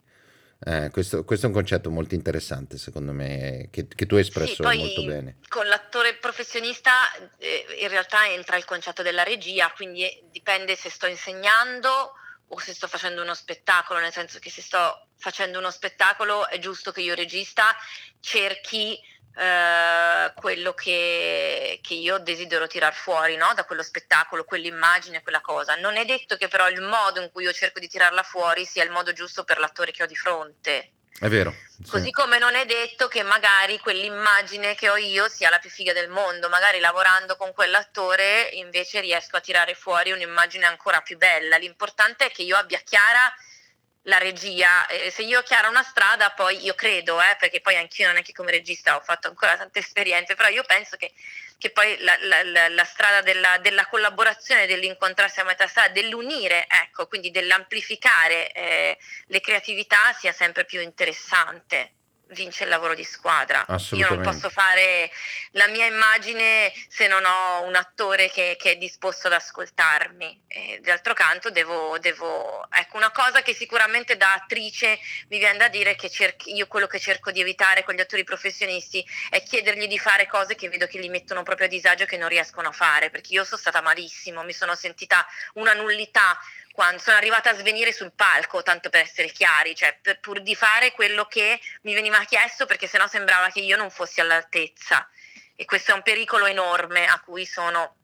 Eh, 0.59 0.89
questo, 0.91 1.23
questo, 1.23 1.45
è 1.45 1.49
un 1.49 1.55
concetto 1.55 1.91
molto 1.91 2.15
interessante, 2.15 2.77
secondo 2.77 3.11
me, 3.11 3.67
che, 3.71 3.87
che 3.87 4.05
tu 4.07 4.15
hai 4.15 4.21
espresso 4.21 4.67
sì, 4.67 4.77
molto 4.77 5.05
bene. 5.05 5.37
Con 5.47 5.67
l'attore 5.67 6.15
professionista 6.15 6.91
eh, 7.37 7.65
in 7.81 7.87
realtà 7.89 8.27
entra 8.27 8.57
il 8.57 8.65
concetto 8.65 9.03
della 9.03 9.23
regia, 9.23 9.71
quindi 9.75 10.07
dipende 10.31 10.75
se 10.75 10.89
sto 10.89 11.05
insegnando 11.05 12.13
o 12.49 12.59
se 12.59 12.73
sto 12.73 12.87
facendo 12.87 13.21
uno 13.21 13.35
spettacolo, 13.35 13.99
nel 13.99 14.11
senso 14.11 14.39
che 14.39 14.49
se 14.49 14.61
sto 14.61 15.09
facendo 15.17 15.59
uno 15.59 15.69
spettacolo 15.69 16.47
è 16.47 16.57
giusto 16.57 16.91
che 16.91 17.01
io 17.01 17.13
regista 17.13 17.75
cerchi 18.19 18.99
eh, 19.37 20.33
quello 20.33 20.73
che, 20.73 21.79
che, 21.83 21.93
io 21.93 22.17
desidero 22.17 22.65
tirar 22.65 22.95
fuori 22.95 23.35
no? 23.35 23.53
da 23.53 23.65
quello 23.65 23.83
spettacolo, 23.83 24.43
quell'immagine, 24.43 25.21
quella 25.21 25.41
cosa. 25.41 25.75
Non 25.75 25.95
è 25.95 26.05
detto 26.05 26.37
che 26.37 26.47
però 26.47 26.67
il 26.67 26.81
modo 26.81 27.21
in 27.21 27.29
cui 27.31 27.43
io 27.43 27.53
cerco 27.53 27.79
di 27.79 27.87
tirarla 27.87 28.23
fuori 28.23 28.65
sia 28.65 28.83
il 28.83 28.89
modo 28.89 29.13
giusto 29.13 29.43
per 29.43 29.59
l'attore 29.59 29.91
che 29.91 30.01
ho 30.01 30.07
di 30.07 30.15
fronte. 30.15 30.93
È 31.19 31.27
vero. 31.27 31.53
Sì. 31.83 31.89
Così 31.89 32.11
come 32.11 32.39
non 32.39 32.55
è 32.55 32.65
detto 32.65 33.07
che 33.07 33.21
magari 33.21 33.77
quell'immagine 33.79 34.73
che 34.73 34.89
ho 34.89 34.97
io 34.97 35.27
sia 35.29 35.49
la 35.49 35.59
più 35.59 35.69
figa 35.69 35.93
del 35.93 36.09
mondo, 36.09 36.49
magari 36.49 36.79
lavorando 36.79 37.35
con 37.35 37.53
quell'attore 37.53 38.49
invece 38.53 39.01
riesco 39.01 39.37
a 39.37 39.41
tirare 39.41 39.75
fuori 39.75 40.11
un'immagine 40.11 40.65
ancora 40.65 41.01
più 41.01 41.17
bella. 41.17 41.57
L'importante 41.57 42.25
è 42.25 42.31
che 42.31 42.41
io 42.41 42.55
abbia 42.55 42.79
chiara 42.79 43.31
la 44.07 44.17
regia, 44.17 44.87
eh, 44.87 45.11
se 45.11 45.23
io 45.23 45.39
ho 45.39 45.43
chiara 45.43 45.67
una 45.67 45.83
strada, 45.83 46.31
poi 46.31 46.63
io 46.63 46.75
credo, 46.75 47.21
eh, 47.21 47.35
perché 47.39 47.59
poi 47.61 47.75
anch'io 47.75 48.07
non 48.07 48.17
è 48.17 48.21
che 48.21 48.31
come 48.31 48.51
regista 48.51 48.95
ho 48.95 49.01
fatto 49.01 49.27
ancora 49.27 49.57
tante 49.57 49.79
esperienze, 49.79 50.35
però 50.35 50.47
io 50.49 50.63
penso 50.63 50.95
che, 50.95 51.11
che 51.57 51.71
poi 51.71 51.97
la, 51.99 52.17
la, 52.21 52.69
la 52.69 52.83
strada 52.85 53.21
della, 53.21 53.57
della, 53.57 53.85
collaborazione, 53.87 54.65
dell'incontrarsi 54.65 55.41
a 55.41 55.43
metà 55.43 55.67
strada, 55.67 55.89
dell'unire, 55.89 56.67
ecco, 56.69 57.07
quindi 57.07 57.31
dell'amplificare 57.31 58.51
eh, 58.53 58.97
le 59.27 59.41
creatività 59.41 60.13
sia 60.13 60.31
sempre 60.31 60.63
più 60.63 60.79
interessante 60.79 61.91
vince 62.29 62.63
il 62.63 62.69
lavoro 62.69 62.93
di 62.93 63.03
squadra. 63.03 63.65
Io 63.91 64.09
non 64.09 64.21
posso 64.21 64.49
fare 64.49 65.11
la 65.51 65.67
mia 65.67 65.85
immagine 65.85 66.71
se 66.87 67.07
non 67.07 67.23
ho 67.25 67.63
un 67.63 67.75
attore 67.75 68.29
che, 68.29 68.55
che 68.59 68.71
è 68.71 68.77
disposto 68.77 69.27
ad 69.27 69.33
ascoltarmi. 69.33 70.43
E, 70.47 70.79
d'altro 70.81 71.13
canto 71.13 71.49
devo, 71.49 71.97
devo, 71.99 72.67
Ecco, 72.71 72.97
una 72.97 73.11
cosa 73.11 73.41
che 73.41 73.53
sicuramente 73.53 74.17
da 74.17 74.33
attrice 74.33 74.99
mi 75.29 75.39
viene 75.39 75.57
da 75.57 75.67
dire 75.67 75.95
che 75.95 76.09
cerchi, 76.09 76.55
io 76.55 76.67
quello 76.67 76.87
che 76.87 76.99
cerco 76.99 77.31
di 77.31 77.41
evitare 77.41 77.83
con 77.83 77.95
gli 77.95 77.99
attori 77.99 78.23
professionisti 78.23 79.05
è 79.29 79.41
chiedergli 79.43 79.87
di 79.87 79.97
fare 79.99 80.27
cose 80.27 80.55
che 80.55 80.69
vedo 80.69 80.87
che 80.87 80.99
li 80.99 81.09
mettono 81.09 81.43
proprio 81.43 81.67
a 81.67 81.69
disagio 81.69 82.03
e 82.03 82.07
che 82.07 82.17
non 82.17 82.29
riescono 82.29 82.69
a 82.69 82.71
fare, 82.71 83.09
perché 83.09 83.33
io 83.33 83.43
sono 83.43 83.59
stata 83.59 83.81
malissimo, 83.81 84.43
mi 84.43 84.53
sono 84.53 84.75
sentita 84.75 85.25
una 85.53 85.73
nullità 85.73 86.37
quando 86.77 87.01
sono 87.01 87.17
arrivata 87.17 87.49
a 87.49 87.55
svenire 87.55 87.91
sul 87.91 88.13
palco, 88.13 88.61
tanto 88.61 88.91
per 88.91 89.01
essere 89.01 89.31
chiari, 89.31 89.73
cioè 89.73 89.97
per, 89.99 90.19
pur 90.19 90.43
di 90.43 90.53
fare 90.53 90.91
quello 90.91 91.25
che 91.25 91.59
mi 91.81 91.95
veniva 91.95 92.23
chiesto 92.25 92.67
perché 92.67 92.85
sennò 92.85 93.07
sembrava 93.07 93.49
che 93.49 93.61
io 93.61 93.75
non 93.77 93.89
fossi 93.89 94.21
all'altezza. 94.21 95.09
E 95.55 95.65
questo 95.65 95.89
è 95.89 95.95
un 95.95 96.03
pericolo 96.03 96.45
enorme 96.45 97.07
a 97.07 97.19
cui 97.21 97.47
sono, 97.47 97.95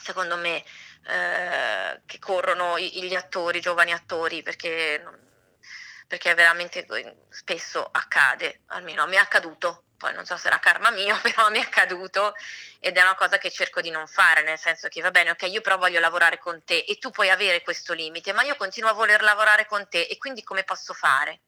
secondo 0.00 0.38
me, 0.38 0.64
eh, 1.06 2.00
che 2.06 2.18
corrono 2.18 2.78
gli 2.78 3.14
attori, 3.14 3.58
i 3.58 3.60
giovani 3.60 3.92
attori, 3.92 4.42
perché, 4.42 5.04
perché 6.06 6.32
veramente 6.32 6.86
spesso 7.28 7.86
accade, 7.92 8.62
almeno 8.68 9.02
a 9.02 9.06
me 9.06 9.16
è 9.16 9.18
accaduto 9.18 9.82
poi 9.98 10.14
non 10.14 10.24
so 10.24 10.36
se 10.36 10.46
era 10.46 10.58
karma 10.58 10.90
mio, 10.90 11.18
però 11.20 11.50
mi 11.50 11.58
è 11.58 11.62
accaduto 11.62 12.32
ed 12.80 12.96
è 12.96 13.02
una 13.02 13.16
cosa 13.16 13.36
che 13.36 13.50
cerco 13.50 13.80
di 13.82 13.90
non 13.90 14.06
fare, 14.06 14.42
nel 14.42 14.58
senso 14.58 14.88
che 14.88 15.02
va 15.02 15.10
bene, 15.10 15.30
ok, 15.30 15.42
io 15.42 15.60
però 15.60 15.76
voglio 15.76 16.00
lavorare 16.00 16.38
con 16.38 16.62
te 16.64 16.84
e 16.88 16.96
tu 16.96 17.10
puoi 17.10 17.28
avere 17.28 17.62
questo 17.62 17.92
limite, 17.92 18.32
ma 18.32 18.42
io 18.42 18.56
continuo 18.56 18.88
a 18.88 18.94
voler 18.94 19.22
lavorare 19.22 19.66
con 19.66 19.86
te 19.88 20.02
e 20.02 20.16
quindi 20.16 20.42
come 20.42 20.64
posso 20.64 20.94
fare 20.94 21.40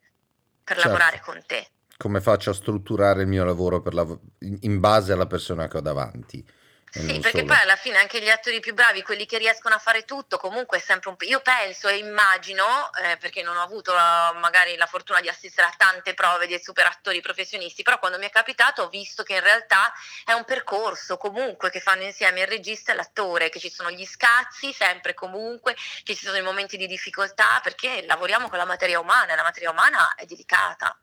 per 0.62 0.76
certo. 0.76 0.82
lavorare 0.82 1.20
con 1.20 1.42
te? 1.46 1.68
Come 1.96 2.20
faccio 2.20 2.50
a 2.50 2.54
strutturare 2.54 3.22
il 3.22 3.28
mio 3.28 3.44
lavoro 3.44 3.82
lav- 3.90 4.20
in 4.40 4.80
base 4.80 5.12
alla 5.12 5.26
persona 5.26 5.68
che 5.68 5.76
ho 5.76 5.80
davanti? 5.80 6.44
Sì, 6.92 7.20
perché 7.20 7.38
solo. 7.38 7.44
poi 7.44 7.56
alla 7.58 7.76
fine 7.76 7.98
anche 7.98 8.20
gli 8.20 8.28
attori 8.28 8.58
più 8.58 8.74
bravi, 8.74 9.02
quelli 9.02 9.24
che 9.24 9.38
riescono 9.38 9.76
a 9.76 9.78
fare 9.78 10.04
tutto, 10.04 10.38
comunque 10.38 10.78
è 10.78 10.80
sempre 10.80 11.10
un 11.10 11.16
po'. 11.16 11.24
Io 11.24 11.40
penso 11.40 11.86
e 11.86 11.98
immagino, 11.98 12.64
eh, 13.04 13.16
perché 13.16 13.42
non 13.42 13.56
ho 13.56 13.62
avuto 13.62 13.92
la, 13.92 14.36
magari 14.40 14.76
la 14.76 14.86
fortuna 14.86 15.20
di 15.20 15.28
assistere 15.28 15.68
a 15.68 15.74
tante 15.76 16.14
prove 16.14 16.48
di 16.48 16.58
super 16.60 16.86
attori 16.86 17.20
professionisti, 17.20 17.84
però 17.84 18.00
quando 18.00 18.18
mi 18.18 18.26
è 18.26 18.30
capitato 18.30 18.82
ho 18.82 18.88
visto 18.88 19.22
che 19.22 19.34
in 19.34 19.40
realtà 19.40 19.92
è 20.24 20.32
un 20.32 20.44
percorso 20.44 21.16
comunque 21.16 21.70
che 21.70 21.78
fanno 21.78 22.02
insieme 22.02 22.40
il 22.40 22.48
regista 22.48 22.90
e 22.90 22.96
l'attore, 22.96 23.50
che 23.50 23.60
ci 23.60 23.70
sono 23.70 23.92
gli 23.92 24.04
scazzi 24.04 24.72
sempre 24.72 25.14
comunque, 25.14 25.76
che 26.02 26.16
ci 26.16 26.24
sono 26.24 26.38
i 26.38 26.42
momenti 26.42 26.76
di 26.76 26.88
difficoltà, 26.88 27.60
perché 27.62 28.04
lavoriamo 28.04 28.48
con 28.48 28.58
la 28.58 28.64
materia 28.64 28.98
umana 28.98 29.32
e 29.32 29.36
la 29.36 29.42
materia 29.42 29.70
umana 29.70 30.14
è 30.16 30.24
delicata. 30.24 30.98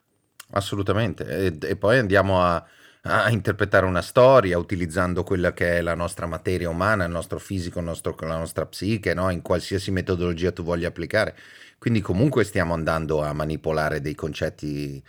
Assolutamente, 0.52 1.24
e, 1.26 1.58
e 1.62 1.76
poi 1.78 1.98
andiamo 1.98 2.44
a 2.44 2.66
a 3.08 3.30
interpretare 3.30 3.86
una 3.86 4.02
storia 4.02 4.58
utilizzando 4.58 5.24
quella 5.24 5.54
che 5.54 5.78
è 5.78 5.82
la 5.82 5.96
nostra 5.96 6.26
materia 6.26 6.70
umana, 6.70 7.06
il 7.06 7.12
nostro 7.12 7.40
fisico, 7.40 7.80
il 7.80 7.86
nostro, 7.86 8.16
la 8.20 8.38
nostra 8.38 8.66
psiche, 8.66 9.14
no? 9.14 9.30
in 9.30 9.42
qualsiasi 9.42 9.92
metodologia 9.92 10.52
tu 10.52 10.64
voglia 10.64 10.88
applicare. 10.88 11.36
Quindi 11.78 12.02
comunque 12.02 12.44
stiamo 12.44 12.74
andando 12.74 13.22
a 13.24 13.34
manipolare 13.34 14.02
dei 14.02 14.16
concetti 14.16 15.02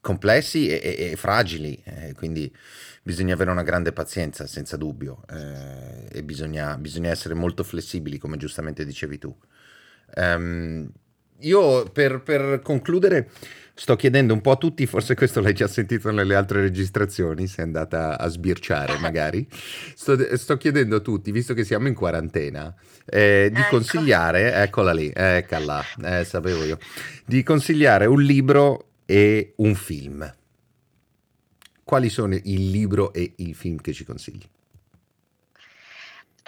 complessi 0.00 0.68
e, 0.68 0.80
e, 0.82 1.10
e 1.10 1.16
fragili, 1.16 1.80
eh, 1.84 2.14
quindi 2.14 2.54
bisogna 3.02 3.34
avere 3.34 3.50
una 3.50 3.62
grande 3.62 3.92
pazienza, 3.92 4.46
senza 4.46 4.76
dubbio, 4.76 5.22
eh, 5.28 6.08
e 6.10 6.22
bisogna, 6.22 6.76
bisogna, 6.76 7.10
essere 7.10 7.34
molto 7.34 7.64
flessibili, 7.64 8.18
come 8.18 8.36
giustamente 8.36 8.84
dicevi 8.84 9.18
tu. 9.18 9.36
Um, 10.16 10.88
io 11.40 11.84
per, 11.90 12.22
per 12.22 12.60
concludere 12.62 13.30
sto 13.78 13.94
chiedendo 13.94 14.32
un 14.32 14.40
po' 14.40 14.52
a 14.52 14.56
tutti, 14.56 14.86
forse 14.86 15.14
questo 15.14 15.42
l'hai 15.42 15.52
già 15.52 15.68
sentito 15.68 16.10
nelle 16.10 16.34
altre 16.34 16.62
registrazioni, 16.62 17.46
sei 17.46 17.66
andata 17.66 18.18
a 18.18 18.26
sbirciare 18.26 18.96
magari, 18.98 19.46
sto, 19.94 20.16
sto 20.36 20.56
chiedendo 20.56 20.96
a 20.96 21.00
tutti, 21.00 21.30
visto 21.30 21.52
che 21.52 21.62
siamo 21.62 21.86
in 21.86 21.94
quarantena, 21.94 22.74
eh, 23.04 23.50
di 23.52 23.60
ecco. 23.60 23.76
consigliare, 23.76 24.54
eccola 24.54 24.92
lì, 24.92 25.12
eccola, 25.14 25.84
eh, 26.02 26.24
sapevo 26.24 26.64
io, 26.64 26.78
di 27.26 27.42
consigliare 27.42 28.06
un 28.06 28.22
libro 28.22 28.92
e 29.04 29.52
un 29.56 29.74
film. 29.74 30.34
Quali 31.84 32.08
sono 32.08 32.34
il 32.34 32.70
libro 32.70 33.12
e 33.12 33.34
il 33.36 33.54
film 33.54 33.76
che 33.76 33.92
ci 33.92 34.04
consigli? 34.04 34.42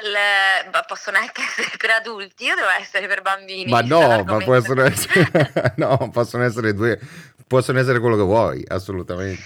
Le, 0.00 0.70
possono 0.86 1.18
anche 1.18 1.42
essere 1.42 1.70
per 1.76 1.90
adulti 1.90 2.50
o 2.50 2.54
devo 2.54 2.68
essere 2.78 3.06
per 3.06 3.22
bambini? 3.22 3.70
Ma 3.70 3.80
no, 3.80 4.22
ma 4.24 4.38
possono 4.38 4.84
essere, 4.84 5.28
no, 5.76 6.10
possono 6.12 6.44
essere 6.44 6.72
due, 6.72 6.98
possono 7.46 7.78
essere 7.78 7.98
quello 7.98 8.16
che 8.16 8.22
vuoi, 8.22 8.64
assolutamente. 8.68 9.42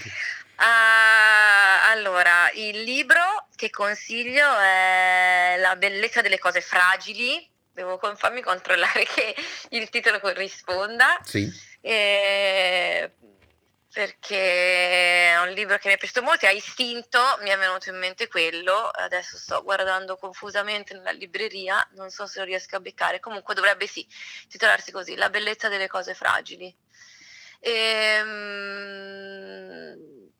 Uh, 0.57 1.91
allora, 1.91 2.51
il 2.53 2.83
libro 2.83 3.47
che 3.55 3.69
consiglio 3.69 4.57
è 4.59 5.55
La 5.59 5.75
bellezza 5.75 6.21
delle 6.21 6.39
cose 6.39 6.61
fragili. 6.61 7.49
Devo 7.73 7.99
farmi 8.15 8.41
controllare 8.41 9.03
che 9.03 9.35
il 9.69 9.89
titolo 9.89 10.19
corrisponda. 10.19 11.17
Sì. 11.23 11.51
E 11.81 13.11
perché 13.93 15.31
è 15.33 15.39
un 15.39 15.49
libro 15.49 15.77
che 15.77 15.87
mi 15.87 15.93
è 15.93 15.97
piaciuto 15.97 16.23
molto 16.23 16.45
e 16.45 16.47
a 16.47 16.51
istinto 16.51 17.19
mi 17.41 17.51
è 17.51 17.57
venuto 17.57 17.89
in 17.89 17.97
mente 17.97 18.27
quello, 18.27 18.87
adesso 18.87 19.37
sto 19.37 19.61
guardando 19.61 20.17
confusamente 20.17 20.95
nella 20.95 21.11
libreria, 21.11 21.87
non 21.91 22.09
so 22.09 22.25
se 22.25 22.39
lo 22.39 22.45
riesco 22.45 22.75
a 22.75 22.79
beccare, 22.79 23.19
comunque 23.19 23.53
dovrebbe 23.53 23.85
sì, 23.85 24.03
titolarsi 24.49 24.91
così, 24.91 25.15
La 25.15 25.29
bellezza 25.29 25.69
delle 25.69 25.87
cose 25.87 26.15
fragili. 26.15 26.75
Ehm, 27.59 28.33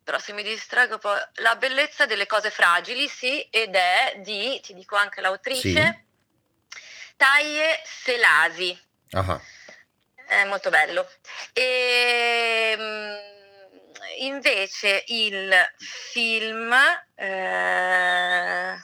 però 0.04 0.18
se 0.18 0.34
mi 0.34 0.42
distraggo 0.42 0.98
poi, 0.98 1.20
La 1.36 1.56
bellezza 1.56 2.08
delle 2.08 2.26
cose 2.26 2.50
fragili, 2.50 3.08
sì, 3.08 3.40
ed 3.52 3.76
è 3.76 4.16
di, 4.18 4.60
ti 4.62 4.74
dico 4.74 4.96
anche 4.96 5.22
l'autrice, 5.22 5.62
sì. 5.62 6.02
Taie 7.16 7.82
Selasi. 7.86 8.82
Uh-huh. 9.12 9.40
È 10.26 10.44
molto 10.46 10.72
bello. 10.72 11.08
Ehm, 11.54 13.32
invece 14.20 15.04
il 15.08 15.54
film... 15.78 16.74
Eh, 17.16 18.76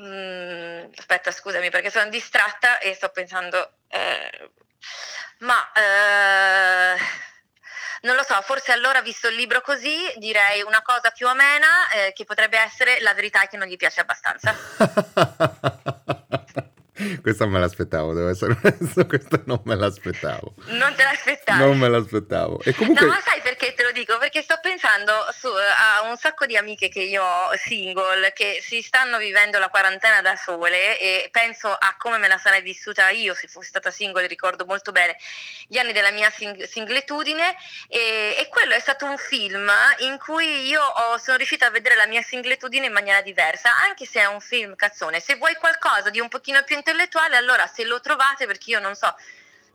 mm, 0.00 0.84
aspetta, 0.96 1.30
scusami 1.30 1.70
perché 1.70 1.90
sono 1.90 2.08
distratta 2.08 2.78
e 2.78 2.94
sto 2.94 3.10
pensando... 3.10 3.78
Eh, 3.88 4.50
ma... 5.38 5.72
Eh, 5.72 7.22
non 8.02 8.16
lo 8.16 8.22
so, 8.22 8.40
forse 8.42 8.72
allora 8.72 9.00
visto 9.00 9.28
il 9.28 9.34
libro 9.34 9.62
così 9.62 10.12
direi 10.16 10.62
una 10.62 10.82
cosa 10.82 11.10
più 11.10 11.26
amena 11.26 11.88
eh, 11.90 12.12
che 12.12 12.24
potrebbe 12.24 12.58
essere 12.58 13.00
la 13.00 13.14
verità 13.14 13.42
è 13.42 13.48
che 13.48 13.56
non 13.56 13.66
gli 13.66 13.76
piace 13.76 14.00
abbastanza. 14.00 14.54
Questa 17.20 17.46
me 17.46 17.58
l'aspettavo, 17.58 18.12
devo 18.12 18.28
essere 18.28 18.56
onesto, 18.62 19.04
questa 19.06 19.40
non 19.46 19.60
me 19.64 19.74
l'aspettavo. 19.74 20.54
Non 20.66 20.94
te 20.94 21.02
l'aspettavi? 21.02 21.58
Non 21.58 21.76
me 21.76 21.88
l'aspettavo. 21.88 22.60
E 22.62 22.72
comunque... 22.72 23.04
No, 23.04 23.12
ma 23.12 23.20
sai 23.20 23.40
perché 23.40 23.74
te 23.74 23.82
lo 23.82 23.90
dico? 23.90 24.16
Perché 24.18 24.42
sto 24.42 24.58
pensando 24.62 25.12
su, 25.32 25.48
a 25.48 26.08
un 26.08 26.16
sacco 26.16 26.46
di 26.46 26.56
amiche 26.56 26.88
che 26.88 27.00
io 27.00 27.24
ho 27.24 27.50
single 27.56 28.32
che 28.32 28.60
si 28.62 28.80
stanno 28.80 29.18
vivendo 29.18 29.58
la 29.58 29.68
quarantena 29.68 30.20
da 30.20 30.36
sole 30.36 30.98
e 31.00 31.28
penso 31.32 31.68
a 31.68 31.96
come 31.98 32.18
me 32.18 32.28
la 32.28 32.38
sarei 32.38 32.62
vissuta 32.62 33.08
io 33.10 33.34
se 33.34 33.48
fossi 33.48 33.68
stata 33.68 33.90
single, 33.90 34.26
ricordo 34.26 34.64
molto 34.64 34.92
bene 34.92 35.16
gli 35.66 35.78
anni 35.78 35.92
della 35.92 36.10
mia 36.10 36.30
sing- 36.30 36.62
singletudine 36.62 37.56
e, 37.88 38.36
e, 38.38 38.48
quello 38.48 38.74
è 38.74 38.80
stato 38.80 39.06
un 39.06 39.16
film 39.16 39.70
in 39.98 40.18
cui 40.18 40.66
io 40.66 40.80
ho, 40.80 41.18
sono 41.18 41.36
riuscita 41.36 41.66
a 41.66 41.70
vedere 41.70 41.96
la 41.96 42.06
mia 42.06 42.22
singletudine 42.22 42.86
in 42.86 42.92
maniera 42.92 43.20
diversa, 43.22 43.76
anche 43.78 44.06
se 44.06 44.20
è 44.20 44.26
un 44.26 44.40
film 44.40 44.76
cazzone. 44.76 45.20
Se 45.20 45.36
vuoi 45.36 45.54
qualcosa 45.56 46.10
di 46.10 46.20
un 46.20 46.28
pochino 46.28 46.62
più 46.62 46.76
intellettuale, 46.84 47.36
allora 47.36 47.66
se 47.66 47.84
lo 47.84 48.00
trovate, 48.00 48.46
perché 48.46 48.70
io 48.70 48.80
non 48.80 48.94
so 48.94 49.14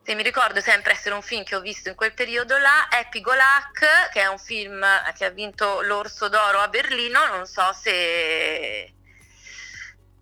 se 0.01 0.16
mi 0.16 0.24
ricordo 0.24 0.62
sempre 0.62 0.93
essere 0.93 1.14
un 1.14 1.22
film 1.22 1.43
che 1.43 1.55
ho 1.55 1.62
visto 1.62 1.89
in 1.89 1.95
quel 1.95 2.14
periodo 2.14 2.57
là, 2.57 2.88
Happy 2.89 3.22
Go 3.22 3.32
Luck, 3.34 4.10
che 4.12 4.22
è 4.22 4.28
un 4.28 4.38
film 4.39 4.84
che 5.18 5.26
ha 5.26 5.30
vinto 5.30 5.82
l'Orso 5.82 6.30
d'Oro 6.30 6.60
a 6.60 6.68
Berlino, 6.68 7.28
non 7.28 7.45
so 7.45 7.74
se... 7.74 8.93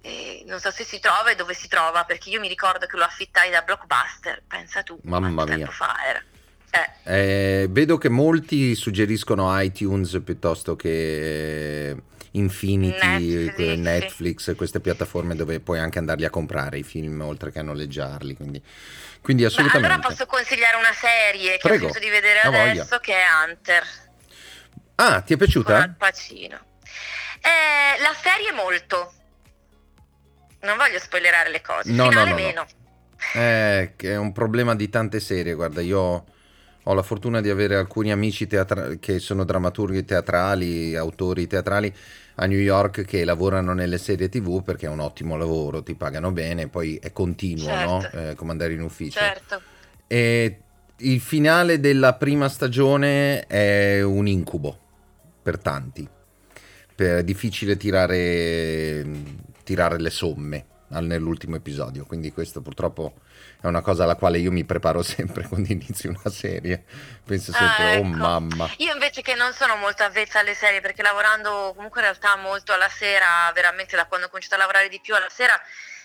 Eh, 0.02 0.44
non 0.46 0.60
so 0.60 0.72
se 0.72 0.84
si 0.84 1.00
trova 1.00 1.32
e 1.32 1.36
dove 1.36 1.54
si 1.54 1.68
trova, 1.68 2.06
perché 2.06 2.30
io 2.30 2.40
mi 2.40 2.48
ricordo 2.48 2.86
che 2.86 2.96
lo 2.96 3.04
affittai 3.04 3.50
da 3.50 3.62
Blockbuster, 3.62 4.44
pensa 4.48 4.82
tu, 4.84 4.98
Mamma 5.04 5.44
mia. 5.44 5.56
tempo 5.56 5.72
fa 5.72 5.96
era. 6.06 6.24
Eh. 6.70 7.62
Eh, 7.62 7.68
vedo 7.70 7.98
che 7.98 8.10
molti 8.10 8.76
suggeriscono 8.76 9.58
iTunes 9.62 10.22
piuttosto 10.24 10.76
che 10.76 11.96
Infinity, 12.38 13.46
Netflix, 13.46 13.78
Netflix 13.78 14.56
queste 14.56 14.80
piattaforme 14.80 15.36
dove 15.36 15.60
puoi 15.60 15.80
anche 15.80 16.00
andarli 16.00 16.26
a 16.26 16.30
comprare 16.30 16.78
i 16.78 16.84
film 16.84 17.22
oltre 17.22 17.52
che 17.52 17.60
a 17.60 17.64
noleggiarli. 17.64 18.36
Quindi, 18.36 18.62
quindi 19.22 19.46
assolutamente. 19.46 19.88
Ma 19.88 19.94
allora 19.96 20.08
posso 20.10 20.26
consigliare 20.26 20.78
una 20.78 20.94
serie 20.94 21.54
che 21.54 21.68
Prego. 21.68 21.88
ho 21.88 21.94
finito 21.94 22.00
di 22.00 22.10
vedere 22.10 22.40
adesso 22.42 22.84
voglia. 22.84 23.00
che 23.00 23.14
è 23.14 23.26
Hunter. 23.50 23.84
Ah, 24.96 25.22
ti 25.22 25.34
è 25.34 25.38
piaciuta? 25.38 25.74
Con 25.74 25.82
Al 25.82 25.96
Pacino. 25.96 26.60
Eh, 27.40 28.02
la 28.02 28.14
serie 28.14 28.52
molto. 28.52 29.14
Non 30.62 30.78
voglio 30.78 31.00
spoilerare 31.00 31.50
le 31.50 31.62
cose. 31.62 31.92
No, 31.92 32.10
Finale 32.10 32.32
no, 32.32 32.36
no, 32.36 32.44
meno. 32.44 32.68
No. 33.34 33.42
Eh, 33.42 33.96
è 33.96 34.16
un 34.16 34.32
problema 34.32 34.76
di 34.76 34.90
tante 34.90 35.20
serie. 35.20 35.54
Guarda, 35.54 35.82
io 35.82 36.26
ho 36.90 36.94
la 36.94 37.04
fortuna 37.04 37.42
di 37.42 37.50
avere 37.50 37.76
alcuni 37.76 38.12
amici 38.12 38.48
teatra- 38.48 38.96
che 38.96 39.20
sono 39.20 39.44
drammaturghi 39.44 40.06
teatrali, 40.06 40.96
autori 40.96 41.46
teatrali 41.46 41.94
a 42.36 42.46
New 42.46 42.60
York 42.60 43.04
che 43.04 43.26
lavorano 43.26 43.74
nelle 43.74 43.98
serie 43.98 44.30
tv 44.30 44.64
perché 44.64 44.86
è 44.86 44.90
un 44.90 45.00
ottimo 45.00 45.36
lavoro, 45.36 45.84
ti 45.84 45.96
pagano 45.96 46.32
bene, 46.32 46.70
poi 46.70 46.96
è 46.96 47.12
continuo, 47.12 47.66
certo. 47.66 47.92
no? 47.92 48.30
eh, 48.30 48.36
come 48.36 48.52
andare 48.52 48.74
in 48.74 48.82
ufficio. 48.82 49.20
Certo. 49.20 49.62
E 50.08 50.60
il 51.00 51.20
finale 51.20 51.82
della 51.82 52.14
prima 52.14 52.48
stagione 52.48 53.46
è 53.48 54.02
un 54.02 54.26
incubo 54.26 54.80
per 55.44 55.58
tanti. 55.58 56.08
è 56.96 57.24
difficile 57.24 57.76
tirare, 57.76 59.06
tirare 59.64 60.00
le 60.00 60.10
somme 60.10 60.66
nell'ultimo 61.02 61.58
episodio, 61.58 62.06
quindi 62.06 62.32
questo 62.32 62.62
purtroppo 62.62 63.16
è 63.60 63.66
una 63.66 63.82
cosa 63.82 64.04
alla 64.04 64.16
quale 64.16 64.38
io 64.38 64.52
mi 64.52 64.64
preparo 64.64 65.02
sempre 65.04 65.48
quando 65.48 65.72
inizio 65.72 66.10
una 66.10 66.32
serie. 66.32 66.84
Penso 67.26 67.52
sempre, 67.52 67.84
ah, 67.84 67.92
ecco. 67.94 68.06
oh 68.06 68.10
mamma. 68.10 68.70
Io 68.78 68.94
invece 68.94 69.22
che 69.22 69.36
non 69.36 69.54
sono 69.54 69.76
molto 69.76 70.04
avvezza 70.04 70.40
alle 70.40 70.54
serie, 70.54 70.82
perché 70.82 71.02
lavorando 71.02 71.74
comunque 71.76 72.02
in 72.02 72.08
realtà 72.08 72.36
molto 72.38 72.74
alla 72.74 72.90
sera, 72.90 73.52
veramente 73.54 73.96
da 73.96 74.06
quando 74.06 74.28
ho 74.28 74.30
cominciato 74.30 74.56
a 74.56 74.60
lavorare 74.60 74.90
di 74.90 75.00
più 75.02 75.16
alla 75.16 75.30
sera, 75.30 75.60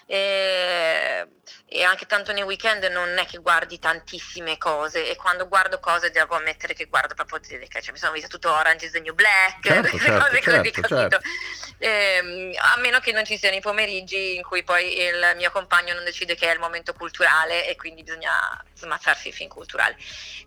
e, 0.07 1.27
e, 1.67 1.83
anche 1.83 2.07
tanto 2.07 2.33
nei 2.33 2.43
weekend 2.43 2.85
non 2.85 3.17
è 3.19 3.27
che 3.27 3.39
guardi 3.39 3.79
tantissime 3.79 4.59
cose 4.59 5.09
e 5.09 5.17
quando 5.17 5.49
guardo 5.49 5.79
cose 5.81 6.11
devo 6.11 6.35
ammettere 6.35 6.75
che 6.75 6.87
guardo 6.87 7.15
proprio 7.15 7.41
cioè, 7.41 7.93
mi 7.93 7.99
sono 7.99 8.13
vista 8.13 8.29
tutto 8.29 8.53
Orange 8.53 8.87
is 8.87 8.93
the 8.93 9.01
New 9.01 9.15
Black 9.15 9.61
certo, 9.67 9.99
certo, 9.99 10.25
cose 10.25 10.41
certo, 10.43 10.81
così 10.81 10.95
certo. 10.95 11.21
Eh, 11.79 12.57
a 12.59 12.77
meno 12.79 13.01
che 13.01 13.13
non 13.13 13.25
ci 13.25 13.37
siano 13.37 13.57
i 13.57 13.61
pomeriggi 13.61 14.37
in 14.37 14.43
cui 14.43 14.63
poi 14.63 14.99
il 14.99 15.33
mio 15.37 15.51
compagno 15.51 15.95
non 15.95 16.05
decide 16.05 16.35
che 16.35 16.49
è 16.49 16.53
il 16.53 16.61
momento 16.61 16.93
culturale 16.93 17.67
e 17.67 17.77
quindi 17.77 18.03
bisogna 18.03 18.63
smazzarsi 18.75 19.29
i 19.29 19.33
film 19.33 19.49
culturali. 19.49 19.97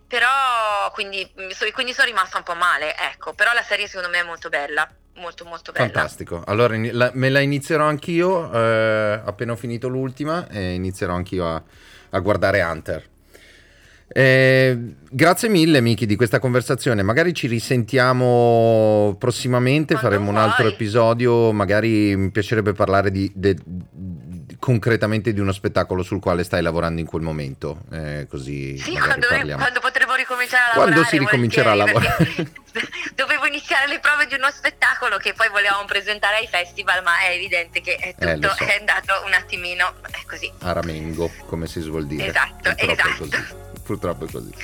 Però 0.06 0.90
quindi, 0.92 1.30
quindi 1.72 1.92
sono 1.92 2.06
rimasta 2.06 2.38
un 2.38 2.44
po' 2.44 2.54
male 2.54 2.96
ecco. 2.96 3.34
Però 3.34 3.52
la 3.52 3.62
serie 3.62 3.86
secondo 3.86 4.08
me 4.08 4.20
è 4.20 4.22
molto 4.22 4.48
bella 4.48 4.88
molto 5.16 5.44
molto 5.44 5.72
bella. 5.72 5.86
Fantastico. 5.86 6.42
Allora 6.46 6.76
la, 6.92 7.10
me 7.14 7.28
la 7.28 7.40
inizierò 7.40 7.84
anch'io 7.84 8.52
eh, 8.52 9.20
appena 9.24 9.52
ho 9.52 9.56
finito 9.56 9.88
l'ultima 9.88 10.48
e 10.48 10.74
inizierò 10.74 11.14
anch'io 11.14 11.46
a, 11.46 11.62
a 12.10 12.18
guardare 12.20 12.62
Hunter. 12.62 13.04
Eh, 14.08 14.78
grazie 15.10 15.48
mille 15.48 15.80
Miki 15.80 16.06
di 16.06 16.14
questa 16.14 16.38
conversazione, 16.38 17.02
magari 17.02 17.34
ci 17.34 17.48
risentiamo 17.48 19.16
prossimamente, 19.18 19.94
Quando 19.94 20.08
faremo 20.08 20.30
vuoi. 20.30 20.36
un 20.36 20.48
altro 20.48 20.68
episodio, 20.68 21.52
magari 21.52 22.14
mi 22.16 22.30
piacerebbe 22.30 22.72
parlare 22.72 23.10
di, 23.10 23.30
de, 23.34 23.56
concretamente 24.58 25.32
di 25.32 25.40
uno 25.40 25.52
spettacolo 25.52 26.02
sul 26.02 26.20
quale 26.20 26.44
stai 26.44 26.62
lavorando 26.62 27.00
in 27.00 27.06
quel 27.06 27.22
momento, 27.22 27.82
eh, 27.92 28.26
così 28.28 28.78
sì, 28.78 28.96
quando, 28.96 29.26
quando, 29.26 29.80
potremo 29.80 30.14
ricominciare 30.14 30.64
a 30.64 30.68
lavorare. 30.68 30.92
Quando 30.92 31.04
si 31.08 31.18
ricomincerà 31.18 31.70
a 31.72 31.74
lavorare. 31.74 32.52
dovevo 33.14 33.46
iniziare 33.46 33.86
le 33.88 33.98
prove 33.98 34.26
di 34.26 34.34
uno 34.34 34.50
spettacolo 34.50 35.16
che 35.16 35.32
poi 35.32 35.48
volevamo 35.48 35.84
presentare 35.86 36.36
ai 36.36 36.46
festival, 36.46 37.02
ma 37.02 37.20
è 37.20 37.34
evidente 37.34 37.80
che 37.80 37.96
è 37.96 38.14
eh, 38.18 38.34
tutto 38.34 38.48
eh, 38.48 38.56
so. 38.56 38.64
è 38.64 38.76
andato 38.78 39.12
un 39.26 39.32
attimino 39.32 39.94
è 40.10 40.24
così. 40.26 40.50
A 40.60 40.72
ramengo, 40.72 41.30
come 41.46 41.66
si 41.66 41.80
suol 41.80 42.06
dire. 42.06 42.28
Esatto, 42.28 42.74
Purtroppo 42.74 42.92
esatto. 42.92 43.08
È 43.08 43.16
così. 43.16 43.54
Purtroppo 43.82 44.24
è 44.26 44.30
così. 44.30 44.54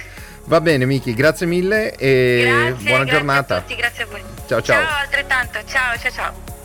Va 0.45 0.61
bene 0.61 0.85
Miki, 0.87 1.15
grazie 1.15 1.47
mille 1.47 1.95
e 1.97 2.43
grazie, 2.45 2.85
buona 2.85 3.05
grazie 3.05 3.13
giornata. 3.13 3.57
A 3.57 3.61
tutti, 3.61 3.77
grazie 3.77 4.03
a 4.03 4.07
voi. 4.07 4.23
Ciao 4.47 4.63
ciao. 4.63 4.85
Ciao 4.85 4.99
altrettanto, 4.99 5.59
ciao 5.67 5.99
ciao 5.99 6.11
ciao. 6.11 6.61